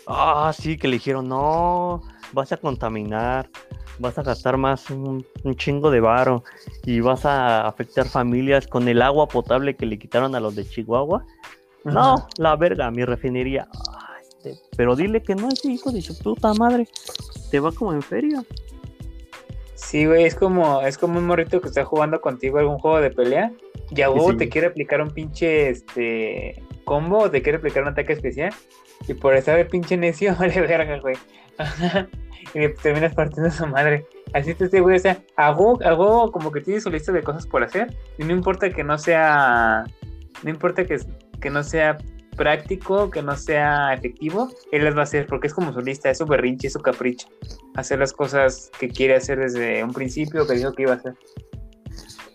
Ah, 0.07 0.51
sí, 0.57 0.79
que 0.79 0.89
le 0.89 0.95
dijeron, 0.95 1.29
no, 1.29 2.01
vas 2.33 2.51
a 2.53 2.57
contaminar, 2.57 3.51
vas 3.99 4.19
a 4.19 4.23
gastar 4.23 4.57
más 4.57 4.91
un, 4.91 5.25
un 5.45 5.57
chingo 5.57 5.91
de 5.91 6.01
varo 6.01 6.45
y 6.85 7.01
vas 7.01 7.25
a 7.25 7.67
afectar 7.67 8.07
familias 8.09 8.67
con 8.67 8.89
el 8.89 9.03
agua 9.03 9.29
potable 9.29 9.77
que 9.77 9.87
le 9.87 9.99
quitaron 9.99 10.35
a 10.35 10.41
los 10.41 10.55
de 10.55 10.65
Chihuahua. 10.69 11.25
No, 11.85 12.27
la 12.37 12.57
verga, 12.57 12.91
mi 12.91 13.05
refinería. 13.05 13.69
Ah, 13.73 14.17
este, 14.21 14.55
pero 14.77 14.95
dile 14.97 15.23
que 15.23 15.35
no, 15.35 15.49
ese 15.49 15.71
hijo 15.71 15.91
de 15.93 16.03
su 16.03 16.19
puta 16.19 16.53
madre. 16.55 16.89
Te 17.51 17.61
va 17.61 17.73
como 17.73 17.93
en 17.93 18.03
feria. 18.03 18.45
Sí, 19.75 20.07
güey, 20.07 20.25
es 20.25 20.35
como, 20.35 20.83
es 20.83 20.99
como 20.99 21.19
un 21.19 21.27
morrito 21.27 21.61
que 21.61 21.69
está 21.69 21.85
jugando 21.85 22.21
contigo 22.21 22.59
algún 22.59 22.79
juego 22.79 23.01
de 23.01 23.11
pelea 23.11 23.53
y 23.91 24.03
a 24.03 24.09
Sí. 24.11 24.37
te 24.37 24.49
quiere 24.49 24.67
aplicar 24.67 25.01
un 25.01 25.11
pinche 25.11 25.71
este 25.71 26.63
combo 26.85 27.19
o 27.19 27.31
te 27.31 27.43
quiere 27.43 27.59
aplicar 27.59 27.85
un 27.85 27.91
ataque 27.91 28.13
especial 28.13 28.53
y 29.07 29.15
por 29.15 29.35
estar 29.35 29.57
de 29.57 29.65
pinche 29.65 29.97
necio 29.97 30.35
vale 30.39 30.61
verga, 30.61 30.99
güey. 30.99 31.17
y 32.55 32.59
le 32.59 32.69
terminas 32.71 33.15
partiendo 33.15 33.49
a 33.49 33.53
su 33.53 33.67
madre. 33.67 34.07
Así 34.35 34.55
te 34.55 34.65
este 34.65 34.81
güey, 34.81 34.97
o 34.97 35.01
sea, 35.01 35.19
a 35.37 35.53
huevo 35.53 36.31
como 36.33 36.53
que 36.53 36.61
tiene 36.61 36.81
su 36.81 36.91
lista 36.91 37.13
de 37.13 37.23
cosas 37.23 37.47
por 37.47 37.63
hacer 37.63 37.97
y 38.19 38.25
no 38.25 38.33
importa 38.33 38.71
que 38.71 38.85
no 38.85 38.99
sea, 38.99 39.85
no 40.43 40.51
importa 40.51 40.85
que, 40.85 40.99
que 41.41 41.51
no 41.51 41.63
sea 41.63 41.97
práctico, 42.37 43.11
que 43.11 43.23
no 43.23 43.37
sea 43.37 43.95
efectivo, 43.95 44.49
él 44.71 44.85
las 44.85 44.95
va 44.95 45.01
a 45.01 45.05
hacer 45.05 45.27
porque 45.27 45.49
es 45.49 45.55
como 45.55 45.73
su 45.73 45.81
lista, 45.81 46.11
es 46.11 46.19
su 46.19 46.27
berrinche, 46.27 46.69
es 46.69 46.75
su 46.75 46.81
capricho 46.81 47.29
hacer 47.75 47.99
las 47.99 48.13
cosas 48.13 48.71
que 48.79 48.89
quiere 48.89 49.15
hacer 49.15 49.39
desde 49.39 49.83
un 49.85 49.93
principio, 49.93 50.47
que 50.47 50.55
dijo 50.55 50.73
que 50.73 50.83
iba 50.83 50.93
a 50.93 50.97
hacer. 50.97 51.15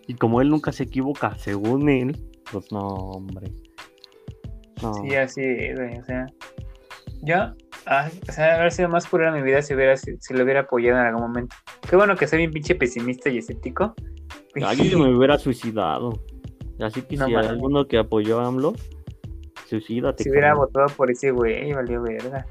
Y 0.07 0.15
como 0.15 0.41
él 0.41 0.49
nunca 0.49 0.71
se 0.71 0.84
equivoca, 0.84 1.38
según 1.38 1.89
él, 1.89 2.21
pues 2.51 2.71
no, 2.71 2.80
hombre. 2.80 3.51
No. 4.82 4.93
Sí, 4.95 5.15
así 5.15 5.41
es, 5.41 5.78
güey, 5.78 5.97
o 5.97 6.05
sea, 6.05 6.26
yo, 7.21 7.53
ah, 7.86 8.09
o 8.27 8.31
sea, 8.31 8.55
haber 8.55 8.71
sido 8.71 8.89
más 8.89 9.07
pura 9.07 9.31
mi 9.31 9.41
vida 9.41 9.61
si, 9.61 9.73
hubiera, 9.73 9.95
si, 9.97 10.17
si 10.19 10.34
lo 10.34 10.43
hubiera 10.43 10.61
apoyado 10.61 10.99
en 10.99 11.05
algún 11.07 11.21
momento. 11.23 11.55
Qué 11.89 11.95
bueno 11.95 12.15
que 12.15 12.27
soy 12.27 12.39
bien 12.39 12.51
pinche 12.51 12.75
pesimista 12.75 13.29
y 13.29 13.38
escéptico. 13.39 13.93
Yo 14.55 14.99
me 14.99 15.15
hubiera 15.15 15.38
suicidado. 15.38 16.23
Así 16.79 17.01
que 17.03 17.17
No 17.17 17.27
si 17.27 17.36
hay 17.36 17.45
alguno 17.45 17.88
que 17.88 17.97
apoyó 17.97 18.39
a 18.39 18.47
AMLO, 18.47 18.73
suicídate. 19.67 20.23
si 20.23 20.29
hubiera 20.29 20.53
votado 20.55 20.88
por 20.95 21.09
ese 21.11 21.31
güey, 21.31 21.71
valió 21.73 22.01
verga. 22.01 22.45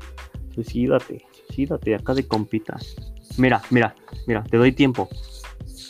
Suicídate, 0.54 1.24
suicídate, 1.46 1.94
acá 1.94 2.14
de 2.14 2.26
compita. 2.26 2.76
Mira, 3.38 3.62
mira, 3.70 3.94
mira, 4.26 4.42
te 4.44 4.56
doy 4.56 4.72
tiempo. 4.72 5.08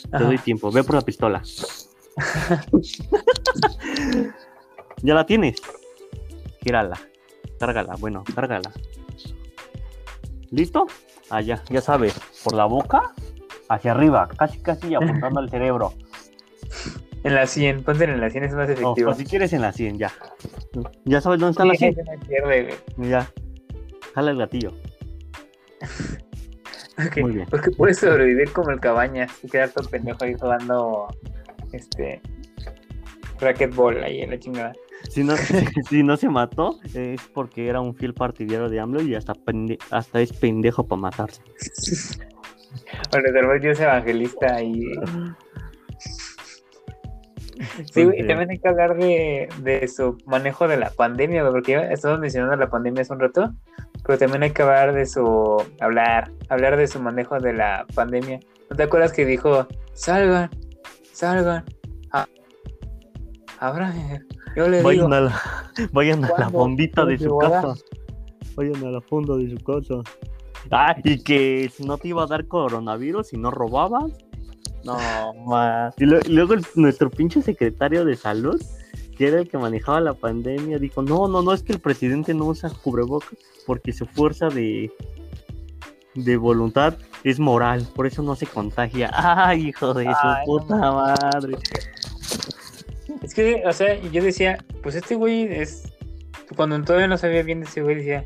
Te 0.09 0.17
Ajá. 0.17 0.25
doy 0.25 0.37
tiempo. 0.37 0.71
Ve 0.71 0.83
por 0.83 0.95
la 0.95 1.01
pistola. 1.01 1.41
ya 5.01 5.13
la 5.13 5.25
tienes. 5.25 5.55
Gírala. 6.63 6.99
Cárgala, 7.59 7.95
bueno, 7.99 8.23
cárgala. 8.35 8.71
¿Listo? 10.53 10.85
Ah, 11.31 11.41
ya, 11.41 11.63
sabes. 11.81 12.13
Por 12.43 12.53
la 12.53 12.65
boca, 12.65 13.11
hacia 13.69 13.91
arriba, 13.91 14.29
casi, 14.37 14.59
casi 14.59 14.93
apuntando 14.93 15.39
al 15.39 15.49
cerebro. 15.49 15.93
En 17.23 17.33
la 17.33 17.47
100, 17.47 17.83
ponte 17.83 18.03
en 18.03 18.21
la 18.21 18.29
100, 18.29 18.43
es 18.43 18.53
más 18.53 18.69
efectivo. 18.69 19.09
o 19.09 19.13
si 19.15 19.25
quieres 19.25 19.51
en 19.53 19.61
la 19.61 19.71
100, 19.71 19.97
ya. 19.97 20.11
Ya 21.05 21.21
sabes 21.21 21.39
dónde 21.39 21.51
está 21.51 21.65
la 21.65 21.73
Sí, 21.73 21.79
100. 21.79 21.99
ese 21.99 22.03
no 22.03 22.19
pierde. 22.27 22.75
Ya. 22.97 23.31
Jala 24.13 24.29
el 24.31 24.37
gatillo. 24.37 24.73
Muy 27.19 27.31
bien. 27.31 27.47
Porque 27.49 27.71
puedes 27.71 27.97
sobrevivir 27.97 28.51
como 28.53 28.69
el 28.69 28.79
cabañas 28.79 29.31
y 29.43 29.49
quedar 29.49 29.69
todo 29.69 29.89
pendejo 29.89 30.23
ahí 30.23 30.35
jugando 30.35 31.07
este 31.71 32.21
racquetball 33.39 34.03
ahí 34.03 34.21
en 34.21 34.29
la 34.29 34.37
chingada. 34.37 34.73
Si 35.09 35.23
no, 35.23 35.35
si 35.89 36.03
no 36.03 36.17
se 36.17 36.29
mató, 36.29 36.79
es 36.93 37.21
porque 37.33 37.67
era 37.67 37.81
un 37.81 37.95
fiel 37.95 38.13
partidario 38.13 38.69
de 38.69 38.79
AMLO 38.79 39.01
y 39.01 39.15
hasta, 39.15 39.33
hasta 39.91 40.21
es 40.21 40.33
pendejo 40.33 40.87
para 40.87 41.01
matarse. 41.01 41.41
O 43.13 43.19
le 43.19 43.31
salvó 43.31 43.59
Dios 43.59 43.79
evangelista 43.79 44.61
y. 44.61 44.91
Sí, 47.91 48.03
güey, 48.03 48.25
también 48.27 48.49
hay 48.49 48.57
que 48.57 48.67
hablar 48.67 48.97
de, 48.97 49.47
de 49.61 49.87
su 49.87 50.17
manejo 50.25 50.67
de 50.67 50.77
la 50.77 50.89
pandemia, 50.89 51.47
porque 51.47 51.75
estamos 51.91 52.19
mencionando 52.19 52.55
la 52.55 52.69
pandemia 52.69 53.03
hace 53.03 53.13
un 53.13 53.19
rato, 53.19 53.53
pero 54.05 54.17
también 54.17 54.43
hay 54.43 54.51
que 54.51 54.63
hablar 54.63 54.93
de 54.93 55.05
su. 55.05 55.63
hablar, 55.79 56.31
hablar 56.49 56.77
de 56.77 56.87
su 56.87 56.99
manejo 56.99 57.39
de 57.39 57.53
la 57.53 57.85
pandemia. 57.93 58.39
¿No 58.69 58.75
te 58.75 58.83
acuerdas 58.83 59.13
que 59.13 59.25
dijo, 59.25 59.67
salgan, 59.93 60.49
salgan, 61.11 61.63
abran, 63.59 64.25
yo 64.55 64.67
le 64.67 64.77
digo, 64.77 64.83
Vayan 65.09 65.13
a 65.13 65.21
la, 65.21 65.41
vayan 65.91 66.25
a 66.25 66.31
la 66.37 66.49
fondita 66.49 67.05
de 67.05 67.17
su 67.17 67.29
¿Cuándo 67.29 67.73
casa. 67.73 67.83
Vayan 68.55 68.83
a 68.85 68.91
la 68.91 69.01
fonda 69.01 69.35
de 69.35 69.49
su 69.49 69.57
casa. 69.63 69.95
Ah, 70.71 70.95
y 71.03 71.21
que 71.23 71.69
si 71.75 71.83
no 71.83 71.97
te 71.97 72.07
iba 72.09 72.23
a 72.23 72.27
dar 72.27 72.47
coronavirus 72.47 73.27
si 73.27 73.37
no 73.37 73.51
robabas. 73.51 74.11
No, 74.85 74.97
más. 75.45 75.93
Y, 75.97 76.05
lo- 76.05 76.19
y 76.19 76.29
luego 76.29 76.53
el- 76.53 76.65
nuestro 76.75 77.09
pinche 77.09 77.41
secretario 77.41 78.05
de 78.05 78.15
salud, 78.15 78.61
que 79.17 79.27
era 79.27 79.39
el 79.39 79.49
que 79.49 79.57
manejaba 79.57 79.99
la 80.01 80.13
pandemia, 80.13 80.77
dijo, 80.79 81.01
no, 81.01 81.27
no, 81.27 81.41
no, 81.41 81.53
es 81.53 81.63
que 81.63 81.73
el 81.73 81.79
presidente 81.79 82.33
no 82.33 82.45
usa 82.45 82.69
cubrebocas 82.69 83.37
porque 83.65 83.93
su 83.93 84.05
fuerza 84.05 84.49
de, 84.49 84.91
de 86.15 86.37
voluntad 86.37 86.95
es 87.23 87.39
moral, 87.39 87.87
por 87.95 88.07
eso 88.07 88.23
no 88.23 88.35
se 88.35 88.45
contagia. 88.45 89.09
Ay, 89.13 89.69
hijo 89.69 89.93
de 89.93 90.03
su 90.05 90.09
Ay, 90.21 90.45
puta 90.45 90.75
madre. 90.75 91.57
Es 93.23 93.33
que, 93.33 93.63
o 93.65 93.71
sea, 93.71 93.99
yo 93.99 94.21
decía, 94.21 94.63
pues 94.81 94.95
este 94.95 95.15
güey 95.15 95.43
es. 95.43 95.91
Cuando 96.55 96.79
todavía 96.83 97.07
no 97.07 97.17
sabía 97.17 97.41
bien 97.41 97.61
de 97.61 97.65
ese 97.65 97.81
güey, 97.81 97.95
decía, 97.95 98.25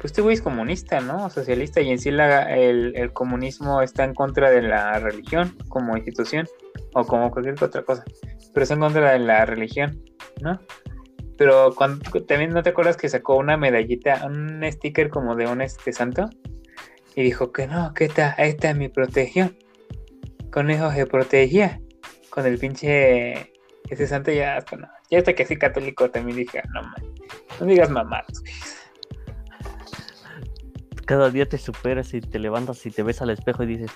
pues 0.00 0.06
este 0.12 0.20
güey 0.20 0.34
es 0.34 0.42
comunista, 0.42 1.00
¿no? 1.00 1.30
Socialista, 1.30 1.80
y 1.80 1.90
en 1.90 1.98
sí 1.98 2.10
el, 2.10 2.92
el 2.94 3.12
comunismo 3.12 3.80
está 3.80 4.04
en 4.04 4.14
contra 4.14 4.50
de 4.50 4.60
la 4.62 4.98
religión 4.98 5.56
como 5.68 5.96
institución, 5.96 6.46
o 6.92 7.04
como 7.04 7.30
cualquier 7.30 7.62
otra 7.62 7.82
cosa, 7.82 8.04
pero 8.52 8.64
está 8.64 8.74
en 8.74 8.80
contra 8.80 9.12
de 9.12 9.20
la 9.20 9.46
religión, 9.46 10.02
¿no? 10.42 10.60
Pero 11.38 11.72
cuando, 11.74 12.22
también 12.24 12.50
no 12.50 12.62
te 12.62 12.70
acuerdas 12.70 12.96
que 12.96 13.08
sacó 13.08 13.36
una 13.36 13.56
medallita, 13.56 14.26
un 14.26 14.62
sticker 14.70 15.08
como 15.08 15.36
de 15.36 15.46
un 15.46 15.62
este 15.62 15.92
santo, 15.92 16.28
y 17.16 17.22
dijo 17.22 17.52
que 17.52 17.66
no, 17.66 17.94
que 17.94 18.04
esta, 18.04 18.32
esta 18.32 18.70
es 18.70 18.76
mi 18.76 18.88
protección. 18.88 19.56
Con 20.50 20.70
eso 20.70 20.90
se 20.92 21.06
protegía. 21.06 21.80
Con 22.30 22.46
el 22.46 22.58
pinche 22.58 23.53
ese 23.88 24.06
santo 24.06 24.32
ya 24.32 24.56
hasta 24.56 24.76
no. 24.76 24.88
Ya 25.10 25.18
hasta 25.18 25.34
que 25.34 25.44
soy 25.46 25.58
católico 25.58 26.10
también 26.10 26.38
dije, 26.38 26.58
"Ah, 26.60 26.68
no 26.74 26.82
man, 26.82 26.94
no 27.60 27.66
digas 27.66 27.90
mamadas. 27.90 28.42
Cada 31.06 31.30
día 31.30 31.46
te 31.46 31.58
superas 31.58 32.14
y 32.14 32.20
te 32.20 32.38
levantas 32.38 32.84
y 32.86 32.90
te 32.90 33.02
ves 33.02 33.20
al 33.20 33.30
espejo 33.30 33.62
y 33.62 33.66
dices, 33.66 33.90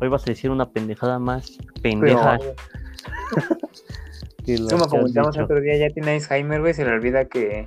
hoy 0.00 0.08
vas 0.08 0.22
a 0.22 0.26
decir 0.26 0.50
una 0.50 0.70
pendejada 0.70 1.18
más 1.18 1.58
pendeja 1.82 2.34
la 2.34 2.38
como 4.70 4.88
comentamos 4.88 5.34
dicho". 5.34 5.44
otro 5.44 5.60
día, 5.60 5.76
ya 5.76 5.90
tiene 5.90 6.12
Alzheimer, 6.12 6.60
güey, 6.60 6.74
se 6.74 6.84
le 6.84 6.92
olvida 6.92 7.24
que, 7.24 7.66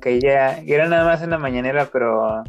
que 0.00 0.18
que 0.64 0.74
era 0.74 0.88
nada 0.88 1.04
más 1.04 1.22
una 1.22 1.38
mañanera, 1.38 1.88
pero 1.92 2.42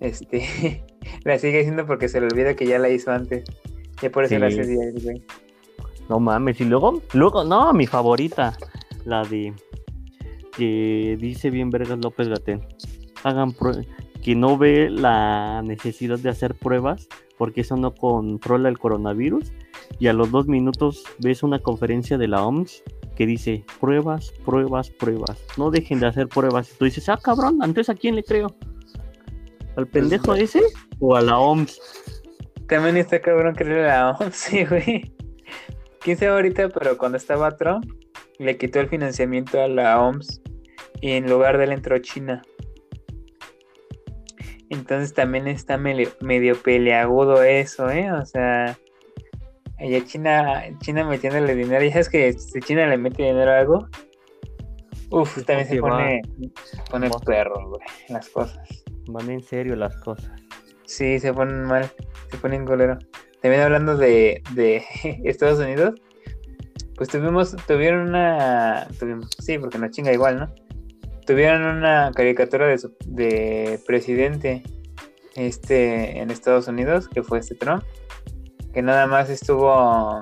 este 0.00 0.84
la 1.24 1.38
sigue 1.38 1.60
haciendo 1.60 1.86
porque 1.86 2.08
se 2.08 2.20
le 2.20 2.26
olvida 2.26 2.54
que 2.54 2.66
ya 2.66 2.78
la 2.78 2.88
hizo 2.88 3.12
antes. 3.12 3.44
Ya 4.02 4.10
por 4.10 4.24
eso 4.24 4.38
la 4.38 4.50
Sí. 4.50 4.60
hace 4.60 4.70
diario, 4.70 5.00
güey. 5.02 5.22
No 6.08 6.20
mames, 6.20 6.60
y 6.60 6.64
luego, 6.64 7.02
luego, 7.12 7.44
no, 7.44 7.72
mi 7.72 7.86
favorita, 7.86 8.56
la 9.04 9.24
de 9.24 9.52
que 10.56 11.16
dice 11.20 11.50
bien 11.50 11.70
Vergas 11.70 11.98
López 11.98 12.28
Gatén. 12.28 12.66
Hagan 13.22 13.54
que 14.22 14.34
no 14.34 14.56
ve 14.56 14.88
la 14.90 15.62
necesidad 15.62 16.18
de 16.18 16.30
hacer 16.30 16.54
pruebas 16.54 17.08
porque 17.38 17.60
eso 17.60 17.76
no 17.76 17.94
controla 17.94 18.68
el 18.68 18.78
coronavirus. 18.78 19.52
Y 19.98 20.08
a 20.08 20.12
los 20.12 20.30
dos 20.30 20.46
minutos 20.46 21.04
ves 21.18 21.42
una 21.42 21.58
conferencia 21.58 22.18
de 22.18 22.28
la 22.28 22.44
OMS 22.44 22.82
que 23.14 23.26
dice 23.26 23.64
pruebas, 23.80 24.32
pruebas, 24.44 24.90
pruebas. 24.90 25.42
No 25.56 25.70
dejen 25.70 26.00
de 26.00 26.06
hacer 26.06 26.28
pruebas. 26.28 26.72
Y 26.72 26.78
tú 26.78 26.84
dices, 26.86 27.08
ah, 27.08 27.18
cabrón, 27.22 27.58
entonces 27.62 27.90
¿a 27.90 27.94
quién 27.94 28.14
le 28.16 28.22
creo? 28.22 28.54
¿Al 29.76 29.86
pendejo 29.86 30.34
ese 30.34 30.62
o 30.98 31.16
a 31.16 31.20
la 31.20 31.38
OMS? 31.38 31.80
También 32.68 32.96
está 32.96 33.20
cabrón 33.20 33.54
creerle 33.54 33.90
a 33.90 33.98
la 33.98 34.10
OMS, 34.12 34.48
güey. 34.68 35.15
Quién 36.00 36.16
sabe 36.16 36.32
ahorita, 36.32 36.68
pero 36.68 36.96
cuando 36.98 37.18
estaba 37.18 37.56
Trump, 37.56 37.84
le 38.38 38.56
quitó 38.56 38.80
el 38.80 38.88
financiamiento 38.88 39.60
a 39.60 39.68
la 39.68 40.00
OMS 40.00 40.40
y 41.00 41.12
en 41.12 41.28
lugar 41.28 41.58
de 41.58 41.64
él 41.64 41.72
entró 41.72 41.98
China. 41.98 42.42
Entonces 44.70 45.14
también 45.14 45.46
está 45.46 45.78
medio, 45.78 46.10
medio 46.20 46.60
peleagudo 46.60 47.42
eso, 47.42 47.88
¿eh? 47.90 48.10
O 48.12 48.26
sea, 48.26 48.76
allá 49.78 50.04
China, 50.04 50.64
China 50.80 51.04
metiéndole 51.04 51.54
dinero. 51.54 51.84
Y 51.84 51.90
sabes 51.90 52.08
que 52.08 52.32
si 52.32 52.60
China 52.60 52.86
le 52.86 52.96
mete 52.96 53.22
dinero 53.22 53.50
a 53.50 53.58
algo, 53.60 53.88
uff, 55.10 55.44
también 55.44 55.68
se 55.68 55.78
pone, 55.78 56.22
pone 56.90 57.10
perro, 57.24 57.68
güey, 57.68 57.82
las 58.08 58.28
cosas. 58.28 58.84
Van 59.08 59.30
en 59.30 59.42
serio 59.42 59.76
las 59.76 59.96
cosas. 59.98 60.32
Sí, 60.84 61.20
se 61.20 61.32
ponen 61.32 61.62
mal, 61.62 61.88
se 62.30 62.36
ponen 62.38 62.64
golero. 62.64 62.98
También 63.46 63.62
hablando 63.62 63.96
de, 63.96 64.42
de 64.54 64.82
Estados 65.24 65.60
Unidos, 65.60 65.94
pues 66.96 67.08
tuvimos, 67.08 67.54
tuvieron 67.68 68.08
una, 68.08 68.88
tuvimos, 68.98 69.30
sí, 69.38 69.56
porque 69.56 69.78
nos 69.78 69.92
chinga 69.92 70.12
igual, 70.12 70.36
¿no? 70.40 70.54
Tuvieron 71.28 71.62
una 71.62 72.10
caricatura 72.12 72.66
de, 72.66 72.76
su- 72.78 72.96
de 73.06 73.78
presidente 73.86 74.64
este, 75.36 76.18
en 76.18 76.32
Estados 76.32 76.66
Unidos, 76.66 77.08
que 77.08 77.22
fue 77.22 77.38
este 77.38 77.54
Trump, 77.54 77.84
que 78.74 78.82
nada 78.82 79.06
más 79.06 79.30
estuvo, 79.30 80.20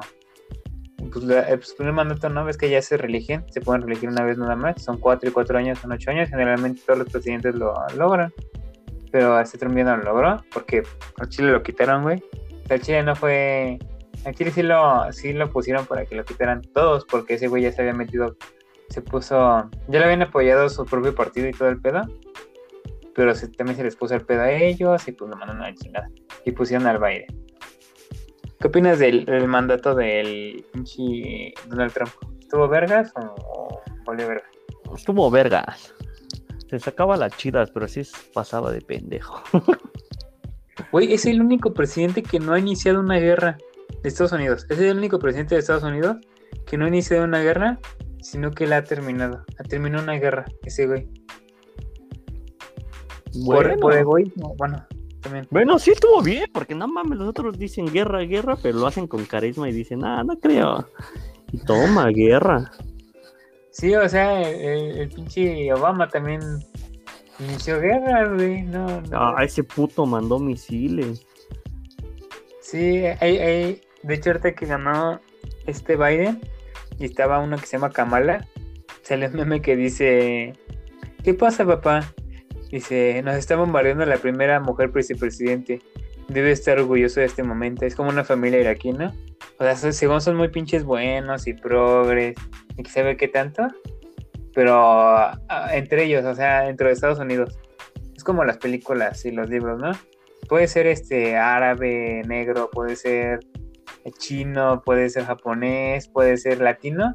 pues, 1.11 1.25
la- 1.25 1.49
el 1.49 1.61
primer 1.79 1.95
mandato, 1.95 2.29
¿no? 2.29 2.45
Ves 2.45 2.59
que 2.59 2.69
ya 2.69 2.83
se 2.83 2.99
religen, 2.99 3.47
se 3.51 3.63
pueden 3.63 3.81
reelegir 3.81 4.11
una 4.11 4.23
vez 4.23 4.37
nada 4.37 4.55
más, 4.55 4.83
son 4.83 4.99
cuatro 4.99 5.31
y 5.31 5.33
cuatro 5.33 5.57
años, 5.57 5.79
son 5.79 5.93
ocho 5.93 6.11
años, 6.11 6.29
generalmente 6.29 6.83
todos 6.85 6.99
los 6.99 7.09
presidentes 7.09 7.55
lo 7.55 7.75
logran 7.97 8.31
pero 9.11 9.39
este 9.39 9.57
Trump 9.59 9.77
ya 9.77 9.85
no 9.85 9.97
lo 9.99 10.03
logró 10.03 10.45
porque 10.53 10.83
a 11.21 11.29
Chile 11.29 11.53
lo 11.53 11.63
quitaron, 11.63 12.03
güey. 12.03 12.21
Sea, 12.67 12.79
Chile 12.79 13.03
no 13.03 13.15
fue. 13.15 13.79
A 14.25 14.33
Chile 14.33 14.51
sí 14.51 14.63
lo, 14.63 15.13
sí 15.13 15.33
lo 15.33 15.51
pusieron 15.51 15.87
para 15.87 16.07
que 16.07 16.15
lo 16.15 16.25
quitaran 16.25 16.63
todos, 16.73 17.05
porque 17.05 17.35
ese 17.35 17.49
güey 17.49 17.63
ya 17.63 17.73
se 17.73 17.83
había 17.83 17.95
metido. 17.95 18.37
Se 18.89 19.03
puso. 19.03 19.37
Ya 19.89 19.99
le 19.99 20.05
habían 20.05 20.23
apoyado 20.23 20.69
su 20.69 20.85
propio 20.85 21.15
partido 21.15 21.49
y 21.49 21.53
todo 21.53 21.69
el 21.69 21.81
pedo. 21.81 22.03
Pero 23.15 23.33
también 23.57 23.77
se 23.77 23.85
les 23.85 23.97
puso 23.97 24.15
el 24.15 24.23
pedo 24.23 24.43
a 24.43 24.51
ellos 24.51 25.07
y 25.07 25.13
pues 25.13 25.31
lo 25.31 25.37
mandaron 25.37 25.63
a 25.63 25.71
la 25.71 25.75
chingada. 25.75 26.09
Y 26.45 26.53
pusieron 26.53 26.87
al 26.87 26.99
baile. 26.99 27.27
¿Qué 28.61 28.69
opinas 28.69 28.99
del, 28.99 29.27
mandato 29.47 29.95
del 29.95 30.65
pinche 30.73 31.53
Donald 31.69 31.93
Trump? 31.93 32.11
¿Estuvo 32.41 32.67
vergas 32.67 33.13
o, 33.15 33.21
o 33.21 33.83
valió 34.07 34.27
verga? 34.27 34.47
Estuvo 34.97 35.31
vergas. 35.31 35.95
Se 36.71 36.79
sacaba 36.79 37.17
las 37.17 37.37
chidas, 37.37 37.71
pero 37.71 37.87
sí 37.87 38.03
pasaba 38.33 38.73
de 38.73 38.81
pendejo. 38.81 39.43
Güey, 40.95 41.13
es 41.13 41.27
el 41.27 41.41
único 41.41 41.75
presidente 41.75 42.23
que 42.23 42.39
no 42.39 42.53
ha 42.53 42.59
iniciado 42.61 43.01
una 43.01 43.19
guerra 43.19 43.59
de 44.01 44.09
Estados 44.09 44.31
Unidos. 44.31 44.65
Es 44.71 44.79
el 44.79 44.97
único 44.97 45.19
presidente 45.19 45.57
de 45.57 45.61
Estados 45.61 45.83
Unidos 45.83 46.19
que 46.69 46.79
no 46.79 46.85
ha 46.85 46.89
iniciado 46.89 47.25
una 47.25 47.41
guerra, 47.41 47.81
sino 48.21 48.53
que 48.53 48.69
la 48.69 48.77
ha 48.77 48.85
terminado. 48.85 49.45
Ha 49.59 49.65
terminado 49.65 50.05
una 50.05 50.13
guerra, 50.13 50.45
ese 50.63 50.87
güey. 50.87 51.09
Bueno. 53.45 53.77
por 53.81 53.97
egoísmo, 53.97 54.55
bueno, 54.57 54.87
también. 55.21 55.49
Bueno, 55.51 55.81
sí 55.81 55.91
estuvo 55.91 56.23
bien, 56.23 56.49
porque 56.55 56.77
no 56.77 56.87
mames, 56.87 57.19
los 57.19 57.29
otros 57.29 57.59
dicen 57.59 57.87
guerra, 57.87 58.21
guerra, 58.21 58.57
pero 58.63 58.79
lo 58.79 58.87
hacen 58.87 59.09
con 59.09 59.25
carisma 59.25 59.69
y 59.69 59.73
dicen, 59.73 60.05
ah, 60.05 60.23
no 60.23 60.39
creo. 60.39 60.89
Y 61.51 61.59
toma, 61.59 62.07
guerra. 62.11 62.71
Sí, 63.73 63.93
o 63.97 64.09
sea, 64.09 64.49
el 64.49 65.09
pinche 65.09 65.73
Obama 65.73 66.07
también 66.07 66.41
inició 67.39 67.81
guerra, 67.81 68.29
güey. 68.29 68.63
No, 68.63 69.01
no. 69.03 69.37
Ah, 69.37 69.45
ese 69.45 69.65
puto 69.65 70.07
mandó 70.07 70.39
misiles. 70.39 71.27
Sí, 72.61 73.05
hay, 73.21 73.39
hay, 73.39 73.81
de 74.03 74.15
hecho 74.15 74.31
ahorita 74.31 74.53
que 74.53 74.67
ganó 74.67 75.21
este 75.67 75.97
Biden 75.97 76.41
y 76.99 77.05
estaba 77.05 77.39
uno 77.39 77.57
que 77.57 77.67
se 77.67 77.77
llama 77.77 77.91
Kamala, 77.91 78.47
sale 79.03 79.29
un 79.29 79.35
meme 79.35 79.61
que 79.61 79.77
dice, 79.77 80.55
¿qué 81.23 81.35
pasa 81.35 81.65
papá? 81.65 82.13
Dice, 82.71 83.23
nos 83.23 83.37
está 83.37 83.57
bombardeando 83.57 84.05
la 84.07 84.17
primera 84.17 84.61
mujer 84.61 84.89
vicepresidente, 84.89 85.81
debe 86.29 86.51
estar 86.51 86.79
orgulloso 86.79 87.21
de 87.21 87.27
este 87.27 87.43
momento, 87.43 87.85
es 87.85 87.95
como 87.95 88.09
una 88.09 88.25
familia 88.25 88.61
iraquí, 88.61 88.93
¿no? 88.93 89.13
O 89.59 89.65
sea, 89.65 89.77
según 89.93 90.21
son 90.21 90.37
muy 90.37 90.49
pinches 90.49 90.85
buenos 90.85 91.47
y 91.47 91.53
progres 91.53 92.35
y 92.77 92.83
que 92.83 92.91
sabe 92.91 93.17
qué 93.17 93.29
tanto, 93.29 93.69
pero 94.55 94.75
ah, 94.79 95.69
entre 95.73 96.05
ellos, 96.05 96.25
o 96.25 96.35
sea, 96.35 96.63
dentro 96.63 96.87
de 96.87 96.93
Estados 96.93 97.19
Unidos, 97.19 97.59
es 98.17 98.23
como 98.25 98.45
las 98.45 98.59
películas 98.59 99.25
y 99.25 99.31
los 99.33 99.49
libros, 99.49 99.79
¿no? 99.81 99.93
puede 100.49 100.69
ser 100.69 100.87
este 100.87 101.37
árabe, 101.39 102.23
negro, 102.27 102.69
puede 102.71 102.97
ser 102.97 103.41
chino, 104.19 104.83
puede 104.85 105.09
ser 105.09 105.25
japonés, 105.25 106.09
puede 106.09 106.37
ser 106.37 106.61
latino, 106.61 107.15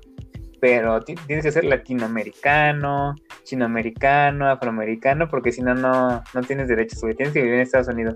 pero 0.60 1.02
ti- 1.02 1.14
tienes 1.28 1.46
que 1.46 1.52
ser 1.52 1.64
latinoamericano, 1.66 3.14
chinoamericano, 3.44 4.50
afroamericano, 4.50 5.30
porque 5.30 5.52
si 5.52 5.62
no, 5.62 5.76
no 5.76 6.24
no 6.34 6.42
tienes 6.42 6.68
derechos, 6.68 7.02
güey. 7.02 7.14
Tienes 7.14 7.34
que 7.34 7.42
vivir 7.42 7.56
en 7.56 7.62
Estados 7.62 7.88
Unidos. 7.88 8.16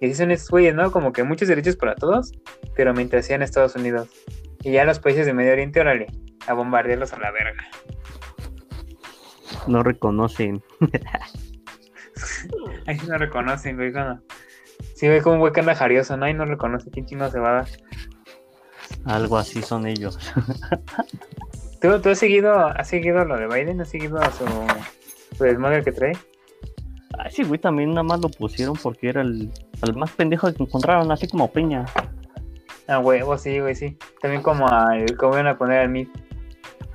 Y 0.00 0.06
así 0.06 0.14
son 0.14 0.30
estos 0.30 0.50
güeyes, 0.50 0.74
¿no? 0.74 0.90
Como 0.90 1.12
que 1.12 1.22
muchos 1.22 1.48
derechos 1.48 1.76
para 1.76 1.94
todos, 1.94 2.32
pero 2.74 2.94
mientras 2.94 3.26
sean 3.26 3.42
Estados 3.42 3.76
Unidos. 3.76 4.08
Y 4.62 4.72
ya 4.72 4.84
los 4.84 4.98
países 4.98 5.26
de 5.26 5.34
Medio 5.34 5.52
Oriente, 5.52 5.80
órale, 5.80 6.06
a 6.46 6.54
bombardearlos 6.54 7.12
a 7.12 7.18
la 7.20 7.30
verga. 7.30 7.62
No 9.66 9.82
reconocen. 9.82 10.62
Ahí 12.86 12.98
sí 12.98 13.06
no 13.06 13.18
reconocen, 13.18 13.76
güey, 13.76 13.92
cuando... 13.92 14.22
Sí, 14.94 15.08
ve 15.08 15.22
como 15.22 15.34
un 15.34 15.40
güey 15.40 15.52
que 15.52 15.60
anda 15.60 15.74
jarioso, 15.74 16.16
¿no? 16.16 16.26
Ahí 16.26 16.34
no 16.34 16.44
reconoce 16.44 16.90
quién 16.90 17.06
chingo 17.06 17.30
se 17.30 17.38
va 17.38 17.50
a 17.50 17.54
dar. 17.54 17.66
Algo 19.04 19.38
así 19.38 19.62
son 19.62 19.86
ellos. 19.86 20.18
¿Tú, 21.80 22.00
tú 22.00 22.10
has 22.10 22.18
seguido, 22.18 22.54
has 22.54 22.88
seguido 22.88 23.24
lo 23.24 23.36
de 23.36 23.46
Biden? 23.46 23.80
¿Has 23.80 23.90
seguido 23.90 24.18
a 24.18 24.30
su, 24.32 24.44
su 25.36 25.44
desmadre 25.44 25.82
que 25.84 25.92
trae? 25.92 26.12
Ah, 27.18 27.24
ese 27.26 27.44
güey 27.44 27.60
también 27.60 27.90
nada 27.90 28.02
más 28.02 28.20
lo 28.20 28.28
pusieron 28.28 28.76
porque 28.76 29.08
era 29.08 29.22
el, 29.22 29.50
el 29.82 29.96
más 29.96 30.10
pendejo 30.12 30.52
que 30.52 30.62
encontraron, 30.62 31.10
así 31.10 31.28
como 31.28 31.50
Peña. 31.50 31.86
Ah, 32.88 32.98
huevo, 32.98 33.36
sí, 33.36 33.58
güey, 33.60 33.74
sí. 33.74 33.96
También 34.20 34.42
como 34.42 34.68
al, 34.68 35.16
como 35.16 35.34
iban 35.34 35.48
a 35.48 35.58
poner 35.58 35.80
al 35.80 35.88
Mid. 35.88 36.08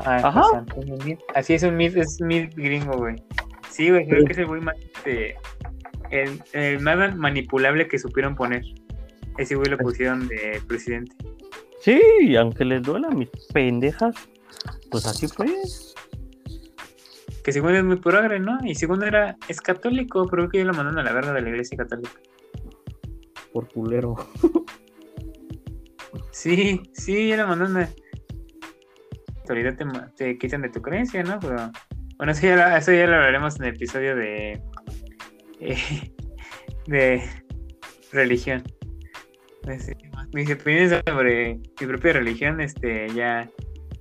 Ah, 0.05 0.17
Ajá. 0.27 0.43
Antonio 0.53 0.95
Meade. 0.97 1.19
Así 1.35 1.53
es 1.53 1.63
un 1.63 1.75
Mid, 1.77 1.95
es 1.97 2.19
Mid 2.21 2.49
gringo, 2.55 2.97
güey. 2.97 3.15
Sí, 3.69 3.89
güey, 3.89 4.07
creo 4.07 4.21
Sí. 4.21 4.25
que 4.25 4.31
es 4.33 4.37
el 4.39 4.45
güey 4.47 4.61
más, 4.61 4.75
este, 4.79 5.35
el, 6.09 6.41
el 6.53 6.79
más 6.81 7.15
manipulable 7.15 7.87
que 7.87 7.97
supieron 7.99 8.35
poner. 8.35 8.63
Ese 9.37 9.55
güey 9.55 9.69
lo 9.69 9.77
pusieron 9.77 10.27
de 10.27 10.61
presidente. 10.67 11.15
Sí, 11.81 11.99
y 12.21 12.35
aunque 12.35 12.65
les 12.65 12.81
duela 12.83 13.09
mis 13.09 13.29
pendejas, 13.53 14.13
pues 14.91 15.05
así 15.05 15.27
fue. 15.27 15.47
Que 17.43 17.51
según 17.51 17.73
es 17.73 17.83
muy 17.83 17.95
progre, 17.95 18.39
¿no? 18.39 18.59
Y 18.63 18.75
según 18.75 19.03
era, 19.03 19.35
es 19.47 19.61
católico, 19.61 20.27
pero 20.29 20.43
creo 20.43 20.49
que 20.49 20.57
ya 20.59 20.65
lo 20.65 20.73
mandaron 20.73 20.99
a 20.99 21.03
la 21.03 21.11
verga 21.13 21.33
de 21.33 21.41
la 21.41 21.49
iglesia 21.49 21.77
católica. 21.77 22.11
Por 23.53 23.67
culero. 23.69 24.15
Sí, 26.31 26.81
sí, 26.93 27.27
ya 27.29 27.37
lo 27.37 27.47
mandaron 27.47 27.77
a... 27.77 27.89
Autoridad 29.41 29.75
te, 29.75 29.85
te 30.15 30.37
quitan 30.37 30.61
de 30.61 30.69
tu 30.69 30.81
creencia, 30.81 31.23
¿no? 31.23 31.39
Pero 31.39 31.71
bueno, 32.17 32.31
eso 32.31 32.41
ya, 32.41 32.77
eso 32.77 32.91
ya 32.91 33.07
lo 33.07 33.15
hablaremos 33.15 33.59
en 33.59 33.65
el 33.65 33.75
episodio 33.75 34.15
de... 34.15 34.61
eh, 35.59 36.11
de 36.87 37.21
religión. 38.11 38.63
Mis 40.33 40.49
opiniones 40.51 41.01
sobre 41.07 41.55
mi 41.55 41.87
propia 41.87 42.13
religión, 42.13 42.61
este, 42.61 43.09
ya 43.09 43.49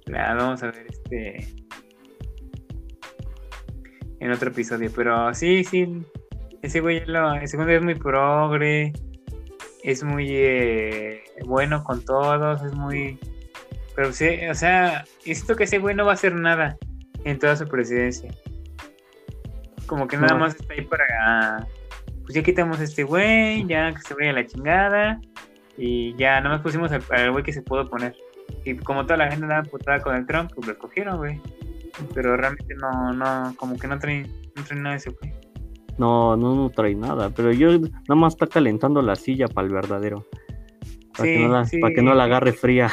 la 0.06 0.34
vamos 0.34 0.62
a 0.62 0.70
ver, 0.70 0.86
este... 0.88 1.48
En 4.20 4.30
otro 4.30 4.50
episodio, 4.50 4.90
pero 4.94 5.32
sí, 5.32 5.64
sí, 5.64 6.02
ese 6.62 6.80
güey, 6.80 7.04
lo, 7.06 7.34
ese 7.34 7.56
güey 7.56 7.76
es 7.76 7.82
muy 7.82 7.94
progre, 7.94 8.92
es 9.82 10.04
muy 10.04 10.28
eh, 10.28 11.22
bueno 11.46 11.82
con 11.84 12.04
todos, 12.04 12.62
es 12.62 12.74
muy... 12.74 13.18
Pero 13.94 14.12
sí, 14.12 14.28
o 14.50 14.54
sea, 14.54 15.04
siento 15.20 15.56
que 15.56 15.64
ese 15.64 15.78
güey 15.78 15.94
no 15.94 16.04
va 16.04 16.12
a 16.12 16.14
hacer 16.14 16.34
nada 16.34 16.76
en 17.24 17.38
toda 17.38 17.56
su 17.56 17.66
presidencia. 17.66 18.32
Como 19.86 20.06
que 20.06 20.16
nada 20.16 20.36
más 20.36 20.54
está 20.54 20.74
ahí 20.74 20.82
para... 20.82 21.66
Pues 22.22 22.34
ya 22.34 22.42
quitamos 22.42 22.78
a 22.78 22.84
este 22.84 23.02
güey, 23.02 23.66
ya 23.66 23.92
que 23.92 24.02
se 24.02 24.14
vaya 24.14 24.32
la 24.32 24.46
chingada, 24.46 25.20
y 25.76 26.14
ya 26.16 26.40
nada 26.40 26.56
más 26.56 26.60
pusimos 26.60 26.92
al, 26.92 27.02
al 27.10 27.32
güey 27.32 27.42
que 27.42 27.52
se 27.52 27.62
pudo 27.62 27.88
poner. 27.88 28.14
Y 28.64 28.76
como 28.76 29.04
toda 29.04 29.16
la 29.16 29.30
gente 29.30 29.44
andaba 29.44 29.62
putada 29.62 30.00
con 30.00 30.14
el 30.14 30.26
Trump, 30.26 30.50
pues 30.54 30.66
lo 30.66 30.72
escogieron, 30.74 31.16
güey. 31.16 31.40
Pero 32.14 32.36
realmente 32.36 32.74
no, 32.74 33.12
no, 33.12 33.54
como 33.56 33.78
que 33.78 33.88
no 33.88 33.98
traen, 33.98 34.30
no 34.54 34.62
traen 34.62 34.82
nada 34.82 34.94
de 34.94 34.98
ese 34.98 35.10
güey. 35.10 35.32
No, 35.98 36.36
no, 36.36 36.54
no 36.54 36.70
trae 36.70 36.94
nada. 36.94 37.30
Pero 37.30 37.52
yo 37.52 37.78
nada 37.78 38.14
más 38.14 38.34
está 38.34 38.46
calentando 38.46 39.02
la 39.02 39.16
silla 39.16 39.48
para 39.48 39.66
el 39.66 39.74
verdadero. 39.74 40.26
Para, 41.16 41.24
Sí, 41.24 41.36
que, 41.36 41.38
no 41.40 41.48
la, 41.48 41.64
sí. 41.64 41.78
para 41.78 41.94
que 41.94 42.02
no 42.02 42.14
la 42.14 42.24
agarre 42.24 42.52
fría. 42.52 42.90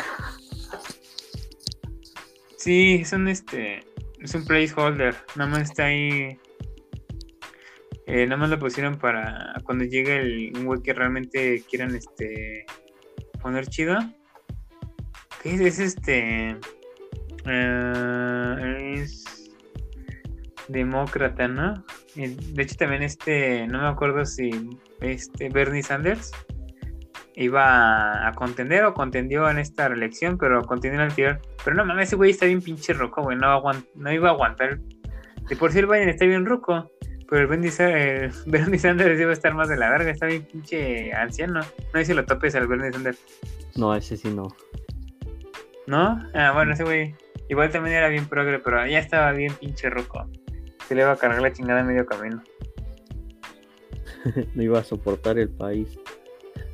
Sí, 2.68 2.95
es 3.01 3.13
un 3.13 3.30
este. 3.30 3.86
Es 4.20 4.36
un 4.36 4.43
placeholder. 4.43 5.15
Nada 5.38 5.49
más 5.49 5.70
está 5.70 5.86
ahí. 5.86 6.38
eh, 8.05 8.26
nada 8.26 8.36
más 8.36 8.49
lo 8.49 8.59
pusieron 8.59 8.99
para 8.99 9.53
cuando 9.63 9.86
llegue 9.86 10.18
el, 10.18 10.51
un 10.57 10.84
que 10.84 10.91
realmente 10.91 11.63
quieran 11.70 11.95
este 11.95 12.65
poner 13.41 13.68
chido. 13.68 13.97
¿Qué 15.41 15.53
es? 15.53 15.61
Es 15.61 15.80
este. 15.80 16.57
eh, 17.45 18.93
es 18.97 19.49
demócrata, 20.68 21.47
¿no? 21.47 21.86
De 22.15 22.63
hecho 22.63 22.76
también 22.76 23.03
este, 23.03 23.65
no 23.68 23.80
me 23.80 23.88
acuerdo 23.88 24.26
si 24.26 24.49
este 24.99 25.47
Bernie 25.47 25.84
Sanders 25.84 26.34
iba 27.38 28.27
a 28.27 28.33
contender 28.33 28.83
o 28.85 28.95
contendió 28.95 29.47
en 29.47 29.59
esta 29.59 29.88
reelección, 29.88 30.39
pero 30.39 30.63
contendió 30.63 30.99
en 30.99 31.05
el 31.05 31.09
anterior. 31.11 31.39
Pero 31.63 31.75
no 31.75 31.85
mames, 31.85 32.07
ese 32.07 32.15
güey 32.15 32.31
está 32.31 32.47
bien 32.47 32.61
pinche 32.61 32.93
roco, 32.93 33.21
güey. 33.21 33.38
No, 33.38 33.61
iba 34.11 34.29
a 34.29 34.31
aguantar. 34.31 34.79
De 35.47 35.55
por 35.55 35.71
sí 35.71 35.79
el 35.79 35.85
Biden 35.85 36.09
está 36.09 36.25
bien 36.25 36.47
roco. 36.47 36.91
Pero 37.29 37.41
el 37.41 37.47
Bernie, 37.47 37.71
el 37.77 38.31
Bernie 38.47 38.79
Sanders 38.79 39.19
iba 39.19 39.29
a 39.29 39.33
estar 39.33 39.53
más 39.53 39.69
de 39.69 39.77
la 39.77 39.91
verga. 39.91 40.09
Está 40.09 40.25
bien 40.25 40.47
pinche 40.51 41.13
anciano. 41.13 41.61
No 41.93 42.03
si 42.03 42.13
lo 42.13 42.25
topes 42.25 42.55
al 42.55 42.67
Bernie 42.67 42.91
Sanders. 42.91 43.19
No, 43.75 43.95
ese 43.95 44.17
sí 44.17 44.29
no. 44.29 44.47
¿No? 45.85 46.19
Ah, 46.33 46.53
bueno, 46.55 46.73
ese 46.73 46.83
güey. 46.83 47.15
Igual 47.49 47.69
también 47.69 47.97
era 47.97 48.09
bien 48.09 48.25
progre, 48.25 48.59
pero 48.59 48.85
ya 48.88 48.97
estaba 48.97 49.31
bien 49.31 49.53
pinche 49.53 49.89
roco. 49.91 50.27
Se 50.88 50.95
le 50.95 51.03
iba 51.03 51.11
a 51.11 51.15
cargar 51.15 51.41
la 51.41 51.53
chingada 51.53 51.81
en 51.81 51.88
medio 51.88 52.05
camino. 52.05 52.41
No 54.55 54.63
iba 54.63 54.79
a 54.79 54.83
soportar 54.83 55.38
el 55.38 55.47
país. 55.47 55.97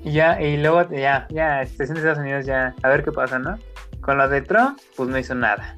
Y 0.04 0.12
ya, 0.12 0.42
y 0.42 0.58
luego 0.58 0.90
ya, 0.90 1.28
ya, 1.30 1.62
estación 1.62 1.96
de 1.96 2.02
Estados 2.02 2.20
Unidos 2.20 2.46
ya, 2.46 2.76
a 2.84 2.90
ver 2.90 3.04
qué 3.04 3.12
pasa, 3.12 3.40
¿no? 3.40 3.58
Con 4.02 4.18
lo 4.18 4.28
de 4.28 4.42
Trump, 4.42 4.78
pues 4.98 5.10
no 5.10 5.18
hizo 5.18 5.34
nada. 5.34 5.76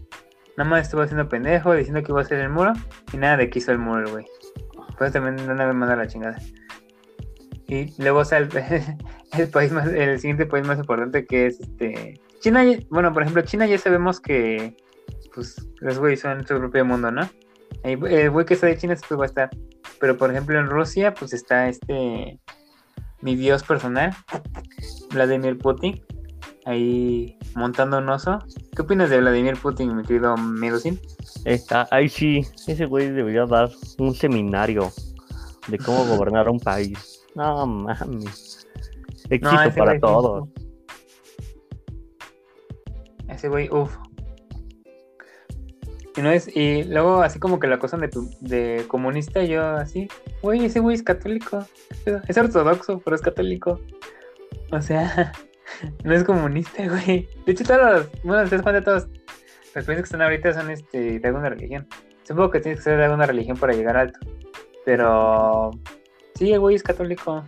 Nada 0.58 0.70
más 0.70 0.86
estuvo 0.86 1.02
haciendo 1.02 1.30
pendejo, 1.30 1.74
diciendo 1.74 2.02
que 2.02 2.12
iba 2.12 2.22
a 2.22 2.24
hacer 2.24 2.40
el 2.40 2.50
muro, 2.50 2.74
y 3.14 3.18
nada 3.18 3.38
de 3.38 3.50
que 3.50 3.60
hizo 3.60 3.72
el 3.72 3.78
muro 3.78 4.00
el 4.00 4.12
güey. 4.12 4.26
Pues 4.98 5.12
también 5.12 5.36
no 5.36 5.54
me 5.54 5.74
manda 5.74 5.96
la 5.96 6.08
chingada. 6.08 6.38
Y 7.68 7.94
luego 8.02 8.26
sale, 8.26 8.48
el 9.38 9.50
país 9.50 9.72
más, 9.72 9.88
el 9.88 10.20
siguiente 10.20 10.46
país 10.46 10.66
más 10.66 10.80
importante 10.80 11.26
que 11.26 11.48
es 11.48 11.60
este 11.60 12.20
China, 12.40 12.64
bueno, 12.90 13.12
por 13.12 13.24
ejemplo, 13.24 13.42
China 13.42 13.66
ya 13.66 13.78
sabemos 13.80 14.20
que 14.20 14.78
pues 15.34 15.68
los 15.80 15.98
güeyes 15.98 16.20
son 16.20 16.46
su 16.46 16.60
propio 16.60 16.86
mundo, 16.86 17.10
¿no? 17.12 17.28
El 17.84 18.06
el 18.06 18.30
güey 18.30 18.46
que 18.46 18.54
está 18.54 18.68
de 18.68 18.78
China 18.78 18.96
siempre 18.96 19.18
va 19.18 19.24
a 19.24 19.28
estar. 19.28 19.50
Pero 20.00 20.16
por 20.16 20.30
ejemplo 20.30 20.60
en 20.60 20.68
Rusia, 20.68 21.14
pues 21.14 21.34
está 21.34 21.68
este 21.68 22.40
mi 23.26 23.36
dios 23.36 23.64
personal, 23.64 24.16
Vladimir 25.12 25.58
Putin, 25.58 26.00
ahí 26.66 27.36
montando 27.56 27.98
un 27.98 28.08
oso. 28.08 28.38
¿Qué 28.76 28.84
opinas 28.84 29.10
de 29.10 29.20
Vladimir 29.20 29.58
Putin, 29.60 29.98
mi 29.98 30.04
querido 30.04 30.38
Medocin? 30.38 31.02
Está, 31.44 31.88
ahí 31.90 32.08
sí, 32.08 32.46
ese 32.68 32.86
güey 32.86 33.10
debería 33.10 33.48
dar 33.48 33.72
un 33.98 34.14
seminario 34.14 34.92
de 35.68 35.80
cómo 35.80 36.06
gobernar 36.16 36.48
un 36.50 36.60
país. 36.60 37.26
No 37.34 37.66
mames. 37.66 38.68
Éxito 39.32 39.74
para 39.76 40.00
todos. 40.00 40.48
Ese 43.28 43.50
güey, 43.50 43.68
uff. 43.72 43.98
Y, 46.18 46.22
no 46.22 46.32
es, 46.32 46.56
y 46.56 46.84
luego 46.84 47.22
así 47.22 47.40
como 47.40 47.60
que 47.60 47.68
la 47.68 47.76
acusan 47.76 48.00
de, 48.02 48.10
de 48.42 48.86
comunista, 48.88 49.44
yo 49.44 49.64
así, 49.64 50.08
güey, 50.42 50.66
ese 50.66 50.80
güey 50.80 50.96
es 50.96 51.04
católico. 51.04 51.66
Es 52.28 52.38
ortodoxo, 52.38 53.00
pero 53.00 53.16
es 53.16 53.22
católico. 53.22 53.82
O 54.72 54.82
sea, 54.82 55.34
no 56.04 56.14
es 56.14 56.24
comunista, 56.24 56.88
güey. 56.88 57.28
De 57.46 57.52
hecho, 57.52 57.64
todos 57.64 57.82
los, 57.82 58.24
bueno, 58.24 58.44
ustedes 58.44 58.62
cuenta 58.62 58.84
todos 58.84 59.08
los 59.76 59.86
que 59.86 59.92
están 59.94 60.22
ahorita 60.22 60.54
son 60.54 60.72
este, 60.72 61.20
de 61.20 61.28
alguna 61.28 61.50
religión. 61.50 61.88
Supongo 62.24 62.52
que 62.52 62.60
tienes 62.62 62.80
que 62.80 62.86
ser 62.86 62.98
de 62.98 63.06
alguna 63.06 63.26
religión 63.26 63.58
para 63.58 63.74
llegar 63.74 63.98
alto. 63.98 64.20
Pero 64.86 65.72
sí, 66.36 66.54
el 66.54 66.60
güey 66.60 66.76
es 66.76 66.84
católico. 66.84 67.44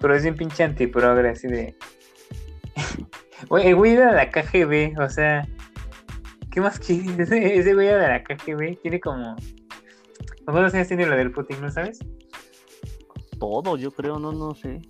Pero 0.00 0.14
es 0.14 0.22
bien 0.22 0.36
pinche 0.36 0.64
antiprogre, 0.64 1.30
así 1.30 1.48
de. 1.48 1.74
Güey, 3.48 3.66
el 3.68 3.74
güey 3.76 3.92
era 3.92 4.12
la 4.12 4.30
KGB, 4.30 4.98
o 4.98 5.10
sea. 5.10 5.46
¿Qué 6.56 6.62
más 6.62 6.78
quieres? 6.78 7.06
Ese, 7.18 7.58
ese 7.58 7.74
güey 7.74 7.86
de 7.88 7.98
la 7.98 8.24
KGB. 8.24 8.80
Tiene 8.80 8.98
como. 8.98 9.36
¿Cuántos 10.46 10.72
años 10.72 10.88
tiene 10.88 11.04
lo 11.04 11.14
del 11.14 11.30
Putin, 11.30 11.60
no 11.60 11.70
sabes? 11.70 11.98
Todo, 13.38 13.76
yo 13.76 13.90
creo, 13.90 14.18
no, 14.18 14.32
no 14.32 14.54
sé. 14.54 14.80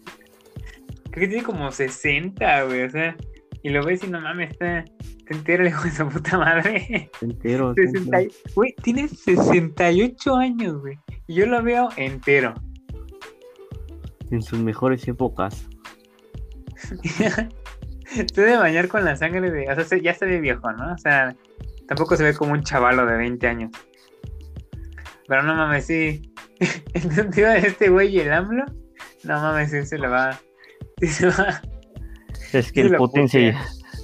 Creo 1.10 1.22
que 1.22 1.26
tiene 1.26 1.42
como 1.42 1.72
60, 1.72 2.62
güey, 2.66 2.82
o 2.84 2.90
sea. 2.90 3.16
Y 3.64 3.70
lo 3.70 3.82
ves 3.84 4.04
y 4.04 4.06
no 4.06 4.20
mames, 4.20 4.52
está. 4.52 4.84
Te 5.26 5.34
entero 5.34 5.66
hijo 5.66 5.82
de 5.82 5.90
su 5.90 6.08
puta 6.08 6.38
madre. 6.38 7.10
Entero. 7.20 7.74
60 7.74 8.22
y- 8.22 8.28
Güey, 8.54 8.72
tiene 8.84 9.08
68 9.08 10.36
años, 10.36 10.80
güey. 10.80 10.96
Y 11.26 11.34
yo 11.34 11.46
lo 11.46 11.60
veo 11.64 11.88
entero. 11.96 12.54
En 14.30 14.40
sus 14.40 14.60
mejores 14.60 15.08
épocas. 15.08 15.66
Se 18.06 18.40
debe 18.40 18.56
bañar 18.56 18.86
con 18.86 19.04
la 19.04 19.16
sangre 19.16 19.50
de. 19.50 19.68
O 19.68 19.74
sea, 19.74 19.82
se- 19.82 20.00
ya 20.00 20.14
se 20.14 20.26
ve 20.26 20.38
viejo, 20.40 20.70
¿no? 20.72 20.92
O 20.94 20.98
sea, 20.98 21.34
tampoco 21.88 22.16
se 22.16 22.24
ve 22.24 22.34
como 22.34 22.52
un 22.52 22.62
chavalo 22.62 23.06
de 23.06 23.16
20 23.16 23.46
años. 23.46 23.70
Pero 25.28 25.42
no 25.42 25.54
mames, 25.54 25.86
sí. 25.86 26.32
El 26.94 27.12
sentido 27.12 27.50
de 27.50 27.58
este 27.58 27.88
güey 27.88 28.14
y 28.16 28.20
el 28.20 28.32
AMLO. 28.32 28.64
No 29.24 29.40
mames, 29.40 29.70
sí 29.70 29.84
se 29.84 29.98
le 29.98 30.08
va. 30.08 30.38
Sí 31.00 31.08
se 31.08 31.26
va. 31.26 31.60
Es 32.52 32.72
que 32.72 32.82
Sí, 32.82 32.88
el 32.88 32.96
Putin 32.96 33.28
se, 33.28 33.54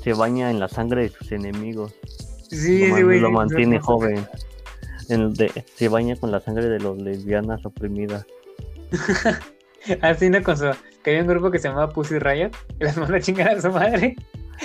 se 0.02 0.12
baña 0.12 0.50
en 0.50 0.58
la 0.60 0.68
sangre 0.68 1.02
de 1.02 1.08
sus 1.10 1.30
enemigos. 1.32 1.94
Sí, 2.50 2.86
lo, 2.88 2.94
man- 2.94 3.04
güey. 3.04 3.20
lo 3.20 3.28
sí, 3.28 3.34
mantiene 3.34 3.76
no, 3.76 3.82
joven. 3.82 4.26
En 5.08 5.32
de- 5.34 5.64
se 5.74 5.88
baña 5.88 6.16
con 6.16 6.30
la 6.32 6.40
sangre 6.40 6.68
de 6.68 6.80
los 6.80 6.98
lesbianas 6.98 7.64
oprimidas. 7.64 8.26
Así, 10.02 10.28
¿no? 10.30 10.42
Con 10.42 10.56
su. 10.56 10.70
Que 11.02 11.10
había 11.10 11.22
un 11.22 11.28
grupo 11.28 11.50
que 11.50 11.58
se 11.58 11.68
llamaba 11.68 11.88
Pussy 11.92 12.18
Riot. 12.18 12.50
Y 12.80 12.84
les 12.84 12.96
manda 12.96 13.16
a 13.16 13.20
chingar 13.20 13.48
a 13.56 13.60
su 13.60 13.70
madre. 13.70 14.14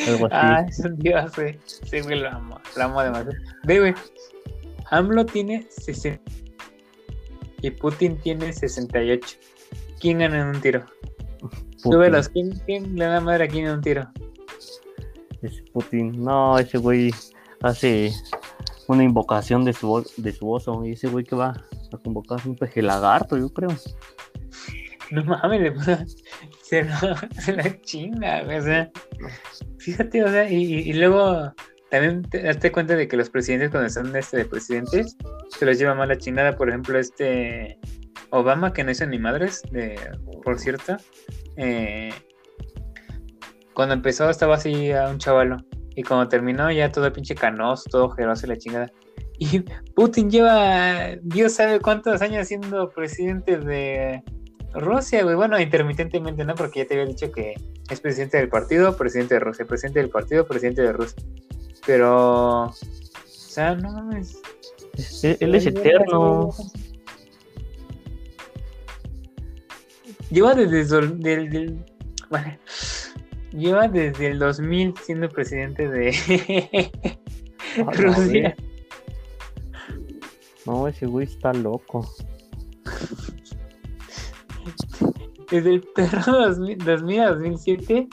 Algo 0.08 0.26
así. 0.28 0.36
Ah, 0.36 0.66
es 0.68 0.80
un 0.80 0.98
dios, 0.98 1.36
güey. 1.36 1.58
Sí, 1.66 2.02
güey, 2.02 2.20
lo 2.20 2.30
amo. 2.30 2.60
Lo 2.76 2.84
amo 2.84 3.02
demasiado. 3.02 3.38
Ve, 3.64 3.80
güey. 3.80 3.94
AMLO 4.92 5.26
tiene 5.26 5.68
60. 5.70 6.22
Y 7.62 7.72
Putin 7.72 8.18
tiene 8.18 8.54
68. 8.54 9.38
¿Quién 10.00 10.20
gana 10.20 10.42
en 10.42 10.48
un 10.56 10.62
tiro? 10.62 10.86
Putin. 11.40 11.74
Súbelos. 11.78 12.30
¿Quién, 12.30 12.52
¿Quién 12.66 12.96
le 12.96 13.06
da 13.06 13.20
madre 13.20 13.46
a 13.46 13.48
quién 13.48 13.66
en 13.66 13.72
un 13.74 13.82
tiro? 13.82 14.08
Ese 15.42 15.64
Putin. 15.74 16.24
No, 16.24 16.58
ese 16.60 16.78
güey 16.78 17.12
hace 17.62 18.12
una 18.88 19.04
invocación 19.04 19.66
de 19.66 19.74
su, 19.74 20.08
de 20.18 20.32
su 20.32 20.50
oso. 20.52 20.86
Y 20.86 20.92
ese 20.94 21.08
güey 21.08 21.26
que 21.26 21.36
va 21.36 21.54
a 21.92 21.98
convocar 21.98 22.40
un 22.46 22.56
peje 22.56 22.82
lagarto, 22.82 23.38
yo 23.38 23.50
creo. 23.50 23.70
No 25.12 25.24
mames, 25.24 25.62
le 25.62 25.72
puso- 25.74 26.06
se 26.62 26.84
lo, 26.84 26.94
se 27.42 27.54
la 27.54 27.82
chinga, 27.82 28.44
güey. 28.44 28.58
O 28.60 28.64
sea, 28.64 28.92
fíjate, 29.80 30.24
o 30.24 30.28
sea, 30.28 30.50
y, 30.50 30.94
luego 30.94 31.54
también 31.90 32.24
te 32.24 32.72
cuenta 32.72 32.96
de 32.96 33.08
que 33.08 33.18
los 33.18 33.30
presidentes, 33.30 33.72
cuando 33.72 33.90
son 33.90 34.16
este 34.16 34.38
de 34.38 34.46
presidentes, 34.46 35.16
se 35.50 35.66
los 35.66 35.80
lleva 35.80 35.96
mal 35.96 36.10
la 36.10 36.18
chingada. 36.18 36.56
Por 36.56 36.70
ejemplo, 36.70 37.00
este 37.00 37.80
Obama, 38.32 38.74
que 38.74 38.84
no 38.84 38.92
hizo 38.92 39.06
ni 39.06 39.20
madres, 39.20 39.62
de, 39.72 39.98
por 40.44 40.60
cierto, 40.60 40.98
eh, 41.56 42.10
cuando 43.74 43.94
empezó 43.94 44.30
estaba 44.30 44.56
así 44.56 44.92
a 44.92 45.08
un 45.10 45.18
chavalo. 45.18 45.58
Y 45.96 46.04
cuando 46.04 46.28
terminó, 46.28 46.72
ya 46.72 46.92
todo 46.92 47.12
pinche 47.12 47.34
canoso, 47.34 47.90
todo 47.90 48.06
ojeroso 48.06 48.46
y 48.46 48.50
la 48.50 48.58
chingada. 48.58 48.92
Y 49.40 49.60
Putin 49.96 50.30
lleva, 50.30 51.16
Dios 51.22 51.54
sabe 51.54 51.80
cuántos 51.80 52.22
años 52.22 52.48
siendo 52.48 52.90
presidente 52.90 53.58
de 53.58 54.24
Rusia, 54.74 55.24
güey. 55.24 55.36
Bueno, 55.36 55.60
intermitentemente, 55.60 56.44
¿no? 56.46 56.56
Porque 56.56 56.80
ya 56.80 56.88
te 56.88 56.94
había 56.94 57.06
dicho 57.06 57.32
que 57.32 57.56
es 57.90 58.00
presidente 58.00 58.38
del 58.38 58.50
partido, 58.50 58.96
presidente 58.96 59.36
de 59.36 59.40
Rusia, 59.40 59.66
presidente 59.66 60.00
del 60.00 60.10
partido, 60.10 60.46
presidente 60.46 60.82
de 60.82 60.94
Rusia. 60.94 61.24
Pero, 61.86 62.66
o 62.66 62.74
sea, 63.24 63.76
no 63.76 63.92
mames. 63.92 64.42
Él, 65.24 65.56
es 65.56 65.66
eterno. 65.66 66.52
Lleva 70.30 70.54
desde 70.56 71.00
el, 71.00 71.20
del. 71.22 71.86
Lleva 73.52 73.88
desde 73.88 74.28
el 74.28 74.40
2000 74.40 74.94
siendo 75.02 75.30
presidente 75.30 75.88
de 75.88 76.92
Rusia. 77.94 78.56
No, 80.66 80.88
ese 80.88 81.06
güey 81.06 81.26
está 81.26 81.54
loco. 81.54 82.06
Desde 85.52 85.70
el 85.76 85.82
perro 85.82 86.32
2000, 86.48 86.78
2000 86.80 87.20
a 87.22 87.30
2007, 87.32 88.08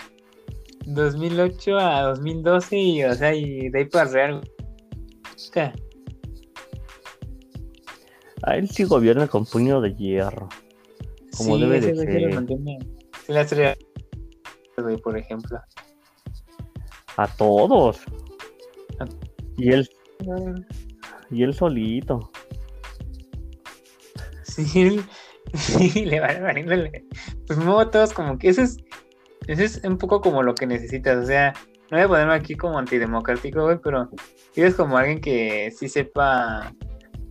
2008 0.87 1.79
a 1.79 2.03
2012 2.03 2.77
y, 2.77 3.05
o 3.05 3.15
sea, 3.15 3.35
y 3.35 3.69
de 3.71 3.79
ahí 3.81 3.85
para 3.87 4.11
real. 4.11 4.51
¿Qué? 5.53 5.73
A 8.43 8.57
él 8.57 8.69
sí 8.69 8.85
gobierna 8.85 9.27
con 9.27 9.47
puño 9.47 9.81
de 9.81 9.95
hierro. 9.95 10.49
Como 11.37 11.59
debe 11.59 11.81
de 11.81 11.95
sí 11.95 12.05
lo 12.05 12.13
ser. 12.13 12.35
mantiene. 12.35 12.79
Sí, 13.27 13.33
la 13.33 13.41
estrella, 13.41 13.77
por 15.03 15.17
ejemplo. 15.19 15.59
A 17.17 17.27
todos. 17.37 18.01
A- 19.01 19.07
Y 19.57 19.73
él, 19.73 19.89
y 21.31 21.43
él 21.43 21.55
solito. 21.55 22.31
Sí, 24.43 25.01
sí, 25.59 26.05
le 26.05 26.21
van 26.21 26.43
valiéndole. 26.43 27.05
Pues 27.47 27.59
todos 27.91 28.13
como 28.13 28.39
que 28.39 28.49
eso 28.49 28.63
es, 28.63 28.77
eso 29.47 29.63
es 29.63 29.85
un 29.85 29.99
poco 29.99 30.21
como 30.21 30.43
lo 30.43 30.55
que 30.55 30.67
necesitas. 30.67 31.17
O 31.23 31.27
sea, 31.27 31.53
no 31.91 31.97
voy 31.97 32.01
a 32.01 32.09
ponerme 32.09 32.35
aquí 32.35 32.55
como 32.57 32.79
antidemocrático, 32.79 33.63
güey, 33.63 33.79
pero 33.83 34.11
eres 34.57 34.75
como 34.75 34.99
alguien 34.99 35.21
que 35.21 35.73
sí 35.77 35.89
sepa 35.89 36.73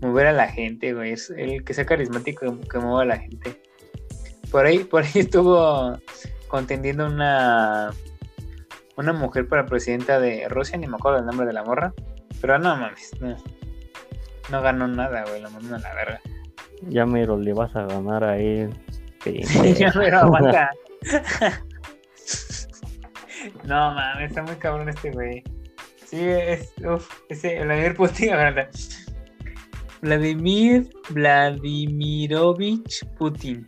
mover 0.01 0.27
a 0.27 0.33
la 0.33 0.47
gente, 0.47 0.93
güey. 0.93 1.11
Es 1.11 1.29
el 1.31 1.63
que 1.63 1.73
sea 1.73 1.85
carismático 1.85 2.59
que 2.61 2.79
mueva 2.79 3.01
a 3.01 3.05
la 3.05 3.17
gente. 3.17 3.61
Por 4.51 4.65
ahí, 4.65 4.79
por 4.85 5.03
ahí 5.03 5.11
estuvo 5.15 5.97
contendiendo 6.47 7.07
una 7.07 7.91
una 8.95 9.11
mujer 9.11 9.47
para 9.47 9.65
presidenta 9.65 10.19
de 10.19 10.47
Rusia, 10.49 10.77
ni 10.77 10.87
me 10.87 10.95
acuerdo 10.95 11.19
el 11.19 11.25
nombre 11.25 11.47
de 11.47 11.53
la 11.53 11.63
morra. 11.63 11.93
Pero 12.39 12.57
no 12.59 12.75
mames, 12.75 13.11
no. 13.19 13.35
No 14.49 14.61
ganó 14.61 14.87
nada, 14.87 15.23
güey, 15.25 15.41
la 15.41 15.49
mandaron 15.49 15.83
a 15.83 15.89
la 15.89 15.95
verga. 15.95 16.21
Ya 16.89 17.05
mero 17.05 17.37
le 17.37 17.53
vas 17.53 17.75
a 17.75 17.85
ganar 17.85 18.23
a 18.23 18.37
él. 18.37 18.69
ya 19.25 19.31
pendejo. 19.61 19.99
me 19.99 20.11
lo 20.11 20.17
aguanta. 20.19 20.69
no 23.65 23.93
mames, 23.93 24.29
está 24.29 24.43
muy 24.43 24.55
cabrón 24.55 24.89
este 24.89 25.11
güey. 25.11 25.43
Sí, 26.05 26.21
es. 26.21 26.73
Uf, 26.85 27.09
ese 27.29 27.63
Vladimir 27.63 27.95
Putin, 27.95 28.33
aguanta. 28.33 28.69
Vladimir 30.01 30.89
Vladimirovich 31.09 33.05
Putin. 33.17 33.65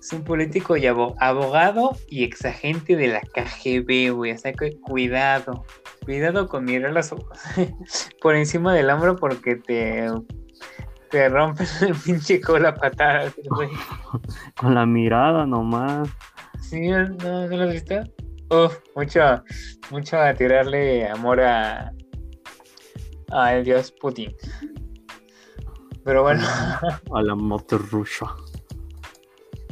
Es 0.00 0.12
un 0.12 0.22
político 0.22 0.76
y 0.76 0.82
abo- 0.86 1.14
abogado 1.18 1.96
y 2.08 2.24
exagente 2.24 2.94
de 2.94 3.08
la 3.08 3.20
KGB, 3.22 4.10
güey. 4.14 4.32
O 4.32 4.38
sea 4.38 4.52
que 4.52 4.78
cuidado. 4.80 5.64
Cuidado 6.04 6.46
con 6.48 6.66
mirar 6.66 6.92
los 6.92 7.10
ojos 7.12 7.38
por 8.20 8.34
encima 8.36 8.74
del 8.74 8.90
hombro 8.90 9.16
porque 9.16 9.56
te, 9.56 10.06
te 11.14 11.28
rompen 11.28 11.64
el 11.82 11.94
pinche 11.94 12.40
cola 12.40 12.74
patada, 12.74 13.32
güey. 13.46 13.68
Con 14.56 14.74
la 14.74 14.84
mirada 14.84 15.46
nomás. 15.46 16.08
Sí, 16.60 16.88
no, 16.88 17.06
¿no 17.08 17.46
lo 17.46 17.62
has 17.62 17.72
visto? 17.72 17.94
Uf, 18.50 18.76
mucho, 18.96 19.20
mucho 19.92 20.18
a 20.18 20.34
tirarle 20.34 21.06
amor 21.08 21.40
a 21.40 21.92
al 23.30 23.62
dios 23.64 23.92
Putin. 23.92 24.34
Pero 26.04 26.22
bueno, 26.24 26.42
A 27.14 27.22
la 27.22 27.36
moto 27.36 27.78
rusa. 27.78 28.26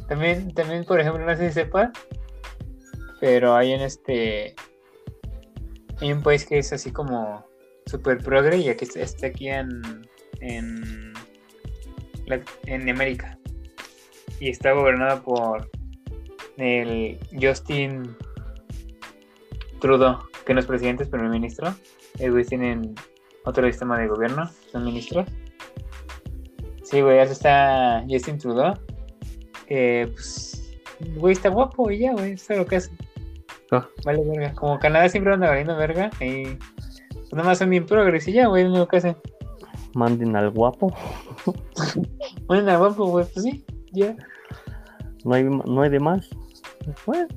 también, 0.08 0.54
también, 0.54 0.84
por 0.84 1.00
ejemplo, 1.00 1.26
no 1.26 1.36
sé 1.36 1.48
si 1.48 1.54
sepas, 1.54 1.90
pero 3.20 3.56
hay 3.56 3.72
en 3.72 3.80
este 3.80 4.54
hay 6.00 6.12
un 6.12 6.22
país 6.22 6.46
que 6.46 6.58
es 6.58 6.72
así 6.72 6.92
como 6.92 7.44
super 7.86 8.18
progre 8.18 8.58
y 8.58 8.68
aquí 8.68 8.86
está, 8.94 9.26
aquí 9.26 9.48
en 9.48 9.68
en, 10.40 10.80
la- 10.80 11.11
en 12.66 12.88
América 12.88 13.38
y 14.40 14.48
está 14.50 14.72
gobernado 14.72 15.22
por 15.22 15.70
el 16.56 17.18
Justin 17.40 18.16
Trudeau, 19.80 20.18
que 20.44 20.54
no 20.54 20.60
es 20.60 20.66
presidente, 20.66 21.04
es 21.04 21.08
primer 21.08 21.30
ministro. 21.30 21.74
Ellos 22.18 22.46
tienen 22.46 22.94
otro 23.44 23.66
sistema 23.66 23.98
de 23.98 24.08
gobierno, 24.08 24.50
son 24.70 24.84
ministros. 24.84 25.26
Sí, 26.82 27.00
güey, 27.00 27.20
así 27.20 27.32
está 27.32 28.04
Justin 28.08 28.38
Trudeau. 28.38 28.74
Que, 29.66 30.10
pues, 30.12 30.78
güey, 31.16 31.32
está 31.32 31.48
guapo 31.48 31.90
y 31.90 31.98
ya, 31.98 32.12
güey, 32.12 32.32
eso 32.32 32.52
es 32.52 32.58
lo 32.58 32.66
que 32.66 32.76
hace. 32.76 32.90
Ah. 33.70 33.88
Vale, 34.04 34.22
verga. 34.24 34.54
Como 34.54 34.78
Canadá 34.78 35.08
siempre 35.08 35.32
anda 35.32 35.48
valiendo 35.48 35.76
verga, 35.76 36.10
y 36.20 36.58
pues 37.12 37.32
nada 37.32 37.44
más 37.44 37.58
son 37.58 37.70
bien 37.70 37.86
progres 37.86 38.28
y 38.28 38.32
ya, 38.32 38.46
güey, 38.46 38.64
es 38.64 38.70
lo 38.70 38.86
que 38.86 38.98
hacen. 38.98 39.16
Manden 39.94 40.36
al 40.36 40.50
guapo. 40.50 40.92
Bueno, 42.46 42.78
guapo, 42.78 43.06
güey, 43.06 43.24
pues 43.32 43.44
sí, 43.44 43.64
ya. 43.92 44.14
No 45.24 45.34
hay, 45.34 45.44
no 45.44 45.82
hay 45.82 45.90
de 45.90 46.00
más. 46.00 46.28
Bueno, 47.06 47.28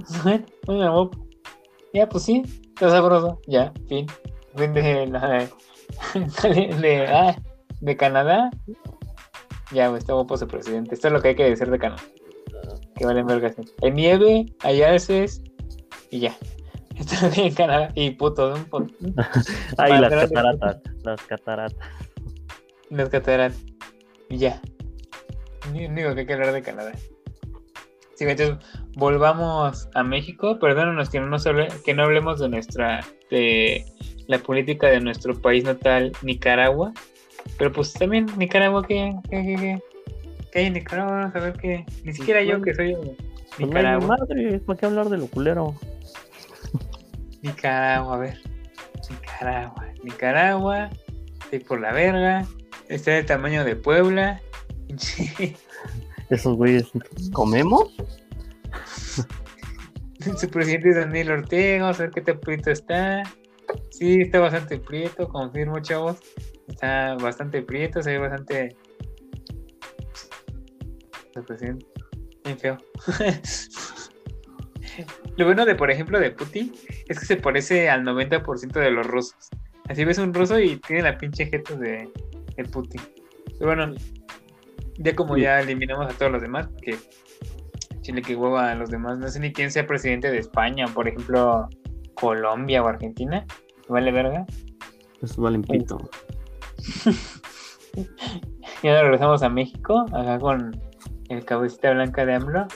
Bueno, 0.22 0.46
bueno, 0.66 0.92
guapo. 0.92 1.26
Ya, 1.92 2.08
pues 2.08 2.24
sí, 2.24 2.42
está 2.68 2.90
sabroso. 2.90 3.40
Ya, 3.46 3.72
fin. 3.88 4.06
Fin 4.56 4.72
de 4.74 5.06
la. 5.06 5.48
De, 6.14 6.74
de, 6.80 7.06
ah, 7.06 7.36
de 7.80 7.96
Canadá. 7.96 8.50
Ya, 9.72 9.88
güey, 9.88 9.98
está 9.98 10.12
guapo 10.12 10.36
su 10.36 10.46
presidente. 10.46 10.94
Esto 10.94 11.08
es 11.08 11.12
lo 11.12 11.20
que 11.20 11.28
hay 11.28 11.34
que 11.36 11.48
decir 11.48 11.70
de 11.70 11.78
Canadá. 11.78 12.02
Que 12.96 13.06
valen 13.06 13.26
vergas. 13.26 13.56
Hay 13.82 13.90
nieve, 13.90 14.46
hay 14.60 14.82
alces 14.82 15.42
y 16.10 16.20
ya. 16.20 16.36
Esto 17.00 17.14
es 17.14 17.22
lo 17.22 17.30
que 17.30 17.40
hay 17.40 17.46
en 17.48 17.54
Canadá. 17.54 17.92
Y 17.94 18.10
puto, 18.10 18.54
un 18.54 18.64
puto. 18.66 18.94
Ay, 19.78 19.98
las 20.00 20.10
cataratas. 20.12 20.80
Las 21.02 21.22
cataratas. 21.22 21.76
Las 22.90 23.08
cataratas. 23.08 23.58
Y 24.28 24.38
ya. 24.38 24.60
Ni 25.72 25.86
único 25.86 26.14
que 26.14 26.20
hay 26.20 26.26
que 26.26 26.32
hablar 26.34 26.52
de 26.52 26.62
Canadá. 26.62 26.92
Sí, 28.14 28.24
entonces 28.24 28.56
volvamos 28.96 29.88
a 29.94 30.02
México. 30.04 30.58
Perdónanos 30.58 31.08
que 31.10 31.20
no, 31.20 31.26
nos 31.26 31.46
hable- 31.46 31.68
que 31.84 31.94
no 31.94 32.02
hablemos 32.04 32.38
de 32.38 32.48
nuestra. 32.48 33.00
de 33.30 33.84
la 34.26 34.38
política 34.38 34.86
de 34.88 35.00
nuestro 35.00 35.34
país 35.40 35.64
natal, 35.64 36.12
Nicaragua. 36.22 36.92
Pero 37.58 37.72
pues 37.72 37.92
también 37.94 38.26
Nicaragua, 38.36 38.86
¿qué, 38.86 39.12
qué, 39.30 39.42
qué, 39.42 39.56
qué? 39.56 39.78
¿Qué 40.52 40.58
hay 40.58 40.66
en 40.66 40.74
Nicaragua? 40.74 41.12
Vamos 41.12 41.34
a 41.36 41.40
ver 41.40 41.52
que. 41.54 41.84
Ni 42.04 42.12
siquiera 42.12 42.42
yo 42.42 42.60
que 42.60 42.74
soy 42.74 42.94
Pues 42.94 43.58
Nicaragua. 43.58 44.18
madre. 44.18 44.58
¿Para 44.60 44.78
qué 44.78 44.86
hablar 44.86 45.08
de 45.08 45.16
lo 45.18 45.26
culero? 45.26 45.74
Nicaragua, 47.42 48.14
a 48.14 48.18
ver. 48.18 48.38
Nicaragua. 49.08 49.86
Nicaragua. 50.02 50.90
Estoy 51.42 51.60
por 51.60 51.80
la 51.80 51.92
verga. 51.92 52.46
Está 52.88 53.12
del 53.12 53.26
tamaño 53.26 53.64
de 53.64 53.76
Puebla. 53.76 54.40
Esos 56.30 56.56
güeyes. 56.56 56.90
¿Comemos? 57.32 57.94
Su 60.38 60.48
presidente 60.50 60.90
es 60.90 60.96
Daniel 60.96 61.30
Ortega, 61.30 61.84
vamos 61.84 61.98
a 61.98 62.02
ver 62.04 62.10
qué 62.10 62.20
tan 62.20 62.38
prieto 62.40 62.70
está. 62.70 63.22
Sí, 63.90 64.20
está 64.20 64.40
bastante 64.40 64.78
prieto, 64.78 65.28
confirmo, 65.28 65.80
chavos. 65.80 66.18
Está 66.68 67.16
bastante 67.16 67.62
prieto, 67.62 68.02
se 68.02 68.12
ve 68.12 68.18
bastante. 68.18 68.76
Su 71.34 71.42
presidente. 71.44 71.86
Bien 72.44 72.58
feo. 72.58 72.78
Lo 75.40 75.46
bueno 75.46 75.64
de, 75.64 75.74
por 75.74 75.90
ejemplo, 75.90 76.20
de 76.20 76.32
Putin 76.32 76.70
es 77.08 77.18
que 77.18 77.24
se 77.24 77.36
parece 77.36 77.88
al 77.88 78.04
90% 78.04 78.72
de 78.72 78.90
los 78.90 79.06
rusos. 79.06 79.48
Así 79.88 80.04
ves 80.04 80.18
un 80.18 80.34
ruso 80.34 80.60
y 80.60 80.76
tiene 80.76 81.00
la 81.00 81.16
pinche 81.16 81.46
jeta 81.46 81.74
de, 81.76 82.10
de 82.56 82.64
Putin. 82.66 83.00
Pero 83.58 83.74
bueno, 83.74 83.94
ya 84.98 85.16
como 85.16 85.38
ya 85.38 85.60
eliminamos 85.60 86.12
a 86.12 86.18
todos 86.18 86.30
los 86.30 86.42
demás, 86.42 86.68
porque 86.68 86.98
Chile 88.02 88.20
que 88.20 88.36
hueva 88.36 88.70
a 88.70 88.74
los 88.74 88.90
demás. 88.90 89.16
No 89.16 89.28
sé 89.28 89.40
ni 89.40 89.50
quién 89.50 89.70
sea 89.70 89.86
presidente 89.86 90.30
de 90.30 90.36
España, 90.36 90.84
por 90.88 91.08
ejemplo, 91.08 91.70
Colombia 92.12 92.82
o 92.82 92.88
Argentina. 92.88 93.46
Vale 93.88 94.12
verga. 94.12 94.44
Esos 95.22 95.38
valen 95.38 95.62
pito. 95.62 96.10
Y 98.82 98.88
ahora 98.88 99.02
regresamos 99.02 99.42
a 99.42 99.48
México, 99.48 100.06
acá 100.12 100.38
con 100.38 100.78
el 101.28 101.44
cabecita 101.46 101.92
blanca 101.92 102.26
de 102.26 102.34
AMLO. 102.34 102.66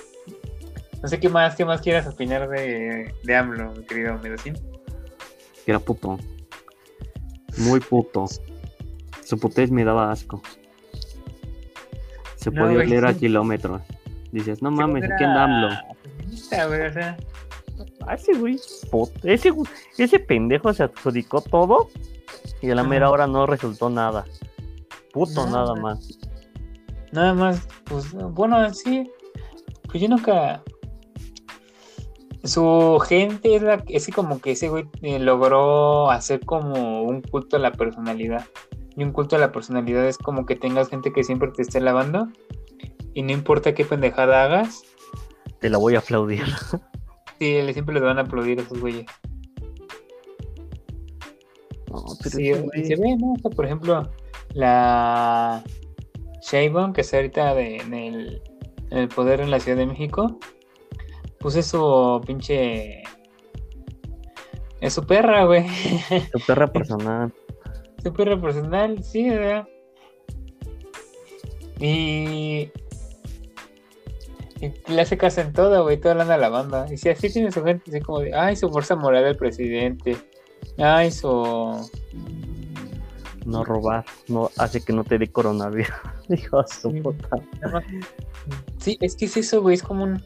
No 1.05 1.09
sé 1.09 1.21
qué 1.21 1.29
más, 1.29 1.55
qué 1.55 1.67
más 1.67 1.83
quieras 1.83 2.07
opinar 2.07 2.49
de, 2.49 3.15
de 3.23 3.37
AMLO, 3.37 3.73
mi 3.73 3.85
querido 3.85 4.19
Medocín. 4.23 4.55
Que 5.67 5.73
era 5.73 5.79
puto. 5.79 6.19
Muy 7.59 7.79
puto. 7.79 8.25
Su 9.23 9.39
putez 9.39 9.71
me 9.71 9.85
daba 9.85 10.11
asco. 10.11 10.41
Se 12.37 12.51
No, 12.51 12.63
podía 12.63 12.77
güey, 12.77 12.89
leer 12.89 13.05
a 13.05 13.13
kilómetros. 13.13 13.83
Dices, 14.33 14.63
no 14.63 14.71
mames, 14.71 15.05
era 15.05 15.15
aquí 15.17 15.25
anda 15.25 15.45
AMLO. 15.45 15.69
feminista, 16.17 16.67
güey, 16.69 16.87
o 16.87 16.93
sea, 16.95 17.17
Ah, 18.07 18.15
ese 18.15 18.33
güey, 18.33 18.59
ese, 19.99 20.19
pendejo 20.21 20.73
se 20.73 20.85
adjudicó 20.85 21.43
todo 21.43 21.91
y 22.63 22.71
a 22.71 22.75
la 22.75 22.83
mera 22.83 23.11
hora 23.11 23.27
no 23.27 23.45
resultó 23.45 23.91
nada. 23.91 24.25
Puto 25.13 25.45
No, 25.45 25.51
nada 25.53 25.71
güey. 25.73 25.83
más. 25.83 26.19
Nada 27.13 27.35
más, 27.35 27.69
pues, 27.85 28.11
bueno, 28.15 28.73
sí. 28.73 29.11
Pues 29.87 30.03
yo 30.03 30.09
nunca. 30.09 30.63
Su 32.45 32.99
gente 33.07 33.57
es 33.57 33.63
la 33.63 33.83
es 33.89 34.07
como 34.15 34.41
que 34.41 34.53
ese 34.53 34.69
güey 34.69 34.85
eh, 35.03 35.19
logró 35.19 36.11
hacer 36.11 36.41
como 36.45 37.03
un 37.03 37.23
culto 37.23 37.57
a 37.57 37.61
la 37.61 37.73
personalidad. 37.73 38.45
Y 38.97 39.03
un 39.03 39.13
culto 39.13 39.35
a 39.37 39.39
la 39.39 39.51
personalidad 39.51 40.07
es 40.07 40.19
como 40.19 40.47
que 40.47 40.55
tengas 40.55 40.89
gente 40.89 41.13
que 41.13 41.25
siempre 41.25 41.51
te 41.51 41.63
esté 41.63 41.81
lavando. 41.81 42.29
Y 43.15 43.23
no 43.23 43.33
importa 43.33 43.75
qué 43.75 43.85
pendejada 43.85 44.45
hagas, 44.45 44.83
Te 45.61 45.71
la 45.71 45.79
voy 45.79 45.95
a 45.95 46.01
aplaudir. 46.01 46.45
sí, 47.39 47.63
le- 47.63 47.73
siempre 47.73 47.95
les 47.95 48.03
van 48.05 48.19
a 48.19 48.23
aplaudir 48.23 48.59
a 48.59 48.63
esos 48.63 48.79
güeyes. 48.81 49.07
No, 51.91 52.03
pero 52.23 52.31
Sí, 52.37 52.51
güey- 52.53 52.85
se 52.87 52.97
ve, 52.97 53.17
¿no? 53.17 53.33
O 53.35 53.39
sea, 53.39 53.51
por 53.51 53.65
ejemplo, 53.65 54.11
la 54.53 55.63
Sheinbaum, 56.43 56.93
que 56.93 57.01
está 57.03 57.17
ahorita 57.19 57.55
de- 57.55 57.77
en, 57.77 57.95
el, 57.95 58.43
en 58.91 58.99
el 58.99 59.09
poder 59.09 59.41
en 59.41 59.51
la 59.51 59.61
Ciudad 59.61 59.79
de 59.79 59.87
México, 59.87 60.39
pues 61.45 61.57
es 61.57 61.67
su 61.67 62.23
pinche... 62.27 63.03
Es 64.81 64.95
su 64.95 65.05
perra, 65.05 65.45
güey. 65.45 65.69
su 66.33 66.41
perra 66.47 66.73
personal. 66.73 67.35
su 68.03 68.15
perra 68.15 68.41
personal, 68.41 69.05
sí, 69.05 69.29
¿verdad? 69.29 69.69
Y... 71.79 72.71
y 74.59 74.73
le 74.89 75.03
hace 75.03 75.19
caso 75.19 75.43
en 75.43 75.53
todo, 75.53 75.83
güey, 75.83 76.01
todo 76.01 76.15
le 76.15 76.23
anda 76.23 76.37
a 76.37 76.39
la 76.39 76.49
banda. 76.49 76.87
Y 76.91 76.97
si 76.97 77.11
así 77.11 77.31
tiene 77.31 77.53
su 77.53 77.63
gente, 77.63 77.91
así 77.91 78.01
como 78.01 78.21
de, 78.21 78.35
ay, 78.35 78.57
su 78.57 78.71
fuerza 78.71 78.97
moral 78.97 79.25
del 79.25 79.37
presidente. 79.37 80.17
Ay, 80.79 81.11
su... 81.11 81.29
No 83.45 83.65
robar, 83.65 84.07
no 84.29 84.51
hace 84.57 84.81
que 84.81 84.95
no 84.95 85.05
te 85.05 85.19
dé 85.19 85.27
coronavirus. 85.31 85.93
Hijo 86.31 86.63
de 86.63 86.69
su 86.69 87.03
puta. 87.03 87.29
Sí, 88.79 88.97
es 89.03 89.15
que 89.15 89.27
es 89.27 89.37
eso, 89.37 89.61
güey, 89.61 89.75
es 89.75 89.83
como 89.83 90.05
un... 90.05 90.23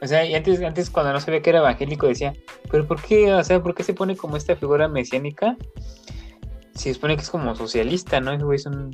O 0.00 0.06
sea, 0.06 0.24
y 0.24 0.34
antes, 0.34 0.60
antes 0.62 0.90
cuando 0.90 1.12
no 1.12 1.20
sabía 1.20 1.42
que 1.42 1.50
era 1.50 1.60
evangélico 1.60 2.06
decía, 2.06 2.34
pero 2.70 2.86
¿por 2.86 3.00
qué? 3.00 3.32
O 3.32 3.44
sea, 3.44 3.62
¿por 3.62 3.74
qué 3.74 3.82
se 3.82 3.94
pone 3.94 4.16
como 4.16 4.36
esta 4.36 4.56
figura 4.56 4.88
mesiánica? 4.88 5.56
Si 6.74 6.84
se 6.84 6.94
supone 6.94 7.16
que 7.16 7.22
es 7.22 7.30
como 7.30 7.54
socialista, 7.54 8.20
¿no? 8.20 8.32
Esos 8.32 8.44
güey 8.44 8.58
son, 8.58 8.90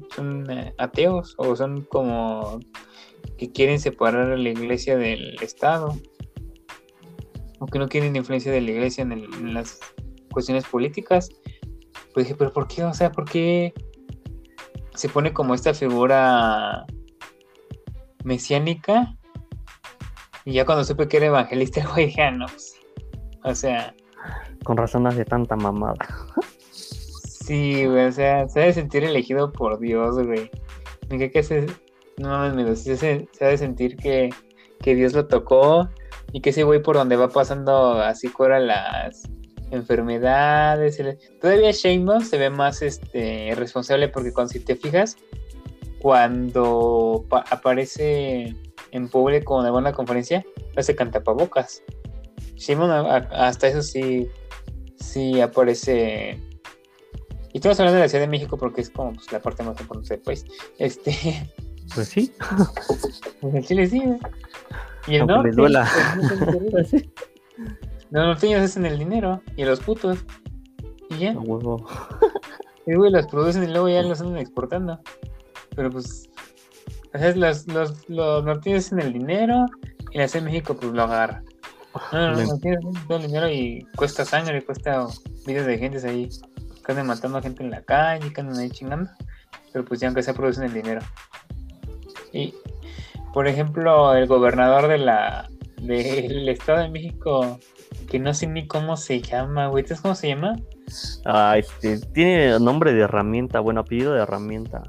eh, 0.51 0.74
ateos 0.78 1.34
o 1.38 1.57
son 1.57 1.82
como 1.82 2.61
que 3.38 3.51
quieren 3.51 3.80
separar 3.80 4.30
a 4.30 4.36
la 4.36 4.48
iglesia 4.51 4.96
del 4.96 5.36
Estado. 5.42 5.96
O 7.59 7.66
que 7.66 7.78
no 7.78 7.88
quieren 7.88 8.16
influencia 8.16 8.53
de 8.53 8.61
la 8.61 8.70
iglesia 8.70 9.03
en, 9.03 9.12
en 9.12 9.55
las 9.55 9.80
cuestiones 10.30 10.64
políticas. 10.64 11.30
Pues 12.12 12.26
dije, 12.26 12.36
pero 12.36 12.53
¿por 12.53 12.68
qué? 12.68 12.84
O 12.84 12.94
sea, 12.94 13.11
¿por 13.12 13.28
qué 13.28 13.72
se 14.94 15.09
pone 15.09 15.32
como 15.32 15.55
esta 15.55 15.74
figura 15.74 16.84
mesiánica? 18.24 19.16
Y 20.51 20.55
ya 20.55 20.64
cuando 20.66 20.82
supe 20.82 21.07
que 21.07 21.18
era 21.18 21.26
evangelista, 21.26 21.86
güey, 21.94 22.07
dije, 22.07 22.22
ah, 22.22 22.32
no, 22.32 22.46
pues. 22.46 22.74
O 23.44 23.55
sea, 23.55 23.94
Con 24.64 24.76
razón 24.76 25.07
hace 25.07 25.24
tanta 25.24 25.55
mamada. 25.55 25.94
sí, 26.42 27.86
güey, 27.86 28.07
o 28.07 28.12
sea, 28.12 28.48
se 28.48 28.61
ha 28.61 28.64
de 28.64 28.72
sentir 28.72 29.05
elegido 29.05 29.53
por 29.53 29.78
Dios, 29.78 30.16
güey. 30.26 30.51
Me 31.09 31.30
que 31.30 31.42
se, 31.44 31.66
no 32.18 32.28
mames, 32.30 32.55
me 32.55 32.64
lo- 32.64 32.74
se, 32.74 32.96
se, 32.96 33.28
ha 33.40 33.46
de 33.46 33.59
sentir 33.59 33.96
que, 33.96 34.30
que 34.82 34.96
Dios 34.96 35.12
lo 35.12 35.28
tocó 35.28 35.88
y 36.32 36.40
que 36.40 36.51
ese 36.51 36.64
güey 36.64 36.82
por 36.82 36.96
donde 36.96 37.14
va 37.14 37.28
pasando 37.28 37.92
así 38.01 38.28
cura 38.28 38.59
las 38.59 39.22
enfermedades. 39.70 40.98
el- 40.98 41.16
Todavía 41.40 41.70
Sheinbaum 41.70 42.22
se 42.24 42.38
ve 42.38 42.51
más 42.51 42.82
este 42.82 43.53
responsable 43.55 44.09
porque 44.09 44.32
cuando 44.32 44.53
si 44.53 44.59
te 44.61 44.74
fijas, 44.74 45.16
cuando 46.01 47.24
pa- 47.28 47.44
aparece 47.51 48.55
en 48.93 49.09
público 49.09 49.61
en 49.61 49.66
alguna 49.66 49.93
conferencia, 49.93 50.45
hace 50.76 50.95
cantapabocas. 50.95 51.82
A- 53.07 53.16
hasta 53.49 53.68
eso 53.68 53.82
sí, 53.82 54.28
sí 54.99 55.41
aparece. 55.41 56.38
Y 57.53 57.57
estamos 57.59 57.80
hablando 57.80 57.97
de 57.97 58.03
la 58.05 58.09
Ciudad 58.09 58.24
de 58.24 58.30
México 58.30 58.57
porque 58.57 58.80
es 58.82 58.91
como 58.91 59.12
pues, 59.12 59.30
la 59.32 59.41
parte 59.41 59.62
más 59.62 59.80
importante 59.80 60.14
del 60.14 60.22
país. 60.22 60.45
Este, 60.78 61.12
Pues 61.95 62.09
sí. 62.09 62.32
pues 63.41 63.55
el 63.55 63.64
Chile 63.66 63.86
sí. 63.88 64.03
Y 65.07 65.16
el 65.16 65.22
Aunque 65.28 65.51
norte, 65.51 65.53
pues, 65.57 65.72
no. 65.72 66.70
Pues. 66.70 66.93
Los 68.12 68.24
norteños 68.26 68.61
hacen 68.62 68.86
el 68.86 68.99
dinero 68.99 69.41
y 69.57 69.64
los 69.64 69.80
putos. 69.80 70.18
Y 71.11 71.18
ya. 71.18 71.32
A 71.32 71.38
huevo. 71.38 71.84
Y 72.86 72.95
güey, 72.95 73.11
los 73.11 73.26
producen 73.26 73.64
y 73.64 73.66
luego 73.68 73.88
ya 73.88 74.03
los 74.03 74.20
andan 74.20 74.38
exportando. 74.38 75.01
Pero 75.74 75.91
pues. 75.91 76.30
Sea, 77.13 77.35
los, 77.35 77.67
los, 77.67 78.09
los 78.09 78.45
norteños 78.45 78.87
hacen 78.87 79.01
el 79.01 79.13
dinero 79.13 79.67
y 80.13 80.19
la 80.19 80.29
Ciudad 80.29 80.45
de 80.45 80.51
México 80.53 80.77
pues 80.77 80.93
lo 80.93 81.03
agarra. 81.03 81.43
No, 82.13 82.21
no, 82.21 82.37
no, 82.37 82.43
hacen 82.43 82.61
todo 83.09 83.19
el 83.19 83.27
dinero 83.27 83.49
y 83.49 83.87
cuesta 83.97 84.25
sangre, 84.25 84.63
cuesta 84.63 85.07
vidas 85.47 85.67
de 85.67 85.79
gentes 85.79 86.05
ahí. 86.05 86.29
Que 86.85 86.93
andan 86.93 87.09
matando 87.09 87.39
a 87.39 87.43
gente 87.43 87.63
en 87.63 87.71
la 87.71 87.83
calle, 87.83 88.33
que 88.33 88.41
andan 88.41 88.59
ahí 88.59 88.71
chingando. 88.71 89.11
Pero 89.73 89.85
pues 89.85 90.01
ya 90.01 90.09
aunque 90.09 90.23
sea 90.23 90.35
producen 90.35 90.65
el 90.65 90.73
dinero. 90.73 91.01
Y, 92.33 92.55
por 93.33 93.49
ejemplo, 93.49 94.15
el 94.15 94.27
gobernador 94.27 94.89
de 94.89 94.99
la 94.99 95.49
del 95.81 96.49
Estado 96.49 96.81
de 96.81 96.89
México, 96.91 97.59
que 98.09 98.19
no 98.19 98.35
sé 98.35 98.47
ni 98.47 98.67
cómo 98.67 98.97
se 98.97 99.21
llama, 99.21 99.69
güey. 99.69 99.85
¿Sabes 99.85 100.01
cómo 100.01 100.15
se 100.15 100.29
llama? 100.29 100.57
Ah, 101.25 101.57
este, 101.57 101.99
tiene 101.99 102.59
nombre 102.61 102.93
de 102.93 103.03
herramienta, 103.03 103.61
bueno, 103.61 103.81
apellido 103.81 104.13
de 104.13 104.23
herramienta. 104.23 104.83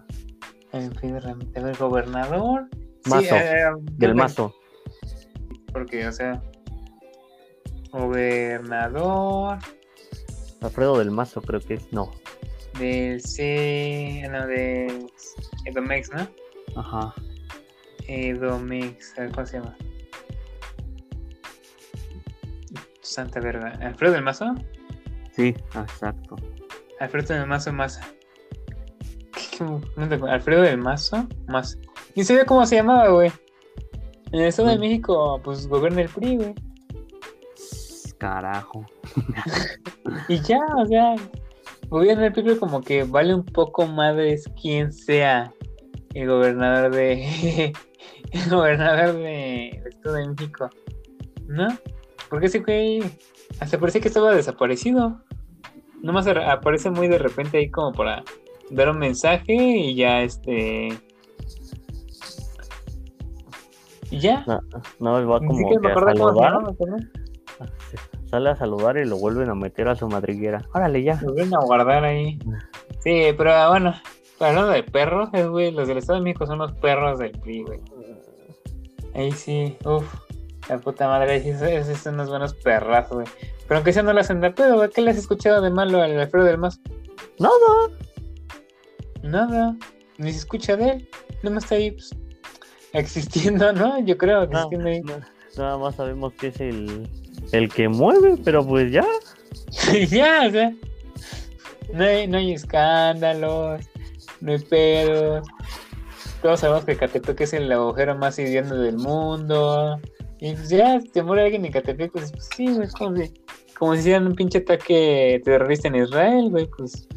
El 0.74 0.92
primer 0.92 1.24
herramienta, 1.24 1.60
el 1.60 1.78
gobernador. 1.78 2.68
Mazo, 3.06 3.36
eh, 3.36 3.66
Del 3.94 4.16
mazo. 4.16 4.56
Porque, 5.74 6.08
o 6.08 6.12
sea, 6.12 6.42
gobernador 7.92 9.58
Alfredo 10.62 11.00
del 11.00 11.12
Mazo, 11.12 11.42
creo 11.42 11.60
que 11.60 11.76
es. 11.76 11.92
No. 11.92 12.12
del 12.78 13.22
C. 13.22 14.24
No, 14.32 14.46
del 14.48 15.08
Edomex, 15.66 16.12
¿no? 16.14 16.28
Ajá. 16.80 17.14
Edomex, 18.08 19.14
cómo 19.34 19.46
se 19.46 19.58
llama. 19.58 19.76
Santa 23.02 23.40
verga. 23.40 23.70
¿Alfredo 23.82 24.14
del 24.14 24.24
Mazo? 24.24 24.54
Sí, 25.32 25.56
exacto. 25.76 26.36
Alfredo 27.00 27.34
del 27.34 27.48
Mazo 27.48 27.74
Maza. 27.74 28.02
¿Qué- 29.66 29.88
qué- 29.96 30.02
no 30.02 30.10
te? 30.10 30.32
Alfredo 30.32 30.62
del 30.64 30.78
Mazo 30.78 31.28
Maza. 31.48 31.78
Ni 32.16 32.24
sabía 32.24 32.46
cómo 32.46 32.66
se 32.66 32.76
llamaba, 32.76 33.10
güey. 33.10 33.32
En 34.32 34.40
el 34.42 34.48
Estado 34.48 34.70
de 34.70 34.78
Mm. 34.78 34.82
México, 34.82 35.42
pues 35.44 35.68
gobierna 35.68 36.02
el 36.02 36.10
PRI, 36.10 36.38
güey. 36.38 36.56
Carajo. 38.18 38.86
Y 40.28 40.40
ya, 40.42 40.60
o 40.78 40.86
sea, 40.86 41.16
gobierna 41.90 42.28
el 42.28 42.34
PRI, 42.34 42.58
como 42.58 42.82
que 42.82 43.04
vale 43.04 43.34
un 43.34 43.44
poco 43.46 43.88
madres 43.88 44.46
quién 44.62 44.92
sea 44.94 45.52
el 46.14 46.28
gobernador 46.28 46.94
de. 46.94 47.74
el 48.32 48.50
gobernador 48.50 49.14
de 49.16 49.80
del 49.84 49.88
Estado 49.88 50.16
de 50.16 50.28
México. 50.30 50.70
¿No? 51.48 51.68
Porque 52.30 52.46
ese 52.46 52.60
güey 52.60 53.02
hasta 53.60 53.78
parecía 53.80 54.02
que 54.02 54.08
estaba 54.08 54.34
desaparecido. 54.34 55.22
Nomás 56.02 56.26
ar- 56.28 56.40
aparece 56.50 56.90
muy 56.90 57.08
de 57.08 57.18
repente 57.18 57.58
ahí 57.58 57.70
como 57.70 57.92
para 57.92 58.24
dar 58.72 58.90
un 58.90 59.00
mensaje 59.00 59.54
y 59.54 59.96
ya 59.96 60.22
este. 60.22 60.90
Y 64.10 64.20
ya. 64.20 64.44
No, 64.48 64.62
no, 65.00 65.20
él 65.20 65.32
va 65.32 65.40
como 65.40 65.70
que 65.70 65.76
a 65.76 65.94
cómo 65.94 66.06
saludar. 66.06 66.64
¿no? 66.64 66.76
Sale 68.30 68.50
a 68.50 68.56
saludar 68.56 68.98
y 68.98 69.06
lo 69.06 69.18
vuelven 69.18 69.50
a 69.50 69.56
meter 69.56 69.88
a 69.88 69.96
su 69.96 70.08
madriguera. 70.08 70.66
Órale, 70.74 71.04
ya. 71.04 71.20
Lo 71.22 71.34
vuelven 71.34 71.54
a 71.54 71.60
guardar 71.60 72.04
ahí. 72.06 72.40
Sí, 73.00 73.34
pero 73.38 73.70
bueno, 73.70 73.94
hablando 74.40 74.72
de 74.72 74.84
perros, 74.84 75.30
eh, 75.34 75.46
güey, 75.46 75.72
los 75.72 75.88
del 75.88 75.98
Estado 75.98 76.20
de 76.20 76.24
México 76.24 76.46
son 76.46 76.60
los 76.60 76.72
perros 76.74 77.20
del 77.20 77.32
PRI, 77.32 77.64
güey. 77.64 77.80
Ahí 79.14 79.32
sí, 79.32 79.78
uff, 79.84 80.06
la 80.70 80.78
puta 80.78 81.08
madre, 81.08 81.34
ahí 81.34 81.42
sí, 81.42 81.50
esos, 81.50 81.98
son 81.98 82.14
unos 82.14 82.30
buenos 82.30 82.54
perrazos, 82.54 83.18
güey. 83.18 83.28
Pero 83.68 83.78
aunque 83.78 83.92
sea 83.92 84.04
no 84.04 84.14
lo 84.14 84.22
hacen 84.22 84.40
de 84.40 84.52
pedo, 84.52 84.78
güey, 84.78 84.90
¿qué 84.90 85.02
le 85.02 85.12
has 85.12 85.18
escuchado 85.18 85.62
de 85.62 85.70
malo 85.70 86.02
al 86.02 86.18
Alfredo 86.18 86.46
del 86.46 86.58
Mazo? 86.58 86.80
Nada. 87.40 87.56
Nada, 89.24 89.76
ni 90.18 90.32
se 90.32 90.40
escucha 90.40 90.76
de 90.76 90.90
él, 90.92 91.10
no 91.44 91.58
está 91.58 91.76
ahí, 91.76 91.92
pues, 91.92 92.16
existiendo, 92.94 93.72
¿no? 93.74 94.00
Yo 94.04 94.18
creo, 94.18 94.46
No, 94.48 94.60
existiendo 94.60 94.88
ahí. 94.90 95.02
no, 95.02 95.20
nada 95.58 95.78
más 95.78 95.96
sabemos 95.96 96.34
que 96.34 96.48
es 96.48 96.60
el, 96.60 97.08
el 97.52 97.70
que 97.70 97.88
mueve, 97.90 98.38
pero 98.44 98.66
pues 98.66 98.92
ya. 98.92 99.06
Ya, 100.10 100.46
o 100.48 100.52
sea, 100.52 100.74
no 101.94 102.04
hay, 102.04 102.28
no 102.28 102.38
hay 102.38 102.54
escándalos, 102.54 103.82
no 104.40 104.52
hay 104.52 104.60
pedos. 104.60 105.48
Todos 106.42 106.62
sabemos 106.62 106.86
que 106.86 106.96
Catepec 106.96 107.40
es 107.42 107.54
el 107.54 107.72
agujero 107.72 108.16
más 108.16 108.40
hediondo 108.40 108.76
del 108.78 108.98
mundo. 108.98 110.00
Y 110.40 110.54
pues 110.54 110.70
ya, 110.70 111.00
si 111.00 111.10
te 111.10 111.22
muere 111.22 111.44
alguien 111.44 111.66
en 111.66 111.72
Catepec, 111.72 112.12
pues, 112.12 112.32
pues 112.32 112.50
sí, 112.56 112.74
güey, 112.74 112.88
como 112.98 113.16
si, 113.18 113.34
como 113.78 113.94
si 113.94 114.00
hicieran 114.00 114.26
un 114.26 114.36
pinche 114.36 114.60
ataque 114.60 115.40
terrorista 115.44 115.88
en 115.90 115.96
Israel, 115.96 116.50
güey, 116.50 116.68
pues. 116.76 117.08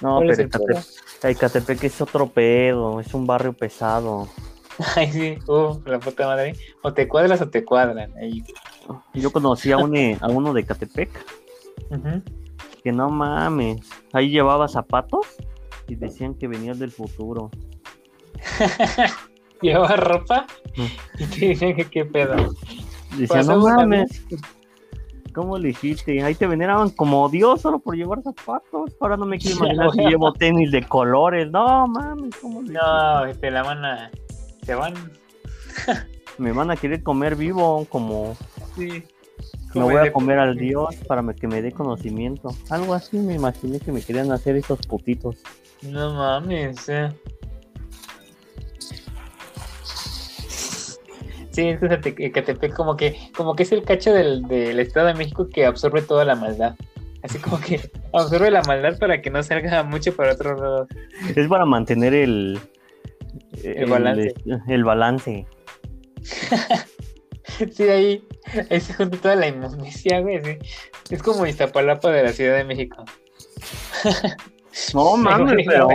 No, 0.00 0.16
¿cuál 0.16 0.30
es 0.30 0.38
pero? 0.38 0.80
Ecatepec, 1.30 1.84
es 1.84 2.00
otro 2.00 2.26
pedo, 2.28 3.00
es 3.00 3.12
un 3.14 3.26
barrio 3.26 3.52
pesado. 3.52 4.28
Ay, 4.96 5.12
sí, 5.12 5.38
uff, 5.46 5.86
la 5.86 5.98
puta 6.00 6.26
madre. 6.26 6.54
O 6.82 6.92
te 6.92 7.06
cuadras 7.08 7.40
o 7.40 7.48
te 7.48 7.64
cuadran. 7.64 8.12
Ahí. 8.16 8.42
Yo 9.14 9.30
conocí 9.30 9.70
a, 9.72 9.76
un, 9.78 9.96
a 10.20 10.26
uno 10.28 10.52
de 10.52 10.62
Ecatepec 10.62 11.10
Ujú. 11.90 12.22
que 12.82 12.90
no 12.92 13.08
mames, 13.10 13.80
ahí 14.12 14.30
llevaba 14.30 14.66
zapatos 14.68 15.26
y 15.88 15.94
decían 15.94 16.34
que 16.34 16.48
venían 16.48 16.78
del 16.78 16.90
futuro. 16.90 17.50
Llevaba 19.60 19.96
ropa 19.96 20.46
Mm. 20.76 20.86
y 21.36 21.48
dicen 21.48 21.76
que 21.76 21.84
qué 21.84 22.04
pedo. 22.06 22.34
Decían, 23.10 23.46
Pasó 23.46 23.56
no 23.56 23.60
mames, 23.60 24.24
¿cómo 25.32 25.58
le 25.58 25.70
hiciste? 25.70 26.22
Ahí 26.22 26.34
te 26.34 26.46
veneraban 26.46 26.90
como 26.90 27.28
Dios 27.28 27.60
solo 27.60 27.78
por 27.78 27.96
llevar 27.96 28.22
zapatos. 28.22 28.92
Ahora 29.00 29.16
no 29.16 29.26
me 29.26 29.38
quiero 29.38 29.56
imaginar 29.58 29.90
si 29.92 30.00
llevo 30.06 30.32
tenis 30.32 30.70
de 30.70 30.82
colores. 30.82 31.50
No 31.50 31.86
mames, 31.86 32.36
¿cómo 32.36 32.62
le 32.62 32.72
No, 32.74 33.34
te 33.40 33.50
la 33.50 33.62
van 33.62 33.84
a. 33.84 34.10
Te 34.64 34.74
van. 34.74 34.94
Me 36.38 36.52
van 36.52 36.70
a 36.70 36.76
querer 36.76 37.02
comer 37.02 37.36
vivo, 37.36 37.86
como 37.88 38.36
Sí. 38.76 39.04
me 39.74 39.82
voy 39.82 39.96
a 39.96 40.12
comer 40.12 40.38
al 40.38 40.56
Dios 40.56 40.94
para 41.06 41.22
que 41.34 41.46
me 41.46 41.60
dé 41.62 41.72
conocimiento. 41.72 42.54
Algo 42.70 42.94
así 42.94 43.18
me 43.18 43.34
imaginé 43.34 43.80
que 43.80 43.92
me 43.92 44.02
querían 44.02 44.32
hacer 44.32 44.56
esos 44.56 44.78
putitos. 44.86 45.36
No 45.82 46.14
mames, 46.14 46.88
eh. 46.88 47.12
Sí, 51.52 51.68
es 51.68 51.80
que 51.80 51.86
Ecate- 51.86 52.14
Ecatepec 52.18 52.72
como 52.74 52.96
que, 52.96 53.16
como 53.36 53.54
que 53.54 53.62
es 53.64 53.72
el 53.72 53.82
cacho 53.84 54.12
del, 54.12 54.42
del 54.48 54.80
Estado 54.80 55.08
de 55.08 55.14
México 55.14 55.48
que 55.48 55.66
absorbe 55.66 56.00
toda 56.02 56.24
la 56.24 56.34
maldad. 56.34 56.74
Así 57.22 57.38
como 57.38 57.60
que 57.60 57.78
absorbe 58.12 58.50
la 58.50 58.62
maldad 58.62 58.98
para 58.98 59.20
que 59.20 59.30
no 59.30 59.42
salga 59.42 59.82
mucho 59.82 60.14
para 60.16 60.32
otro 60.32 60.56
lado. 60.56 60.88
Es 61.36 61.46
para 61.48 61.64
mantener 61.66 62.14
el, 62.14 62.58
El 63.62 63.88
balance. 63.90 64.34
el 64.68 64.84
balance. 64.84 65.46
Sí, 67.74 67.82
ahí, 67.84 68.26
ahí 68.70 68.80
se 68.80 68.94
junta 68.94 69.18
toda 69.18 69.36
la 69.36 69.46
inmundicia, 69.46 70.20
güey. 70.20 70.42
sí. 70.42 70.58
Es 71.10 71.22
como 71.22 71.46
Iztapalapa 71.46 72.10
de 72.10 72.22
la 72.22 72.32
Ciudad 72.32 72.56
de 72.56 72.64
México. 72.64 73.04
No 74.94 75.16
Me 75.18 75.24
mames, 75.24 75.66
pero 75.66 75.88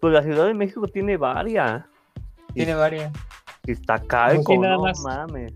pues 0.00 0.12
la 0.12 0.22
Ciudad 0.22 0.46
de 0.46 0.54
México 0.54 0.86
tiene 0.88 1.16
varias. 1.16 1.84
Tiene 2.52 2.74
varias. 2.74 3.12
Iztacalco, 3.66 4.52
Sí, 4.52 4.58
nada 4.58 4.76
no 4.76 4.82
más. 4.82 5.00
mames. 5.00 5.52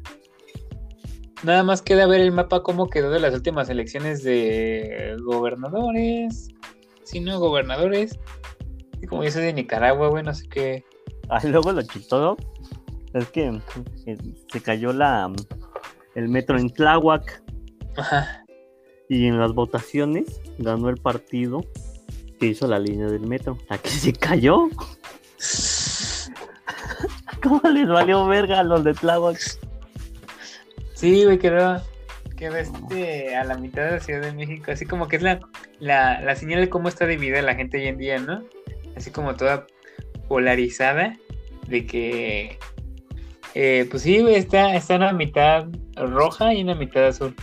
Nada 1.45 1.63
más 1.63 1.83
queda 1.83 2.07
ver 2.07 2.21
el 2.21 2.33
mapa 2.33 2.63
cómo 2.63 2.89
quedó 2.91 3.11
de 3.11 3.21
las 3.21 3.33
últimas 3.35 3.69
elecciones 3.69 4.25
de 4.25 5.17
gobernadores. 5.25 6.49
Si 7.05 7.21
no, 7.21 7.39
gobernadores. 7.39 8.19
Y 9.01 9.07
como 9.07 9.29
soy 9.31 9.45
de 9.45 9.53
Nicaragua, 9.53 10.09
güey, 10.09 10.25
no 10.25 10.35
sé 10.35 10.49
qué. 10.49 10.85
Ah, 11.29 11.41
luego 11.45 11.73
lo 11.73 11.83
chistoso 11.83 12.37
es 13.15 13.29
que 13.29 13.61
eh, 14.07 14.17
se 14.51 14.61
cayó 14.61 14.93
la 14.93 15.31
el 16.15 16.29
metro 16.29 16.59
en 16.59 16.71
Tláhuac 16.71 17.43
Ajá. 17.97 18.45
y 19.09 19.27
en 19.27 19.39
las 19.39 19.53
votaciones 19.53 20.41
ganó 20.59 20.89
el 20.89 20.97
partido 20.97 21.61
que 22.41 22.47
hizo 22.47 22.67
la 22.67 22.79
línea 22.79 23.07
del 23.07 23.27
metro. 23.27 23.57
¿A 23.69 23.79
qué 23.79 23.91
se 23.91 24.13
cayó? 24.13 24.69
¿Cómo 27.43 27.61
les 27.71 27.89
valió 27.89 28.27
verga 28.27 28.61
a 28.61 28.65
los 28.65 28.85
de 28.85 28.95
Tláhuac? 28.95 29.39
Sí, 30.95 31.25
güey, 31.25 31.39
quedó, 31.39 31.81
quedó 32.37 32.57
este 32.57 33.37
a 33.37 33.45
la 33.45 33.57
mitad 33.57 33.85
de 33.85 33.91
la 33.93 34.01
Ciudad 34.01 34.23
de 34.23 34.33
México. 34.33 34.73
Así 34.73 34.85
como 34.85 35.09
que 35.09 35.17
es 35.17 35.23
la, 35.23 35.41
la, 35.79 36.21
la 36.21 36.35
señal 36.35 36.61
de 36.61 36.69
cómo 36.69 36.89
está 36.89 37.07
dividida 37.07 37.41
la 37.43 37.55
gente 37.55 37.79
hoy 37.79 37.87
en 37.87 37.99
día, 37.99 38.19
¿no? 38.19 38.43
Así 38.97 39.11
como 39.11 39.35
toda 39.37 39.67
polarizada 40.29 41.17
de 41.69 41.87
que 41.87 42.59
eh, 43.55 43.87
pues 43.91 44.03
sí, 44.03 44.21
güey, 44.21 44.37
está, 44.37 44.75
está 44.75 44.97
una 44.97 45.13
mitad 45.13 45.67
roja 45.97 46.55
y 46.55 46.63
una 46.63 46.75
mitad 46.75 47.07
azul. 47.07 47.35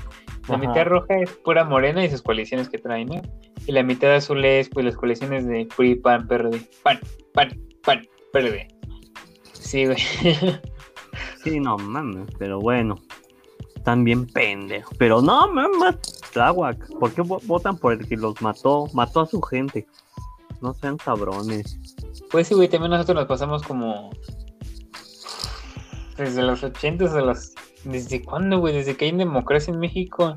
La 0.48 0.56
Ajá. 0.56 0.68
mitad 0.68 0.86
roja 0.86 1.18
es 1.20 1.32
pura 1.32 1.64
morena 1.64 2.06
y 2.06 2.10
sus 2.10 2.22
coaliciones 2.22 2.70
que 2.70 2.78
traen, 2.78 3.08
¿no? 3.08 3.22
Y 3.66 3.72
la 3.72 3.84
mitad 3.84 4.14
azul 4.14 4.46
es 4.46 4.70
pues 4.70 4.86
las 4.86 4.96
coaliciones 4.96 5.48
de 5.48 5.68
PRI, 5.76 5.96
PAN, 5.96 6.28
PRD. 6.28 6.62
PAN, 6.84 7.00
PAN, 7.34 7.60
PAN, 7.84 8.08
PRD. 8.32 8.68
Sí, 9.66 9.86
güey. 9.86 9.98
Sí, 11.44 11.60
no 11.60 11.78
mames, 11.78 12.28
pero 12.40 12.60
bueno. 12.60 12.96
Están 13.76 14.04
bien 14.04 14.26
pendejos. 14.26 14.94
Pero 14.98 15.22
no, 15.22 15.48
mames, 15.48 15.98
Tláhuac. 16.34 16.90
¿Por 17.00 17.14
qué 17.14 17.22
vo- 17.22 17.40
votan 17.46 17.78
por 17.78 17.94
el 17.94 18.08
que 18.08 18.18
los 18.18 18.42
mató? 18.42 18.88
Mató 18.94 19.22
a 19.22 19.26
su 19.28 19.40
gente. 19.42 19.86
No 20.62 20.74
sean 20.74 20.98
cabrones. 20.98 21.78
Pues 22.32 22.48
sí, 22.48 22.56
güey, 22.56 22.68
también 22.68 22.92
nosotros 22.92 23.16
nos 23.16 23.26
pasamos 23.28 23.62
como 23.64 24.10
desde 26.18 26.42
los 26.42 26.64
80 26.64 27.06
a 27.18 27.22
los... 27.22 27.54
¿Desde 27.84 28.24
cuándo, 28.24 28.60
güey? 28.60 28.74
Desde 28.74 28.98
que 28.98 29.06
hay 29.06 29.12
democracia 29.12 29.72
en 29.74 29.80
México 29.80 30.36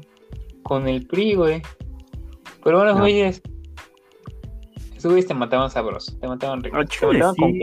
con 0.63 0.87
el 0.89 1.07
PRI, 1.07 1.35
güey. 1.35 1.63
Pero 2.63 2.79
bueno, 2.79 2.93
No. 2.95 3.01
güeyes... 3.01 3.41
Esos 4.95 5.13
güeyes 5.13 5.27
te 5.27 5.35
mataban 5.35 5.71
sabroso, 5.71 6.17
te 6.19 6.27
mataban 6.29 6.63
rico. 6.63 6.77
Ah, 6.79 6.85
te 6.85 7.07
mataban 7.07 7.35
sí. 7.35 7.61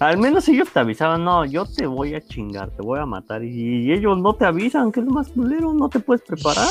Al 0.00 0.18
menos 0.18 0.48
ellos 0.48 0.70
te 0.72 0.80
avisaban, 0.80 1.24
no, 1.24 1.44
yo 1.44 1.66
te 1.66 1.86
voy 1.86 2.14
a 2.14 2.20
chingar, 2.20 2.70
te 2.70 2.82
voy 2.82 2.98
a 2.98 3.06
matar. 3.06 3.44
Y 3.44 3.92
ellos 3.92 4.18
no 4.18 4.34
te 4.34 4.46
avisan, 4.46 4.92
que 4.92 5.00
es 5.00 5.06
lo 5.06 5.12
más 5.12 5.28
culero, 5.28 5.72
no 5.72 5.88
te 5.88 6.00
puedes 6.00 6.22
preparar. 6.22 6.68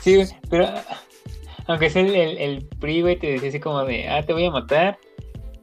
Sí, 0.00 0.24
pero 0.48 0.66
aunque 1.66 1.90
sea 1.90 2.02
el, 2.02 2.14
el, 2.14 2.38
el 2.38 2.66
PRI, 2.80 3.02
güey, 3.02 3.18
te 3.18 3.28
decía 3.32 3.50
así 3.50 3.60
como 3.60 3.84
de, 3.84 4.08
ah, 4.08 4.24
te 4.24 4.32
voy 4.32 4.46
a 4.46 4.50
matar. 4.50 4.98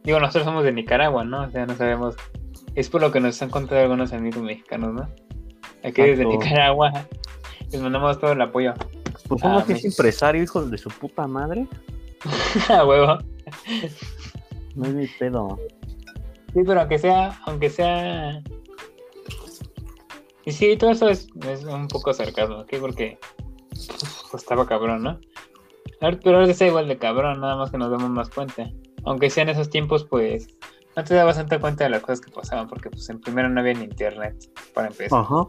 Digo, 0.03 0.19
nosotros 0.19 0.45
somos 0.45 0.63
de 0.63 0.71
Nicaragua, 0.71 1.23
¿no? 1.25 1.43
O 1.43 1.49
sea, 1.49 1.65
no 1.65 1.75
sabemos. 1.75 2.15
Es 2.75 2.89
por 2.89 3.01
lo 3.01 3.11
que 3.11 3.19
nos 3.19 3.41
han 3.41 3.49
contado 3.49 3.81
algunos 3.81 4.13
amigos 4.13 4.41
mexicanos, 4.43 4.93
¿no? 4.93 5.09
Aquí 5.83 6.01
desde 6.01 6.23
Exacto. 6.23 6.29
Nicaragua 6.29 6.91
les 7.71 7.81
mandamos 7.81 8.19
todo 8.19 8.31
el 8.31 8.41
apoyo. 8.41 8.73
Pues 9.27 9.41
somos 9.41 9.63
Ah, 9.63 9.65
que 9.65 9.73
es 9.73 9.83
empresario, 9.83 10.41
hijos 10.43 10.71
de 10.71 10.77
su 10.77 10.89
puta 10.89 11.27
madre. 11.27 11.67
A 12.69 12.85
huevo. 12.85 13.17
No 14.77 14.85
es 14.85 14.93
mi 14.93 15.07
pedo. 15.07 15.59
Sí, 16.53 16.61
pero 16.65 16.81
aunque 16.81 16.99
sea, 16.99 17.39
aunque 17.45 17.69
sea. 17.69 18.41
Y 20.45 20.51
sí, 20.51 20.77
todo 20.77 20.91
eso 20.91 21.09
es, 21.09 21.27
es 21.49 21.63
un 21.63 21.87
poco 21.87 22.13
sarcasmo, 22.13 22.59
¿ok? 22.59 22.75
Porque 22.79 23.17
pues, 23.69 24.43
estaba 24.43 24.67
cabrón, 24.67 25.03
¿no? 25.03 25.19
Pero 25.99 26.37
ahora 26.37 26.49
está 26.49 26.67
igual 26.67 26.87
de 26.87 26.97
cabrón, 26.97 27.41
nada 27.41 27.55
más 27.55 27.71
que 27.71 27.77
nos 27.79 27.89
damos 27.89 28.09
más 28.11 28.29
cuenta. 28.29 28.69
Aunque 29.03 29.31
sea 29.31 29.43
en 29.43 29.49
esos 29.49 29.69
tiempos, 29.69 30.05
pues 30.05 30.47
no 30.95 31.03
te 31.03 31.15
dabas 31.15 31.37
tanta 31.37 31.59
cuenta 31.59 31.85
de 31.85 31.89
las 31.89 32.01
cosas 32.01 32.21
que 32.21 32.31
pasaban, 32.31 32.67
porque 32.67 32.91
pues 32.91 33.09
en 33.09 33.19
primero 33.19 33.49
no 33.49 33.59
había 33.59 33.73
ni 33.73 33.85
internet 33.85 34.35
para 34.73 34.87
empezar. 34.87 35.19
Ajá. 35.19 35.47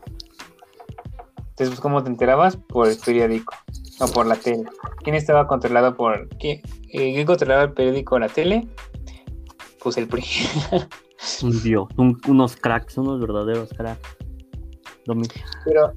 Entonces, 1.37 1.69
pues, 1.69 1.81
¿cómo 1.81 2.03
te 2.03 2.09
enterabas? 2.09 2.57
Por 2.57 2.89
el 2.89 2.97
periódico 2.97 3.55
o 4.01 4.07
por 4.09 4.27
la 4.27 4.37
tele. 4.37 4.65
¿Quién 5.03 5.17
estaba 5.17 5.47
controlado 5.47 5.97
por... 5.97 6.29
¿Quién, 6.39 6.63
eh, 6.93 7.13
¿quién 7.15 7.27
controlaba 7.27 7.65
el 7.65 7.73
periódico 7.73 8.15
o 8.15 8.19
la 8.21 8.29
tele? 8.29 8.69
Pues 9.83 9.97
el 9.97 10.09
PRI. 10.09 10.25
Un 11.43 11.63
dios, 11.63 11.89
un- 11.97 12.21
unos 12.29 12.57
cracks, 12.57 12.97
unos 12.97 13.21
verdaderos 13.21 13.71
cracks. 13.77 14.01
Domi- 15.05 15.27
Pero 15.65 15.93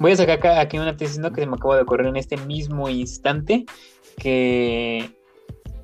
voy 0.00 0.12
a 0.12 0.16
sacar 0.16 0.38
acá, 0.38 0.60
aquí 0.60 0.78
una 0.78 0.96
tesis 0.96 1.18
¿no? 1.18 1.32
que 1.32 1.42
se 1.42 1.46
me 1.46 1.54
acaba 1.56 1.76
de 1.76 1.82
ocurrir 1.82 2.06
en 2.08 2.16
este 2.16 2.36
mismo 2.38 2.88
instante, 2.88 3.66
que 4.18 5.16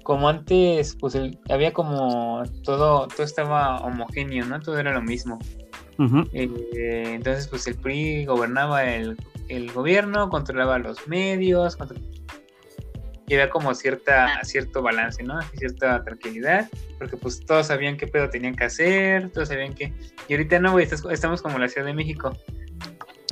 como 0.02 0.28
antes, 0.28 0.96
pues 0.98 1.14
el- 1.14 1.38
había 1.50 1.72
como 1.72 2.42
todo, 2.64 3.06
todo 3.06 3.22
estaba 3.22 3.76
homogéneo, 3.78 4.44
¿no? 4.46 4.58
Todo 4.60 4.78
era 4.78 4.92
lo 4.92 5.02
mismo. 5.02 5.38
Eh, 6.32 7.12
entonces, 7.14 7.46
pues 7.46 7.66
el 7.66 7.74
PRI 7.76 8.24
gobernaba 8.24 8.84
el, 8.92 9.16
el 9.48 9.70
gobierno, 9.70 10.30
controlaba 10.30 10.78
los 10.78 11.06
medios, 11.06 11.76
contro- 11.76 12.00
y 13.30 13.34
había 13.34 13.48
como 13.48 13.72
cierta, 13.76 14.42
cierto 14.42 14.82
balance, 14.82 15.22
¿no? 15.22 15.40
Cierta 15.56 16.02
tranquilidad, 16.02 16.68
porque 16.98 17.16
pues 17.16 17.38
todos 17.46 17.68
sabían 17.68 17.96
qué 17.96 18.08
pedo 18.08 18.28
tenían 18.28 18.56
que 18.56 18.64
hacer, 18.64 19.30
todos 19.30 19.46
sabían 19.46 19.72
que... 19.72 19.92
Y 20.26 20.32
ahorita 20.34 20.58
no, 20.58 20.72
güey, 20.72 20.88
estamos 21.12 21.40
como 21.40 21.56
la 21.60 21.68
Ciudad 21.68 21.86
de 21.86 21.94
México. 21.94 22.36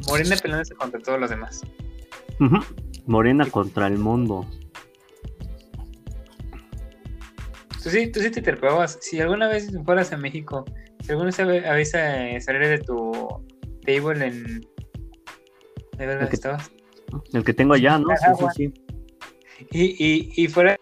Morena 0.07 0.37
peleándose 0.37 0.77
contra 0.77 1.01
todos 1.01 1.19
los 1.19 1.31
demás. 1.31 1.63
Morena 3.07 3.45
contra 3.51 3.89
el 3.89 3.99
mundo. 3.99 4.49
Tú 7.83 7.91
sí, 7.91 8.07
tú 8.13 8.21
sí 8.21 8.31
te 8.31 8.41
trepabas. 8.41 8.99
Si 9.01 9.21
alguna 9.21 9.49
vez 9.49 9.69
fueras 9.85 10.13
a 10.13 10.17
México, 10.17 10.65
si 11.01 11.11
alguna 11.11 11.31
vez 11.75 11.93
eh, 11.95 12.39
salir 12.41 12.69
de 12.69 12.79
tu 12.79 13.43
table 13.85 14.25
en... 14.25 14.61
¿De 15.97 16.07
verdad 16.07 16.23
El 16.23 16.29
que- 16.29 16.37
estabas? 16.37 16.71
El 17.33 17.43
que 17.43 17.53
tengo 17.53 17.75
allá, 17.75 17.99
¿no? 17.99 18.07
Sí, 18.17 18.27
sí, 18.39 18.45
sí. 18.55 18.88
Y, 19.71 19.97
y, 20.05 20.33
y 20.37 20.49
fuera. 20.49 20.77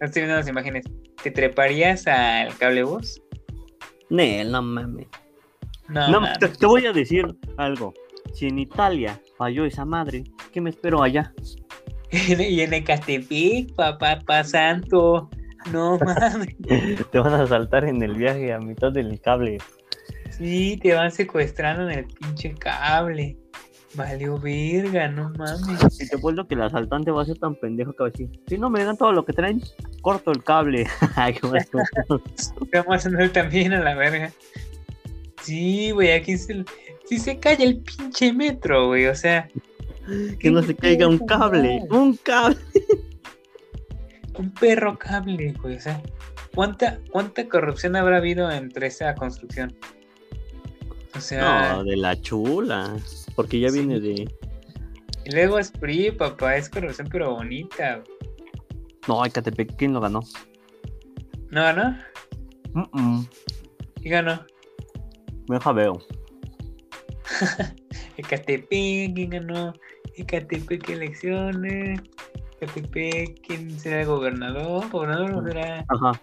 No 0.00 0.06
estoy 0.06 0.22
viendo 0.22 0.36
las 0.36 0.48
imágenes. 0.48 0.84
¿Te 1.22 1.30
treparías 1.30 2.06
al 2.06 2.56
cable 2.56 2.82
bus? 2.84 3.20
Nel, 4.08 4.50
no 4.50 4.62
mames. 4.62 5.06
No, 5.88 6.08
No, 6.08 6.20
mames. 6.20 6.38
te, 6.38 6.48
te 6.48 6.66
voy 6.66 6.86
a 6.86 6.92
decir 6.92 7.26
algo. 7.58 7.92
Si 8.34 8.46
en 8.46 8.58
Italia 8.58 9.20
falló 9.36 9.64
esa 9.64 9.84
madre, 9.84 10.24
¿qué 10.52 10.60
me 10.60 10.70
espero 10.70 11.02
allá? 11.02 11.32
y 12.10 12.60
en 12.60 12.72
Ecatepec, 12.72 13.74
papá, 13.74 14.18
papá 14.20 14.44
santo. 14.44 15.28
No 15.70 15.98
mames. 16.04 16.56
Te 17.10 17.18
van 17.18 17.34
a 17.34 17.46
saltar 17.46 17.84
en 17.84 18.02
el 18.02 18.14
viaje 18.14 18.52
a 18.52 18.58
mitad 18.58 18.90
del 18.92 19.20
cable. 19.20 19.58
Sí, 20.30 20.78
te 20.82 20.94
van 20.94 21.10
secuestrando 21.10 21.90
en 21.90 21.98
el 21.98 22.04
pinche 22.06 22.54
cable. 22.54 23.36
Valió 23.94 24.38
verga, 24.38 25.08
no 25.08 25.30
mames. 25.30 26.00
Y 26.00 26.08
te 26.08 26.16
vuelvo 26.16 26.46
que 26.46 26.54
el 26.54 26.62
asaltante 26.62 27.10
va 27.10 27.22
a 27.22 27.26
ser 27.26 27.38
tan 27.38 27.56
pendejo 27.56 27.92
que 27.92 28.02
va 28.04 28.08
a 28.08 28.10
decir, 28.12 28.30
si 28.46 28.56
no 28.56 28.70
me 28.70 28.84
dan 28.84 28.96
todo 28.96 29.12
lo 29.12 29.24
que 29.24 29.32
traen, 29.32 29.60
corto 30.00 30.30
el 30.30 30.44
cable. 30.44 30.86
Vamos 32.72 33.04
a 33.04 33.08
andar 33.08 33.28
también 33.30 33.72
a 33.72 33.80
la 33.80 33.94
verga. 33.96 34.32
Sí, 35.42 35.90
güey, 35.90 36.12
aquí 36.12 36.36
se, 36.38 36.64
sí 37.06 37.18
se 37.18 37.38
cae 37.38 37.62
el 37.62 37.78
pinche 37.78 38.32
metro, 38.32 38.88
güey. 38.88 39.06
O 39.06 39.14
sea, 39.14 39.48
que 40.38 40.50
no 40.50 40.62
se 40.62 40.74
caiga 40.74 41.08
un 41.08 41.18
cable, 41.18 41.82
un 41.90 42.16
cable. 42.16 42.58
un 44.38 44.52
perro 44.52 44.98
cable, 44.98 45.52
güey. 45.60 45.76
O 45.76 45.80
sea, 45.80 46.00
¿cuánta, 46.54 47.00
cuánta 47.10 47.48
corrupción 47.48 47.96
habrá 47.96 48.18
habido 48.18 48.50
entre 48.50 48.86
esa 48.88 49.14
construcción? 49.14 49.76
O 51.16 51.20
sea, 51.20 51.74
No, 51.74 51.84
de 51.84 51.96
la 51.96 52.20
chula. 52.20 52.96
Porque 53.36 53.60
ya 53.60 53.68
Sí. 53.70 53.78
viene 53.78 54.00
de. 54.00 54.28
y 55.24 55.30
luego 55.32 55.58
es 55.58 55.70
PRI, 55.70 56.12
papá, 56.12 56.56
es 56.56 56.68
corrupción, 56.68 57.08
pero 57.10 57.34
bonita. 57.34 58.02
No, 59.08 59.24
Ecatepec, 59.24 59.76
¿quién 59.76 59.92
lo 59.92 60.00
ganó? 60.00 60.20
No, 61.50 61.72
¿no? 61.72 61.96
Mm, 62.74 62.84
mm. 63.00 63.26
¿Y 64.02 64.08
ganó? 64.10 64.44
Me 65.48 65.56
deja 65.56 65.72
veo. 65.72 65.98
Ecatepec, 68.16 69.14
¿quién 69.14 69.30
ganó? 69.30 69.72
Ecatepec, 70.16 70.82
¿qué 70.84 70.92
elecciones? 70.94 72.00
Ecatepec, 72.60 73.40
¿quién 73.46 73.70
será 73.78 74.00
el 74.02 74.06
gobernador? 74.06 74.88
¿Gobernador 74.90 75.34
o 75.34 75.42
será 75.44 75.84
Ajá. 75.88 76.20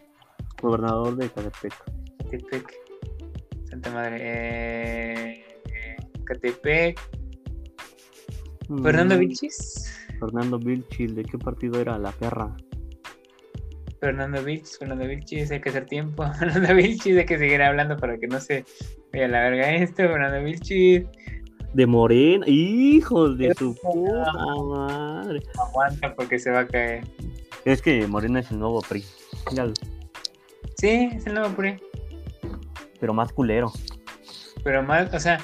Gobernador 0.61 1.15
de 1.15 1.25
Ecatepec. 1.25 1.73
Ecatepec? 2.19 2.73
Santa 3.69 3.91
Madre. 3.91 4.17
Eh, 4.21 5.06
Ecatepec. 6.29 6.99
Fernando 8.83 9.15
Mm, 9.15 9.19
Vilchis. 9.19 9.93
Fernando 10.19 10.59
Vilchis, 10.59 11.15
¿de 11.15 11.23
qué 11.23 11.37
partido 11.37 11.79
era 11.79 11.97
la 11.97 12.11
perra? 12.11 12.55
Fernando 14.01 14.43
Vilchis, 14.43 14.77
Fernando 14.77 15.07
Vilchis, 15.07 15.49
hay 15.51 15.61
que 15.61 15.69
hacer 15.69 15.85
tiempo. 15.85 16.25
Fernando 16.39 16.75
Vilchis, 16.75 17.17
hay 17.17 17.25
que 17.25 17.37
seguir 17.37 17.61
hablando 17.61 17.97
para 17.97 18.17
que 18.17 18.27
no 18.27 18.39
se 18.39 18.65
vaya 19.13 19.25
a 19.25 19.29
la 19.29 19.41
verga 19.49 19.73
esto. 19.75 19.95
Fernando 19.97 20.43
Vilchis, 20.43 21.03
De 21.73 21.85
Morena, 21.85 22.45
hijos 22.47 23.37
de 23.37 23.53
su 23.55 23.73
puta 23.75 24.33
madre. 24.65 25.41
aguanta 25.69 26.13
porque 26.15 26.37
se 26.39 26.51
va 26.51 26.59
a 26.61 26.67
caer. 26.67 27.03
Es 27.65 27.81
que 27.81 28.05
Morena 28.07 28.39
es 28.41 28.51
el 28.51 28.59
nuevo 28.59 28.81
PRI. 28.81 29.03
Míralo, 29.51 29.73
Sí, 30.77 31.09
es 31.13 31.25
el 31.25 31.33
nuevo 31.35 31.55
PRI. 31.55 31.77
pero 32.99 33.13
más 33.13 33.31
culero. 33.33 33.71
Pero 34.63 34.83
más, 34.83 35.13
o 35.13 35.19
sea, 35.19 35.39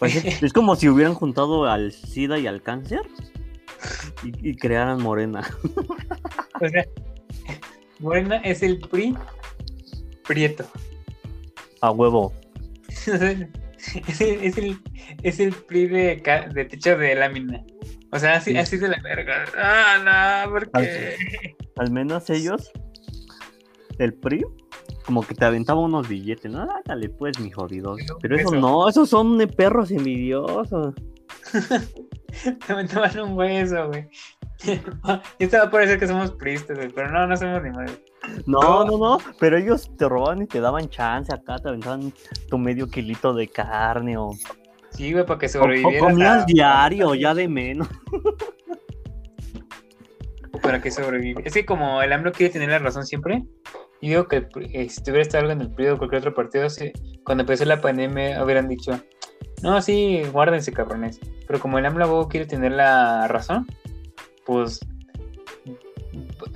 Pues 0.00 0.42
es, 0.42 0.52
como 0.52 0.74
si 0.74 0.88
hubieran 0.88 1.14
juntado 1.14 1.66
al 1.66 1.92
SIDA 1.92 2.38
y 2.38 2.46
al 2.46 2.62
cáncer 2.62 3.02
y, 4.24 4.50
y 4.50 4.56
crearan 4.56 5.00
Morena. 5.02 5.46
o 6.60 6.68
sea, 6.68 6.84
Morena 8.00 8.36
es 8.38 8.62
el 8.62 8.80
PRI 8.80 9.16
prieto. 10.26 10.64
A 11.82 11.90
huevo. 11.92 12.32
Es 14.06 14.20
el, 14.20 14.44
es 14.44 14.58
el, 14.58 14.78
es 15.22 15.40
el 15.40 15.52
PRI 15.54 15.86
de, 15.86 16.66
techo 16.68 16.98
de 16.98 17.14
lámina. 17.14 17.64
O 18.12 18.18
sea, 18.18 18.34
así, 18.36 18.50
Sí. 18.50 18.58
así 18.58 18.76
de 18.76 18.88
la 18.88 19.00
verga. 19.00 19.46
Ah, 19.56 20.44
no, 20.44 20.52
porque. 20.52 21.16
Al 21.76 21.90
menos 21.90 22.28
ellos, 22.28 22.70
el 23.98 24.12
PRI, 24.12 24.44
como 25.04 25.22
que 25.22 25.34
te 25.34 25.44
aventaba 25.44 25.80
unos 25.80 26.08
billetes, 26.08 26.50
¿no? 26.50 26.66
Dale 26.84 27.08
pues, 27.08 27.38
mi 27.40 27.50
jodido. 27.50 27.94
Pero 27.96 28.18
Pero 28.20 28.36
eso 28.36 28.48
eso. 28.48 28.56
no, 28.60 28.88
esos 28.88 29.08
son 29.08 29.38
de 29.38 29.46
perros 29.46 29.90
envidiosos. 29.90 30.94
Te 32.66 32.72
aventaban 32.72 33.18
un 33.20 33.38
hueso, 33.38 33.88
güey. 33.88 34.08
Y 35.38 35.44
esto 35.44 35.56
va 35.56 35.64
a 35.64 35.70
parecer 35.70 35.98
que 35.98 36.06
somos 36.06 36.32
pristas, 36.32 36.76
güey, 36.76 36.90
pero 36.90 37.10
no, 37.10 37.26
no 37.26 37.36
somos 37.36 37.62
ni 37.62 37.70
madre. 37.70 37.92
No, 38.46 38.84
no, 38.84 38.98
no, 38.98 39.18
pero 39.38 39.56
ellos 39.56 39.90
te 39.96 40.06
robaban 40.08 40.42
y 40.42 40.46
te 40.46 40.60
daban 40.60 40.88
chance 40.90 41.32
acá, 41.34 41.56
te 41.58 41.68
aventaban 41.70 42.12
tu 42.50 42.58
medio 42.58 42.86
kilito 42.86 43.32
de 43.32 43.48
carne 43.48 44.18
o, 44.18 44.26
o- 44.26 44.34
Sí, 44.90 45.12
güey, 45.12 45.24
para 45.24 45.38
que 45.38 45.46
o 45.46 45.48
sobrevivieras. 45.48 46.02
comías 46.02 46.42
a- 46.42 46.46
diario, 46.46 47.14
ya 47.14 47.34
de 47.34 47.48
menos. 47.48 47.88
Para 50.62 50.82
que 50.82 50.90
sobreviva. 50.90 51.40
Es 51.44 51.54
que 51.54 51.64
como 51.64 52.02
el 52.02 52.12
AMLO 52.12 52.32
quiere 52.32 52.52
tener 52.52 52.68
la 52.68 52.78
razón 52.80 53.06
siempre, 53.06 53.42
yo 54.02 54.08
digo 54.08 54.28
que 54.28 54.48
eh, 54.72 54.88
si 54.88 55.02
tuviera 55.02 55.22
estado 55.22 55.42
algo 55.42 55.52
en 55.52 55.60
el 55.60 55.70
PRI 55.70 55.88
o 55.88 55.98
cualquier 55.98 56.20
otro 56.20 56.34
partido, 56.34 56.66
cuando 57.24 57.42
empezó 57.42 57.64
la 57.64 57.80
pandemia 57.80 58.42
hubieran 58.42 58.68
dicho, 58.68 58.98
no, 59.62 59.80
sí, 59.82 60.22
guárdense 60.32 60.72
cabrones. 60.72 61.20
Pero 61.46 61.60
como 61.60 61.78
el 61.78 61.86
AMLO 61.86 62.28
quiere 62.28 62.46
tener 62.46 62.72
la 62.72 63.28
razón, 63.28 63.66
pues, 64.46 64.80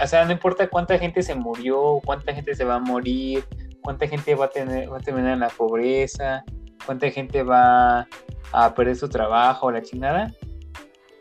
o 0.03 0.07
sea, 0.07 0.25
no 0.25 0.33
importa 0.33 0.69
cuánta 0.69 0.99
gente 0.99 1.23
se 1.23 1.35
murió, 1.35 2.01
cuánta 2.05 2.35
gente 2.35 2.55
se 2.55 2.65
va 2.65 2.77
a 2.77 2.81
morir, 2.81 3.45
cuánta 3.83 4.09
gente 4.09 4.35
va 4.35 4.47
a 4.47 4.51
tener, 4.51 4.91
va 4.91 4.97
a 4.97 5.01
terminar 5.01 5.35
en 5.35 5.41
la 5.41 5.49
pobreza, 5.49 6.45
cuánta 6.87 7.11
gente 7.11 7.43
va 7.43 8.09
a 8.53 8.75
perder 8.75 8.97
su 8.97 9.09
trabajo, 9.09 9.71
la 9.71 9.83
chingada. 9.83 10.33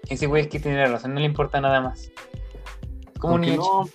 Ese 0.08 0.28
güey 0.28 0.48
que 0.48 0.60
tiene 0.60 0.78
la 0.78 0.88
razón, 0.88 1.14
no 1.14 1.20
le 1.20 1.26
importa 1.26 1.60
nada 1.60 1.82
más. 1.82 2.12
Como 3.20 3.36
un 3.36 3.42
no, 3.56 3.86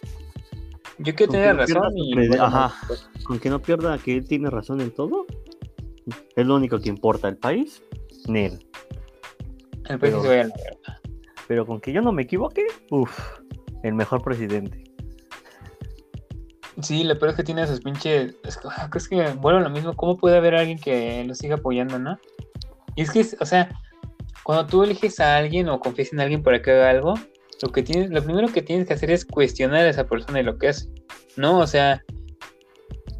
yo 0.98 1.14
quiero 1.14 1.32
tener 1.32 1.56
razón 1.56 1.92
y... 1.96 2.14
bueno, 2.14 2.44
Ajá. 2.44 2.74
pues, 2.86 3.08
con 3.24 3.38
que 3.38 3.50
no 3.50 3.60
pierda 3.60 3.98
que 3.98 4.16
él 4.16 4.26
tiene 4.26 4.50
razón 4.50 4.80
en 4.80 4.90
todo, 4.90 5.26
es 6.36 6.46
lo 6.46 6.56
único 6.56 6.78
que 6.80 6.88
importa. 6.88 7.28
El 7.28 7.36
país, 7.36 7.82
Nel. 8.26 8.66
el 9.88 9.98
país 9.98 10.14
pero- 10.14 10.22
se 10.22 10.44
la. 10.44 10.54
Pero 11.46 11.64
con 11.64 11.80
que 11.80 11.92
yo 11.92 12.02
no 12.02 12.12
me 12.12 12.22
equivoque, 12.22 12.66
uff, 12.90 13.18
el 13.82 13.94
mejor 13.94 14.22
presidente. 14.22 14.84
Sí, 16.82 17.04
lo 17.04 17.18
peor 17.18 17.30
es 17.30 17.36
que 17.36 17.42
tiene 17.42 17.62
esos 17.62 17.80
pinches... 17.80 18.36
Es 18.44 18.56
que, 18.58 18.68
es 18.96 19.08
que 19.08 19.32
bueno, 19.40 19.58
lo 19.60 19.70
mismo, 19.70 19.94
¿cómo 19.96 20.16
puede 20.16 20.36
haber 20.36 20.54
alguien 20.54 20.78
que 20.78 21.24
lo 21.24 21.34
siga 21.34 21.56
apoyando, 21.56 21.98
no? 21.98 22.18
Y 22.94 23.02
es 23.02 23.10
que, 23.10 23.26
o 23.40 23.46
sea, 23.46 23.70
cuando 24.44 24.66
tú 24.66 24.84
eliges 24.84 25.18
a 25.20 25.36
alguien 25.38 25.68
o 25.68 25.80
confías 25.80 26.12
en 26.12 26.20
alguien 26.20 26.42
para 26.42 26.60
que 26.62 26.70
haga 26.70 26.90
algo, 26.90 27.14
lo 27.62 27.72
que 27.72 27.82
tienes, 27.82 28.10
lo 28.10 28.22
primero 28.22 28.48
que 28.48 28.62
tienes 28.62 28.86
que 28.86 28.94
hacer 28.94 29.10
es 29.10 29.24
cuestionar 29.24 29.86
a 29.86 29.90
esa 29.90 30.06
persona 30.06 30.40
y 30.40 30.44
lo 30.44 30.58
que 30.58 30.68
hace. 30.68 30.88
No, 31.36 31.58
o 31.58 31.66
sea, 31.66 32.04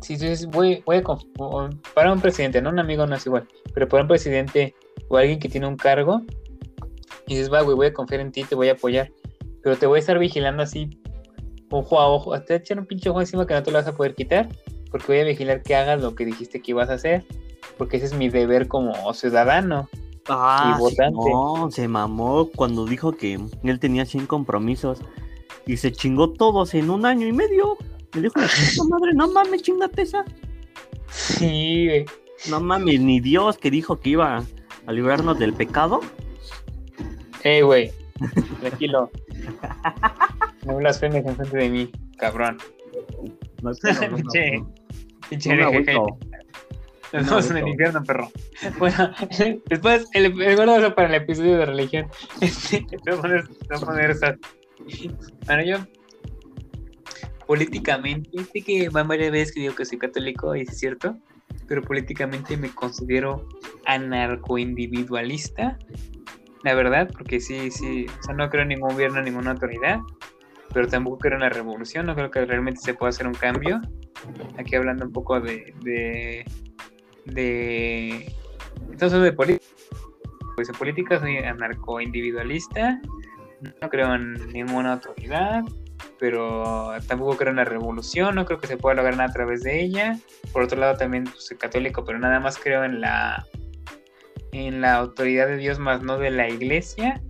si 0.01 0.14
dices, 0.14 0.47
voy, 0.47 0.82
voy 0.86 0.97
a 0.97 1.03
para 1.95 2.12
un 2.12 2.20
presidente, 2.20 2.62
no 2.62 2.70
un 2.70 2.78
amigo 2.78 3.07
no 3.07 3.16
es 3.16 3.26
igual, 3.26 3.47
pero 3.74 3.89
para 3.89 4.03
un 4.03 4.09
presidente 4.09 4.74
o 5.09 5.16
alguien 5.16 5.39
que 5.39 5.49
tiene 5.49 5.66
un 5.66 5.76
cargo, 5.76 6.22
y 7.26 7.34
dices, 7.34 7.53
va, 7.53 7.62
güey, 7.62 7.76
voy 7.76 7.86
a 7.89 7.93
confiar 7.93 8.20
en 8.20 8.32
ti, 8.32 8.45
te 8.45 8.55
voy 8.55 8.68
a 8.68 8.72
apoyar, 8.72 9.11
pero 9.62 9.76
te 9.76 9.86
voy 9.86 9.99
a 9.99 10.01
estar 10.01 10.18
vigilando 10.18 10.62
así, 10.62 10.89
ojo 11.70 12.01
a 12.01 12.09
ojo, 12.09 12.34
hasta 12.34 12.55
echar 12.57 12.78
un 12.78 12.86
pinche 12.86 13.11
ojo 13.11 13.20
encima 13.20 13.47
que 13.47 13.55
no 13.55 13.62
te 13.62 13.70
lo 13.70 13.78
vas 13.78 13.86
a 13.86 13.97
poder 13.97 14.14
quitar, 14.14 14.49
porque 14.91 15.07
voy 15.09 15.18
a 15.20 15.24
vigilar 15.24 15.62
que 15.62 15.74
hagas 15.74 16.01
lo 16.01 16.14
que 16.14 16.24
dijiste 16.24 16.62
que 16.62 16.70
ibas 16.70 16.89
a 16.91 16.95
hacer, 16.95 17.24
porque 17.76 17.99
ese 17.99 18.07
es 18.07 18.14
mi 18.14 18.28
deber 18.28 18.68
como 18.68 19.12
ciudadano. 19.12 19.89
Ah, 20.29 20.74
Y 20.76 20.81
votante. 20.81 21.31
no, 21.31 21.70
se 21.70 21.89
mamó 21.89 22.51
cuando 22.55 22.85
dijo 22.85 23.12
que 23.12 23.39
él 23.64 23.81
tenía 23.81 24.05
100 24.05 24.26
compromisos 24.26 25.01
y 25.66 25.76
se 25.79 25.93
chingó 25.93 26.31
todos 26.33 26.74
en 26.74 26.91
un 26.91 27.07
año 27.07 27.26
y 27.26 27.33
medio. 27.33 27.76
Le 28.14 28.22
dijo, 28.22 28.35
"Puta 28.35 28.89
madre, 28.89 29.12
no 29.14 29.29
mames, 29.29 29.62
chingate 29.62 30.03
esa. 30.03 30.24
Sí, 31.11 31.87
güey. 31.87 32.05
No 32.51 32.61
mames, 32.61 33.01
ni 33.01 33.20
Dios 33.20 33.59
que 33.59 33.70
dijo 33.70 33.99
que 34.01 34.11
iba 34.11 34.43
a 34.87 34.93
librarnos 34.93 35.39
del 35.39 35.53
pecado. 35.55 36.01
Ey, 37.43 37.62
güey. 37.62 37.91
Tranquilo. 38.61 39.11
No 40.66 40.76
blasfemes 40.76 41.24
enfrente 41.24 41.57
de 41.57 41.68
mí, 41.68 41.91
cabrón. 42.18 42.59
No, 43.62 43.70
no, 43.72 43.76
Pinche- 43.76 44.61
no, 44.61 44.72
Pinche 45.29 45.95
Nos 47.13 47.25
no, 47.25 47.31
vemos 47.31 47.51
en 47.51 47.57
el 47.59 47.69
infierno, 47.69 48.05
perro. 48.05 48.31
Bueno, 48.79 49.11
después, 49.69 50.07
el, 50.13 50.41
el 50.43 50.57
guardo 50.57 50.77
eso 50.77 50.95
para 50.95 51.09
el 51.09 51.15
episodio 51.15 51.59
de 51.59 51.67
religión. 51.67 52.07
Este, 52.41 52.83
te 52.83 53.11
voy 53.11 53.19
a 53.19 53.23
poner, 53.23 53.49
te 53.49 53.75
voy 53.75 53.83
a 53.83 53.87
poner 53.87 54.11
esas. 54.11 54.37
Bueno, 55.47 55.63
yo 55.65 55.79
políticamente, 57.49 58.31
sé 58.53 58.61
que 58.61 58.91
van 58.91 59.09
varias 59.09 59.33
veces 59.33 59.55
que 59.55 59.61
digo 59.61 59.75
que 59.75 59.87
soy 59.87 59.97
católico, 59.97 60.55
y 60.55 60.61
es 60.61 60.79
cierto, 60.79 61.17
pero 61.67 61.83
políticamente 61.83 62.59
me 62.59 62.69
considero 62.69 63.49
anarcoindividualista, 63.87 65.79
la 66.63 66.75
verdad, 66.75 67.09
porque 67.11 67.41
sí, 67.41 67.71
sí, 67.71 68.05
o 68.21 68.23
sea, 68.23 68.35
no 68.35 68.51
creo 68.51 68.65
en 68.65 68.69
ningún 68.69 68.91
gobierno, 68.91 69.23
ninguna 69.23 69.53
autoridad, 69.53 70.01
pero 70.75 70.89
tampoco 70.89 71.17
creo 71.19 71.37
en 71.37 71.41
la 71.41 71.49
revolución, 71.49 72.05
no 72.05 72.15
creo 72.15 72.31
que 72.31 72.45
realmente 72.45 72.83
se 72.83 72.93
pueda 72.93 73.09
hacer 73.09 73.27
un 73.27 73.35
cambio. 73.35 73.81
Aquí 74.59 74.77
hablando 74.77 75.07
un 75.07 75.13
poco 75.13 75.41
de, 75.41 75.73
de, 75.83 76.45
de 77.25 78.33
entonces 78.91 79.23
de 79.23 79.33
política, 79.33 79.66
pues 80.57 80.69
en 80.69 80.75
política 80.75 81.21
soy 81.21 81.39
anarcoindividualista, 81.39 83.01
no 83.81 83.89
creo 83.89 84.14
en 84.14 84.35
ninguna 84.53 84.95
autoridad, 84.95 85.62
pero 86.19 86.93
tampoco 87.07 87.37
creo 87.37 87.51
en 87.51 87.57
la 87.57 87.64
revolución, 87.64 88.35
no 88.35 88.45
creo 88.45 88.59
que 88.59 88.66
se 88.66 88.77
pueda 88.77 88.97
lograr 88.97 89.16
nada 89.16 89.31
a 89.31 89.33
través 89.33 89.62
de 89.62 89.81
ella. 89.81 90.19
Por 90.53 90.62
otro 90.62 90.79
lado 90.79 90.97
también 90.97 91.25
pues, 91.25 91.47
soy 91.47 91.57
católico, 91.57 92.05
pero 92.05 92.19
nada 92.19 92.41
más 92.41 92.59
creo 92.59 92.85
en 92.85 93.01
la 93.01 93.47
en 94.53 94.81
la 94.81 94.95
autoridad 94.95 95.47
de 95.47 95.57
Dios 95.59 95.79
más 95.79 96.03
no 96.03 96.19
de 96.19 96.31
la 96.31 96.49
iglesia. 96.49 97.21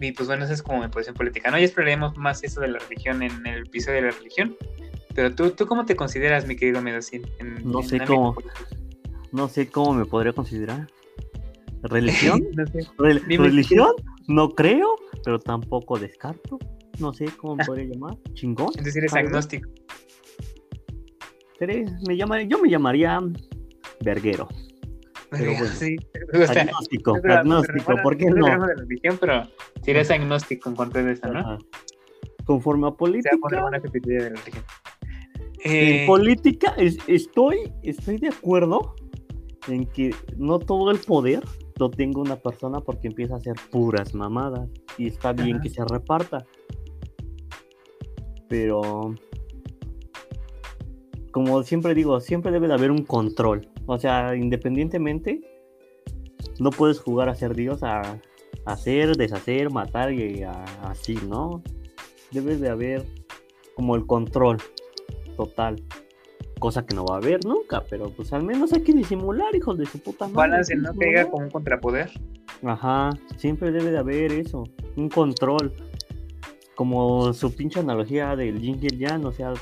Y 0.00 0.12
pues 0.12 0.26
bueno, 0.26 0.44
esa 0.44 0.54
es 0.54 0.62
como 0.62 0.80
mi 0.80 0.88
posición 0.88 1.14
política. 1.14 1.50
No, 1.50 1.58
ya 1.58 1.64
exploraremos 1.64 2.16
más 2.16 2.42
eso 2.42 2.60
de 2.60 2.68
la 2.68 2.78
religión 2.80 3.22
en 3.22 3.46
el 3.46 3.66
episodio 3.66 4.02
de 4.02 4.10
la 4.10 4.10
religión. 4.10 4.56
Pero 5.14 5.34
tú, 5.34 5.50
¿tú 5.50 5.66
cómo 5.66 5.84
te 5.84 5.96
consideras, 5.96 6.46
mi 6.46 6.56
querido 6.56 6.80
Medocín? 6.82 7.22
En, 7.38 7.54
No 7.70 7.80
en 7.80 7.88
sé 7.88 8.00
cómo. 8.04 8.34
No 9.32 9.48
sé 9.48 9.68
cómo 9.68 9.94
me 9.94 10.04
podría 10.04 10.32
considerar. 10.32 10.86
¿Religión? 11.82 12.42
no 12.56 12.66
sé. 12.66 12.80
Dime. 13.26 13.44
¿Religión? 13.44 13.92
No 14.28 14.50
creo, 14.50 14.88
pero 15.24 15.38
tampoco 15.38 15.98
descarto. 15.98 16.58
No 16.98 17.12
sé 17.12 17.26
cómo 17.36 17.56
me 17.56 17.64
podría 17.66 17.86
llamar. 17.86 18.16
¿Chingón? 18.34 18.68
Entonces 18.68 18.96
eres 18.96 19.12
vez. 19.12 19.24
agnóstico. 19.24 19.68
Me 22.08 22.16
llama- 22.16 22.42
yo 22.42 22.58
me 22.60 22.68
llamaría 22.68 23.20
verguero. 24.04 24.48
Pero 25.30 25.52
bueno. 25.52 25.66
Sí, 25.74 25.96
me 26.32 26.38
gusta. 26.40 26.60
Agnóstico, 26.60 27.16
agnóstico, 27.24 27.94
¿por 28.02 28.16
qué 28.16 28.26
no 28.26 28.36
no? 28.36 28.44
creo 28.46 28.66
de 28.66 28.74
religión, 28.74 29.18
pero 29.20 29.42
si 29.82 29.90
eres 29.92 30.10
agnóstico 30.10 30.68
en 30.70 30.76
cuanto 30.76 30.98
a 30.98 31.10
eso, 31.10 31.26
¿no? 31.28 31.38
Ajá. 31.38 31.58
Conforme 32.44 32.88
a 32.88 32.90
política, 32.90 33.30
va 33.36 33.38
a 33.38 33.40
poner 33.40 33.60
buena 33.60 33.76
episodio 33.78 34.22
de 34.24 34.28
religión. 34.30 34.64
En 35.64 35.72
Eh, 36.02 36.04
política 36.06 36.74
es- 36.76 36.98
estoy, 37.06 37.72
estoy 37.82 38.18
de 38.18 38.28
acuerdo 38.28 38.94
en 39.68 39.86
que 39.86 40.14
no 40.36 40.58
todo 40.58 40.90
el 40.90 40.98
poder 40.98 41.42
lo 41.78 41.90
tenga 41.90 42.20
una 42.20 42.36
persona 42.36 42.80
porque 42.80 43.08
empieza 43.08 43.34
a 43.34 43.38
hacer 43.38 43.54
puras 43.70 44.14
mamadas 44.14 44.68
y 44.98 45.06
está 45.06 45.32
bien 45.32 45.54
Ajá. 45.56 45.62
que 45.62 45.70
se 45.70 45.84
reparta. 45.84 46.44
Pero 48.48 49.14
como 51.30 51.62
siempre 51.62 51.94
digo, 51.94 52.20
siempre 52.20 52.52
debe 52.52 52.68
de 52.68 52.74
haber 52.74 52.90
un 52.90 53.04
control. 53.04 53.68
O 53.86 53.98
sea, 53.98 54.36
independientemente, 54.36 55.40
no 56.60 56.70
puedes 56.70 57.00
jugar 57.00 57.28
a 57.30 57.34
ser 57.34 57.54
Dios, 57.54 57.82
a, 57.82 58.00
a 58.02 58.72
hacer, 58.72 59.16
deshacer, 59.16 59.70
matar 59.70 60.12
y 60.12 60.42
a- 60.42 60.64
así, 60.82 61.16
¿no? 61.28 61.62
Debe 62.32 62.56
de 62.56 62.68
haber 62.68 63.04
como 63.74 63.96
el 63.96 64.06
control 64.06 64.58
total. 65.46 65.82
Cosa 66.58 66.86
que 66.86 66.94
no 66.94 67.04
va 67.04 67.16
a 67.16 67.18
haber 67.18 67.44
nunca, 67.44 67.82
pero 67.90 68.10
pues 68.10 68.32
al 68.32 68.44
menos 68.44 68.72
hay 68.72 68.82
que 68.82 68.92
disimular, 68.92 69.54
hijos 69.54 69.76
de 69.78 69.86
su 69.86 69.98
puta 69.98 70.26
madre. 70.26 70.36
balance, 70.36 70.76
no 70.76 70.92
disimular. 70.92 71.30
con 71.30 71.44
un 71.44 71.50
contrapoder. 71.50 72.10
Ajá, 72.64 73.10
siempre 73.36 73.72
debe 73.72 73.90
de 73.90 73.98
haber 73.98 74.32
eso, 74.32 74.64
un 74.96 75.08
control. 75.08 75.72
Como 76.76 77.32
su 77.32 77.54
pinche 77.54 77.80
analogía 77.80 78.34
del 78.36 78.60
yin 78.60 78.78
y 78.80 78.86
el 78.86 78.98
yang, 78.98 79.24
o 79.26 79.32
sea, 79.32 79.52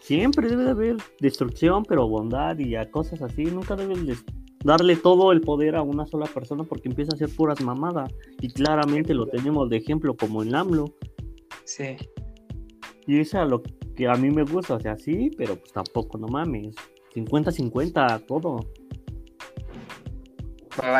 siempre 0.00 0.48
debe 0.48 0.64
de 0.64 0.70
haber 0.70 0.96
destrucción, 1.20 1.84
pero 1.84 2.08
bondad 2.08 2.58
y 2.58 2.74
a 2.74 2.90
cosas 2.90 3.22
así. 3.22 3.44
Nunca 3.44 3.76
debes 3.76 4.06
de 4.06 4.16
darle 4.64 4.96
todo 4.96 5.32
el 5.32 5.40
poder 5.42 5.76
a 5.76 5.82
una 5.82 6.06
sola 6.06 6.26
persona 6.26 6.64
porque 6.64 6.88
empieza 6.88 7.12
a 7.12 7.16
hacer 7.16 7.28
puras 7.34 7.60
mamadas. 7.60 8.12
Y 8.40 8.48
claramente 8.48 9.14
lo 9.14 9.26
tenemos 9.26 9.68
de 9.68 9.76
ejemplo 9.76 10.16
como 10.16 10.42
en 10.42 10.54
AMLO. 10.54 10.86
Sí. 11.64 11.96
Y 13.06 13.20
es 13.20 13.34
a 13.34 13.44
lo 13.44 13.62
que 13.96 14.06
a 14.08 14.14
mí 14.14 14.30
me 14.30 14.44
gusta, 14.44 14.74
o 14.74 14.80
sea, 14.80 14.96
sí, 14.96 15.30
pero 15.36 15.56
pues 15.56 15.72
tampoco, 15.72 16.18
no 16.18 16.28
mames. 16.28 16.74
50-50 17.14 18.26
todo. 18.26 18.66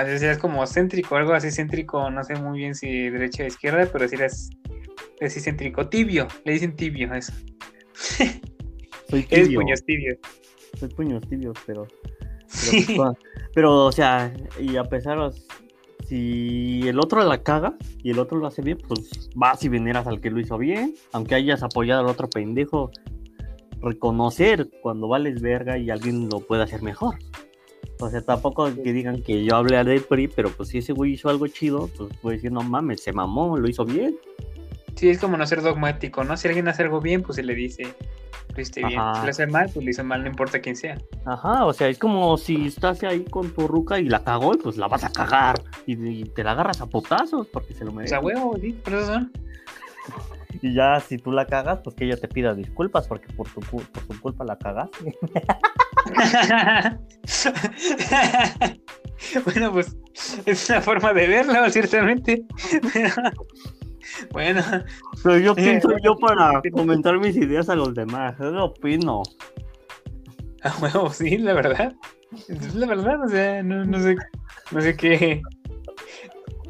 Es 0.05 0.39
como 0.39 0.66
céntrico, 0.66 1.16
algo 1.16 1.32
así 1.32 1.51
céntrico, 1.51 2.10
no 2.10 2.23
sé 2.24 2.35
muy 2.35 2.59
bien 2.59 2.74
si 2.74 3.09
derecha 3.09 3.44
o 3.44 3.47
izquierda, 3.47 3.89
pero 3.90 4.06
si 4.06 4.16
eres 4.16 4.51
así 5.20 5.40
céntrico, 5.40 5.89
tibio, 5.89 6.28
le 6.44 6.52
dicen 6.52 6.77
tibio 6.77 7.10
a 7.12 7.19
eso. 7.19 7.32
Soy 9.09 9.27
Eres 9.31 9.47
tibio. 9.47 9.60
puños 9.60 9.85
tibios. 9.85 10.19
Soy 10.78 10.89
puños 10.90 11.27
tibios, 11.28 11.56
pero. 11.66 11.86
Pero, 11.86 12.28
Sí. 12.48 12.94
pues. 12.97 13.16
Pero, 13.55 13.86
o 13.86 13.93
sea, 13.93 14.32
y 14.60 14.77
a 14.77 14.85
pesar, 14.85 15.19
si 16.12 16.86
el 16.86 17.01
otro 17.01 17.24
la 17.24 17.43
caga 17.43 17.74
y 18.02 18.10
el 18.10 18.18
otro 18.18 18.36
lo 18.36 18.47
hace 18.47 18.60
bien, 18.60 18.76
pues 18.86 19.30
vas 19.34 19.64
y 19.64 19.70
veneras 19.70 20.06
al 20.06 20.20
que 20.20 20.30
lo 20.30 20.40
hizo 20.40 20.59
bien, 20.59 20.94
aunque 21.14 21.36
hayas 21.36 21.62
apoyado 21.62 22.02
al 22.02 22.06
otro 22.06 22.28
pendejo, 22.28 22.90
reconocer 23.80 24.68
cuando 24.82 25.09
vales 25.09 25.40
verga 25.40 25.78
y 25.78 25.89
alguien 25.89 26.28
lo 26.28 26.40
puede 26.40 26.64
hacer 26.64 26.82
mejor. 26.82 27.14
O 27.98 28.10
sea, 28.10 28.20
tampoco 28.20 28.66
que 28.74 28.93
digan 28.93 29.22
que 29.22 29.43
yo 29.43 29.56
hablé 29.56 29.82
del 29.84 30.02
PRI, 30.02 30.28
pero 30.28 30.51
pues 30.51 30.68
si 30.68 30.78
ese 30.78 30.93
güey 30.93 31.12
hizo 31.12 31.30
algo 31.30 31.47
chido, 31.47 31.89
pues 31.97 32.14
puede 32.20 32.36
decir, 32.36 32.52
no 32.52 32.60
mames, 32.60 33.02
se 33.02 33.14
mamó, 33.14 33.56
lo 33.56 33.66
hizo 33.66 33.86
bien. 33.86 34.14
Sí, 34.97 35.09
es 35.09 35.18
como 35.18 35.39
no 35.39 35.47
ser 35.47 35.62
dogmático, 35.62 36.24
¿no? 36.24 36.36
Si 36.36 36.47
alguien 36.47 36.68
hace 36.68 36.82
algo 36.82 37.01
bien, 37.01 37.22
pues 37.22 37.36
se 37.36 37.43
le 37.43 37.55
dice, 37.55 37.84
lo 38.54 38.62
hiciste 38.62 38.80
bien. 38.80 39.00
Si 39.14 39.22
lo 39.22 39.28
hace 39.30 39.46
mal, 39.46 39.70
pues 39.72 39.84
lo 39.84 39.90
hizo 39.90 40.04
mal, 40.04 40.22
no 40.22 40.28
importa 40.28 40.60
quién 40.60 40.76
sea. 40.76 40.98
Ajá, 41.24 41.64
o 41.64 41.72
sea, 41.72 41.88
es 41.88 41.98
como 41.98 42.36
si 42.36 42.66
estás 42.66 43.02
ahí 43.02 43.24
con 43.24 43.50
tu 43.52 43.66
ruca 43.68 43.98
y 43.98 44.04
la 44.08 44.22
cagó, 44.22 44.54
y 44.54 44.58
pues 44.58 44.76
la 44.76 44.88
vas 44.88 45.04
a 45.04 45.12
cagar. 45.12 45.60
Y, 45.86 45.94
y 46.06 46.24
te 46.24 46.44
la 46.44 46.52
agarras 46.52 46.80
a 46.80 46.86
potazos 46.86 47.46
porque 47.48 47.74
se 47.74 47.84
lo 47.84 47.90
O 47.90 47.94
merece. 47.94 48.10
sea, 48.10 48.20
huevo, 48.20 48.56
sí, 48.60 48.72
por 48.72 48.94
eso 48.94 49.06
son. 49.06 49.32
Y 50.60 50.74
ya 50.74 51.00
si 51.00 51.16
tú 51.16 51.32
la 51.32 51.46
cagas, 51.46 51.80
pues 51.82 51.96
que 51.96 52.04
ella 52.04 52.16
te 52.16 52.28
pida 52.28 52.54
disculpas 52.54 53.08
porque 53.08 53.32
por 53.32 53.48
tu, 53.48 53.60
por 53.60 53.82
tu 53.84 54.20
culpa 54.20 54.44
la 54.44 54.58
cagaste. 54.58 55.16
bueno, 59.44 59.72
pues 59.72 59.96
es 60.44 60.68
una 60.68 60.80
forma 60.80 61.12
de 61.14 61.26
verlo, 61.26 61.70
ciertamente. 61.70 62.44
Pero, 62.92 63.14
bueno, 64.31 64.62
Pero 65.23 65.39
yo 65.39 65.53
Eh, 65.57 65.57
pienso 65.57 65.89
bueno, 65.89 66.03
yo 66.05 66.16
para 66.16 66.62
comentar 66.73 67.19
mis 67.19 67.36
ideas 67.36 67.69
a 67.69 67.74
los 67.77 67.94
demás, 67.94 68.36
yo 68.39 68.51
lo 68.51 68.66
opino. 68.66 69.23
a 70.62 70.78
huevo, 70.81 71.11
sí, 71.11 71.39
la 71.39 71.55
verdad. 71.55 71.94
Es 72.49 72.74
la 72.74 72.86
verdad, 72.86 73.23
o 73.24 73.28
sea, 73.28 73.62
no, 73.62 73.85
no 73.85 74.01
sé, 74.01 74.16
no 74.70 74.81
sé 74.81 74.97
qué. 74.97 75.43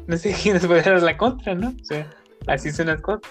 No 0.07 0.17
sé 0.17 0.35
quién 0.41 0.55
nos 0.55 0.67
puede 0.67 0.81
dar 0.81 1.01
la 1.01 1.17
contra, 1.17 1.55
¿no? 1.55 1.69
O 1.69 1.85
sea, 1.85 2.09
así 2.47 2.71
son 2.71 2.87
las 2.87 3.01
cosas. 3.01 3.21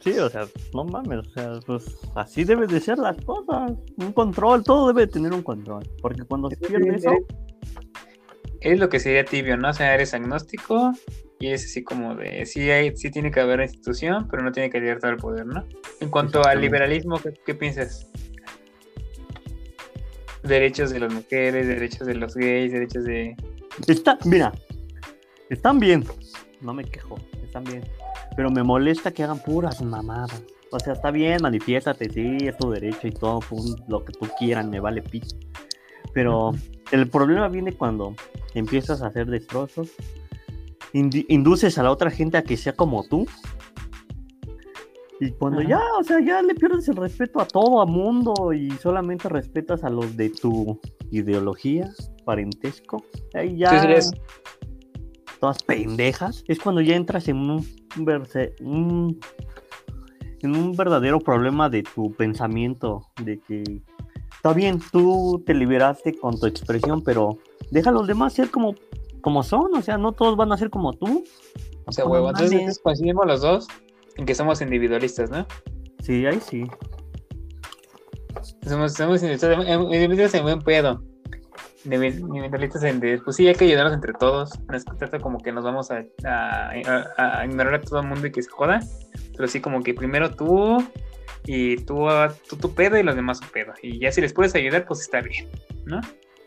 Sí, 0.00 0.18
o 0.18 0.28
sea, 0.28 0.46
no 0.74 0.84
mames, 0.84 1.20
o 1.20 1.30
sea, 1.30 1.52
pues 1.64 1.96
así 2.14 2.44
deben 2.44 2.68
de 2.68 2.80
ser 2.80 2.98
las 2.98 3.16
cosas. 3.24 3.72
Un 3.96 4.12
control, 4.12 4.62
todo 4.62 4.88
debe 4.92 5.06
tener 5.06 5.32
un 5.32 5.42
control. 5.42 5.82
Porque 6.02 6.24
cuando 6.24 6.50
se 6.50 6.56
pierde 6.56 6.96
eso, 6.96 7.10
Es 8.60 8.78
lo 8.78 8.88
que 8.88 8.98
sería 8.98 9.24
tibio, 9.24 9.56
¿no? 9.56 9.70
O 9.70 9.72
sea, 9.72 9.94
eres 9.94 10.12
agnóstico 10.12 10.92
y 11.40 11.48
es 11.48 11.64
así 11.64 11.82
como 11.82 12.14
de, 12.14 12.46
sí, 12.46 12.70
hay, 12.70 12.96
sí 12.96 13.10
tiene 13.10 13.30
que 13.30 13.40
haber 13.40 13.60
institución, 13.60 14.28
pero 14.30 14.42
no 14.42 14.52
tiene 14.52 14.70
que 14.70 14.78
haber 14.78 14.98
todo 14.98 15.10
el 15.10 15.16
poder, 15.16 15.46
¿no? 15.46 15.66
En 16.00 16.08
cuanto 16.10 16.44
al 16.44 16.60
liberalismo, 16.60 17.18
¿qué, 17.18 17.32
qué 17.44 17.54
piensas? 17.54 18.10
Derechos 20.42 20.90
de 20.90 21.00
las 21.00 21.12
mujeres, 21.12 21.66
derechos 21.66 22.06
de 22.06 22.14
los 22.14 22.34
gays, 22.34 22.72
derechos 22.72 23.04
de... 23.04 23.34
Está, 23.86 24.18
mira, 24.24 24.52
están 25.50 25.78
bien. 25.78 26.04
No 26.60 26.72
me 26.72 26.84
quejo, 26.84 27.16
están 27.42 27.64
bien. 27.64 27.82
Pero 28.36 28.50
me 28.50 28.62
molesta 28.62 29.10
que 29.10 29.22
hagan 29.22 29.38
puras 29.38 29.82
mamadas. 29.82 30.42
O 30.70 30.78
sea, 30.80 30.94
está 30.94 31.10
bien, 31.10 31.38
manifiéstate, 31.40 32.10
sí, 32.10 32.38
es 32.40 32.56
tu 32.56 32.70
derecho 32.70 33.06
y 33.06 33.12
todo, 33.12 33.40
pum, 33.40 33.76
lo 33.86 34.04
que 34.04 34.12
tú 34.12 34.28
quieras, 34.38 34.66
me 34.66 34.80
vale 34.80 35.02
pito. 35.02 35.36
Pero 36.12 36.52
el 36.90 37.08
problema 37.08 37.48
viene 37.48 37.72
cuando 37.72 38.14
empiezas 38.54 39.02
a 39.02 39.06
hacer 39.06 39.26
destrozos, 39.26 39.92
induces 40.94 41.76
a 41.78 41.82
la 41.82 41.90
otra 41.90 42.10
gente 42.10 42.36
a 42.38 42.42
que 42.44 42.56
sea 42.56 42.72
como 42.72 43.02
tú. 43.04 43.26
Y 45.20 45.30
cuando 45.32 45.60
Ajá. 45.60 45.68
ya, 45.68 45.80
o 45.98 46.02
sea, 46.02 46.20
ya 46.24 46.42
le 46.42 46.54
pierdes 46.54 46.88
el 46.88 46.96
respeto 46.96 47.40
a 47.40 47.46
todo 47.46 47.80
a 47.80 47.86
mundo 47.86 48.52
y 48.52 48.70
solamente 48.72 49.28
respetas 49.28 49.84
a 49.84 49.90
los 49.90 50.16
de 50.16 50.30
tu 50.30 50.80
ideología, 51.10 51.90
parentesco, 52.24 53.04
ahí 53.34 53.56
ya 53.58 53.70
todas 55.40 55.62
pendejas, 55.62 56.42
es 56.48 56.58
cuando 56.58 56.80
ya 56.80 56.96
entras 56.96 57.28
en 57.28 57.36
un, 57.36 57.66
verse- 57.98 58.54
un- 58.60 59.18
en 60.40 60.56
un 60.56 60.72
verdadero 60.72 61.20
problema 61.20 61.68
de 61.68 61.82
tu 61.84 62.12
pensamiento, 62.12 63.06
de 63.22 63.38
que 63.40 63.62
está 64.34 64.52
bien, 64.52 64.80
tú 64.90 65.42
te 65.46 65.54
liberaste 65.54 66.14
con 66.18 66.38
tu 66.40 66.46
expresión, 66.46 67.02
pero 67.02 67.38
deja 67.70 67.90
a 67.90 67.92
los 67.92 68.06
demás 68.06 68.32
ser 68.32 68.50
como, 68.50 68.74
como 69.24 69.42
son, 69.42 69.74
o 69.74 69.80
sea, 69.82 69.96
no 69.98 70.12
todos 70.12 70.36
van 70.36 70.52
a 70.52 70.56
ser 70.58 70.68
como 70.70 70.92
tú. 70.92 71.24
O 71.86 71.92
sea, 71.92 72.04
huevo, 72.04 72.28
entonces 72.28 72.78
coincidimos 72.78 73.26
los 73.26 73.40
dos 73.40 73.66
en 74.16 74.26
que 74.26 74.34
somos 74.34 74.60
individualistas, 74.60 75.30
¿no? 75.30 75.46
Sí, 76.02 76.24
ahí 76.26 76.38
sí. 76.40 76.64
Somos, 78.68 78.92
somos 78.94 79.22
individualistas 79.22 79.66
individualistas 79.68 80.34
en 80.34 80.42
buen 80.42 80.60
pedo. 80.60 81.02
Indivi- 81.86 82.18
Individualistas 82.18 82.82
en 82.84 83.00
de, 83.00 83.18
pues 83.18 83.36
sí, 83.36 83.48
hay 83.48 83.54
que 83.54 83.64
ayudarnos 83.64 83.94
entre 83.94 84.12
todos. 84.12 84.50
No 84.68 84.76
es 84.76 84.84
que 84.84 84.94
trata 84.96 85.18
como 85.18 85.38
que 85.38 85.52
nos 85.52 85.64
vamos 85.64 85.90
a, 85.90 86.04
a- 86.24 86.70
a- 87.16 87.40
a 87.40 87.44
ignorar 87.46 87.74
a 87.74 87.80
todo 87.80 88.00
el 88.00 88.06
mundo 88.06 88.26
y 88.26 88.32
que 88.32 88.42
se 88.42 88.50
joda. 88.50 88.80
Pero 89.36 89.48
sí, 89.48 89.60
como 89.60 89.82
que 89.82 89.94
primero 89.94 90.30
tú 90.34 90.82
y 91.46 91.76
tú, 91.78 92.06
tú 92.48 92.56
tu 92.56 92.74
pedo 92.74 92.98
y 92.98 93.02
los 93.02 93.16
demás 93.16 93.38
su 93.38 93.50
pedo. 93.50 93.72
Y 93.82 93.98
ya 94.00 94.12
si 94.12 94.20
les 94.20 94.32
puedes 94.32 94.54
ayudar, 94.54 94.86
pues 94.86 95.00
está 95.00 95.20
bien, 95.20 95.48
¿no? 95.86 96.00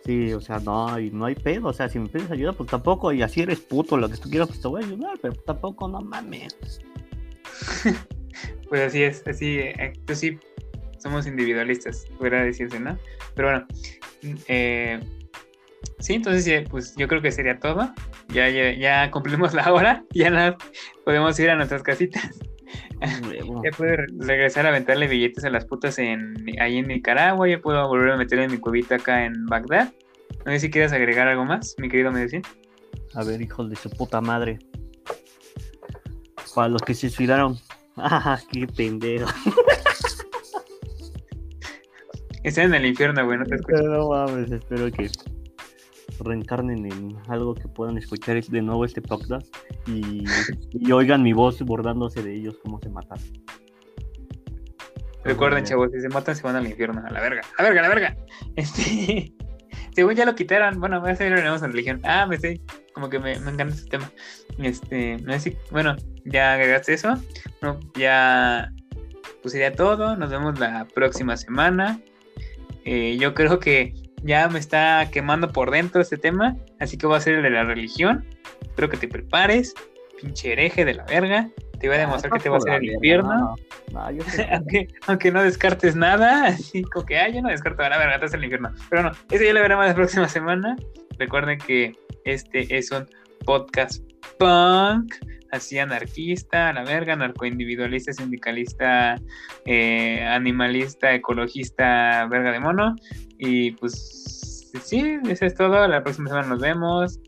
Sí, 0.07 0.31
o 0.31 0.39
sea, 0.39 0.59
no, 0.59 0.97
y 0.97 1.11
no 1.11 1.25
hay 1.25 1.35
pedo, 1.35 1.67
o 1.67 1.73
sea, 1.73 1.89
si 1.89 1.99
me 1.99 2.07
pides 2.07 2.31
ayuda, 2.31 2.53
pues 2.53 2.69
tampoco, 2.69 3.11
y 3.11 3.21
así 3.21 3.41
eres 3.41 3.59
puto, 3.59 3.97
lo 3.97 4.07
que 4.07 4.15
tú 4.15 4.29
quieras, 4.29 4.47
pues 4.47 4.61
te 4.61 4.69
voy 4.69 4.81
a 4.81 4.85
ayudar, 4.85 5.19
pero 5.21 5.35
tampoco, 5.45 5.89
no 5.89 5.99
mames. 5.99 6.57
Pues 8.69 8.81
así 8.81 9.01
es, 9.01 9.25
así, 9.25 9.59
eh, 9.59 9.93
pues 10.05 10.19
sí, 10.19 10.37
somos 10.99 11.25
individualistas, 11.25 12.05
podría 12.17 12.41
decirse, 12.41 12.79
¿no? 12.79 12.97
Pero 13.33 13.49
bueno, 13.49 13.67
eh, 14.47 14.99
sí, 15.99 16.15
entonces 16.15 16.67
pues 16.69 16.93
yo 16.97 17.07
creo 17.07 17.21
que 17.21 17.31
sería 17.31 17.59
todo. 17.59 17.89
Ya, 18.27 18.49
ya, 18.49 18.73
ya 18.73 19.09
cumplimos 19.09 19.53
la 19.53 19.73
hora, 19.73 20.03
ya 20.13 20.29
nada, 20.29 20.57
podemos 21.05 21.39
ir 21.39 21.49
a 21.49 21.55
nuestras 21.55 21.81
casitas. 21.81 22.37
Ya 23.63 23.71
puedo 23.77 23.95
re- 23.95 24.05
regresar 24.19 24.65
a 24.65 24.69
aventarle 24.69 25.07
billetes 25.07 25.43
a 25.45 25.49
las 25.49 25.65
putas 25.65 25.97
en, 25.99 26.35
ahí 26.59 26.77
en 26.77 26.87
Nicaragua, 26.87 27.47
ya 27.47 27.59
puedo 27.59 27.87
volver 27.87 28.11
a 28.11 28.17
meter 28.17 28.39
en 28.39 28.51
mi 28.51 28.57
cubita 28.57 28.95
acá 28.95 29.25
en 29.25 29.45
Bagdad. 29.45 29.93
No 30.45 30.51
sé 30.51 30.59
si 30.59 30.69
quieres 30.69 30.91
agregar 30.93 31.27
algo 31.27 31.45
más, 31.45 31.75
mi 31.77 31.89
querido 31.89 32.11
Medicín. 32.11 32.41
A 33.13 33.23
ver, 33.23 33.41
hijos 33.41 33.69
de 33.69 33.75
su 33.75 33.89
puta 33.89 34.19
madre. 34.21 34.59
Para 36.55 36.69
los 36.69 36.81
que 36.81 36.93
se 36.93 37.09
suicidaron. 37.09 37.57
Ah, 37.99 38.39
qué 38.51 38.67
pendejo. 38.67 39.27
Están 42.43 42.65
en 42.65 42.75
el 42.75 42.85
infierno, 42.85 43.25
güey, 43.25 43.39
no 43.39 43.45
te 43.45 43.55
escucho. 43.59 43.81
No 43.83 44.09
mames, 44.09 44.51
espero 44.51 44.91
que 44.91 45.09
reencarnen 46.19 46.85
en 46.85 47.17
algo 47.27 47.55
que 47.55 47.67
puedan 47.67 47.97
escuchar 47.97 48.41
de 48.43 48.61
nuevo 48.61 48.85
este 48.85 49.01
podcast 49.01 49.47
y, 49.85 50.25
y 50.71 50.91
oigan 50.91 51.23
mi 51.23 51.33
voz 51.33 51.61
bordándose 51.61 52.21
de 52.21 52.35
ellos 52.35 52.57
cómo 52.63 52.79
se 52.79 52.89
matan. 52.89 53.19
Recuerden, 55.23 55.65
chavos, 55.65 55.89
si 55.91 55.99
se 55.99 56.07
matan 56.07 56.35
se 56.35 56.43
van 56.43 56.55
al 56.55 56.65
infierno, 56.67 57.03
a 57.05 57.11
la 57.11 57.19
verga, 57.19 57.41
a 57.57 57.63
la 57.63 57.69
verga, 57.69 57.79
a 57.79 57.83
la 57.83 57.89
verga. 57.89 58.17
Este, 58.55 59.33
según 59.93 60.15
ya 60.15 60.25
lo 60.25 60.35
quitaron, 60.35 60.79
bueno, 60.79 61.01
voy 61.01 61.09
a 61.09 61.13
hacer 61.13 61.33
en 61.33 61.71
religión. 61.71 61.99
Ah, 62.03 62.25
me 62.25 62.35
estoy, 62.35 62.61
como 62.93 63.09
que 63.09 63.19
me, 63.19 63.37
me 63.39 63.51
encanta 63.51 63.75
ese 63.75 63.87
tema. 63.87 64.09
Este, 64.59 65.17
no 65.17 65.33
sé 65.33 65.39
si, 65.39 65.57
bueno, 65.71 65.95
ya 66.23 66.53
agregaste 66.53 66.93
eso. 66.93 67.15
No, 67.61 67.79
ya, 67.95 68.71
pues 69.41 69.51
sería 69.51 69.73
todo. 69.73 70.15
Nos 70.15 70.29
vemos 70.29 70.57
la 70.59 70.87
próxima 70.93 71.35
semana. 71.35 71.99
Eh, 72.85 73.17
yo 73.19 73.33
creo 73.33 73.59
que 73.59 73.93
ya 74.23 74.47
me 74.49 74.59
está 74.59 75.09
quemando 75.11 75.51
por 75.51 75.71
dentro 75.71 76.01
este 76.01 76.17
tema, 76.17 76.55
así 76.79 76.97
que 76.97 77.07
voy 77.07 77.15
a 77.15 77.17
hacer 77.17 77.35
el 77.35 77.43
de 77.43 77.49
la 77.51 77.63
religión. 77.63 78.25
Espero 78.61 78.89
que 78.89 78.97
te 78.97 79.07
prepares, 79.07 79.73
pinche 80.19 80.53
hereje 80.53 80.85
de 80.85 80.95
la 80.95 81.05
verga. 81.05 81.49
Te 81.79 81.87
voy 81.87 81.97
a 81.97 82.01
demostrar 82.01 82.33
que 82.33 82.39
te 82.39 82.49
va 82.49 82.55
a 82.55 82.57
hacer 82.57 82.73
el 82.75 82.91
infierno. 82.91 83.55
No, 83.91 84.11
yo 84.11 84.23
aunque, 84.51 84.87
aunque 85.05 85.31
no 85.31 85.43
descartes 85.43 85.95
nada, 85.95 86.45
así 86.47 86.83
como 86.83 87.05
que, 87.05 87.17
ah, 87.17 87.29
yo 87.29 87.41
no 87.41 87.49
descarto 87.49 87.83
la 87.83 87.97
verga, 87.97 88.15
estás 88.15 88.33
en 88.33 88.39
el 88.39 88.45
infierno. 88.45 88.71
Pero 88.89 89.03
no, 89.03 89.11
eso 89.29 89.43
ya 89.43 89.53
lo 89.53 89.61
veremos 89.61 89.85
la 89.85 89.95
próxima 89.95 90.27
semana. 90.27 90.75
Recuerden 91.19 91.59
que 91.59 91.93
este 92.25 92.75
es 92.75 92.91
un 92.91 93.07
podcast 93.45 94.03
punk, 94.39 95.13
así 95.51 95.79
anarquista, 95.79 96.69
a 96.69 96.73
la 96.73 96.83
verga, 96.83 97.15
narcoindividualista, 97.15 98.13
sindicalista, 98.13 99.15
eh, 99.65 100.23
animalista, 100.23 101.13
ecologista, 101.13 102.27
verga 102.29 102.51
de 102.51 102.59
mono. 102.59 102.95
Y 103.39 103.71
pues, 103.71 104.71
sí, 104.83 105.17
eso 105.27 105.45
es 105.45 105.55
todo. 105.55 105.87
La 105.87 106.03
próxima 106.03 106.29
semana 106.29 106.47
nos 106.47 106.61
vemos. 106.61 107.19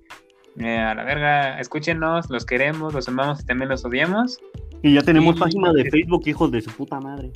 Eh, 0.57 0.77
a 0.77 0.94
la 0.94 1.03
verga, 1.03 1.60
escúchenos, 1.60 2.30
los 2.30 2.45
queremos, 2.45 2.94
los 2.94 3.07
amamos 3.07 3.41
y 3.41 3.45
también 3.45 3.69
los 3.69 3.86
odiamos. 3.86 4.40
Y 4.81 4.95
ya 4.95 5.02
tenemos 5.02 5.36
Y- 5.36 5.40
página 5.40 5.72
de 5.73 5.90
Facebook, 5.90 6.23
hijos 6.26 6.52
de 6.52 6.61
su 6.61 6.72
puta 6.72 6.99
madre. 6.99 7.31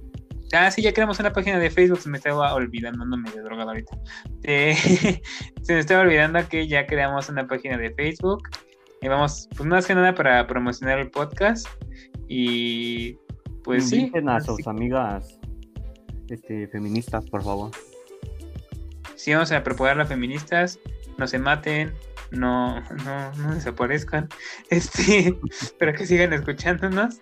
Ah, 0.54 0.70
sí, 0.70 0.82
ya 0.82 0.94
creamos 0.94 1.20
una 1.20 1.34
página 1.34 1.58
de 1.58 1.70
Facebook, 1.72 2.00
se 2.00 2.10
me 2.10 2.18
estaba 2.18 2.54
olvidando, 2.54 3.06
no 3.06 3.18
me 3.18 3.30
he 3.30 3.40
drogado 3.40 3.70
ahorita. 3.70 3.98
Eh, 4.44 4.76
se 5.62 5.74
me 5.74 5.80
estaba 5.80 6.02
olvidando 6.02 6.48
que 6.48 6.68
ya 6.68 6.86
creamos 6.86 7.30
una 7.30 7.48
página 7.48 7.78
de 7.78 7.92
Facebook. 7.92 8.44
Y 9.02 9.08
vamos, 9.08 9.50
pues 9.56 9.68
más 9.68 9.88
que 9.88 9.96
nada 9.96 10.14
para 10.14 10.46
promocionar 10.48 11.00
el 11.00 11.10
podcast. 11.10 11.68
Y 12.28 13.18
pues 13.64 13.90
sí. 13.90 14.12
A 14.28 14.40
sus 14.42 14.68
amigas 14.68 15.40
este, 16.30 16.68
feministas, 16.68 17.26
por 17.30 17.44
favor. 17.44 17.72
Sí 19.16 19.34
vamos 19.34 19.52
a 19.52 19.64
proponer 19.64 20.00
a 20.00 20.06
feministas, 20.06 20.80
no 21.18 21.28
se 21.28 21.40
maten, 21.40 21.94
no, 22.32 22.82
no, 22.82 23.32
no 23.34 23.54
desaparezcan, 23.54 24.28
este, 24.70 25.38
pero 25.80 25.94
que 25.94 26.06
sigan 26.06 26.34
escuchándonos. 26.34 27.22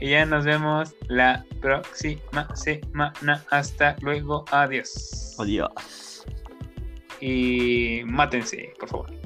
Y 0.00 0.10
ya 0.10 0.26
nos 0.26 0.44
vemos 0.44 0.94
la 1.08 1.44
próxima 1.60 2.54
semana. 2.54 3.44
Hasta 3.50 3.96
luego, 4.00 4.44
adiós. 4.50 5.34
Adiós. 5.38 6.24
Y 7.20 8.02
mátense, 8.04 8.72
por 8.78 8.88
favor. 8.88 9.21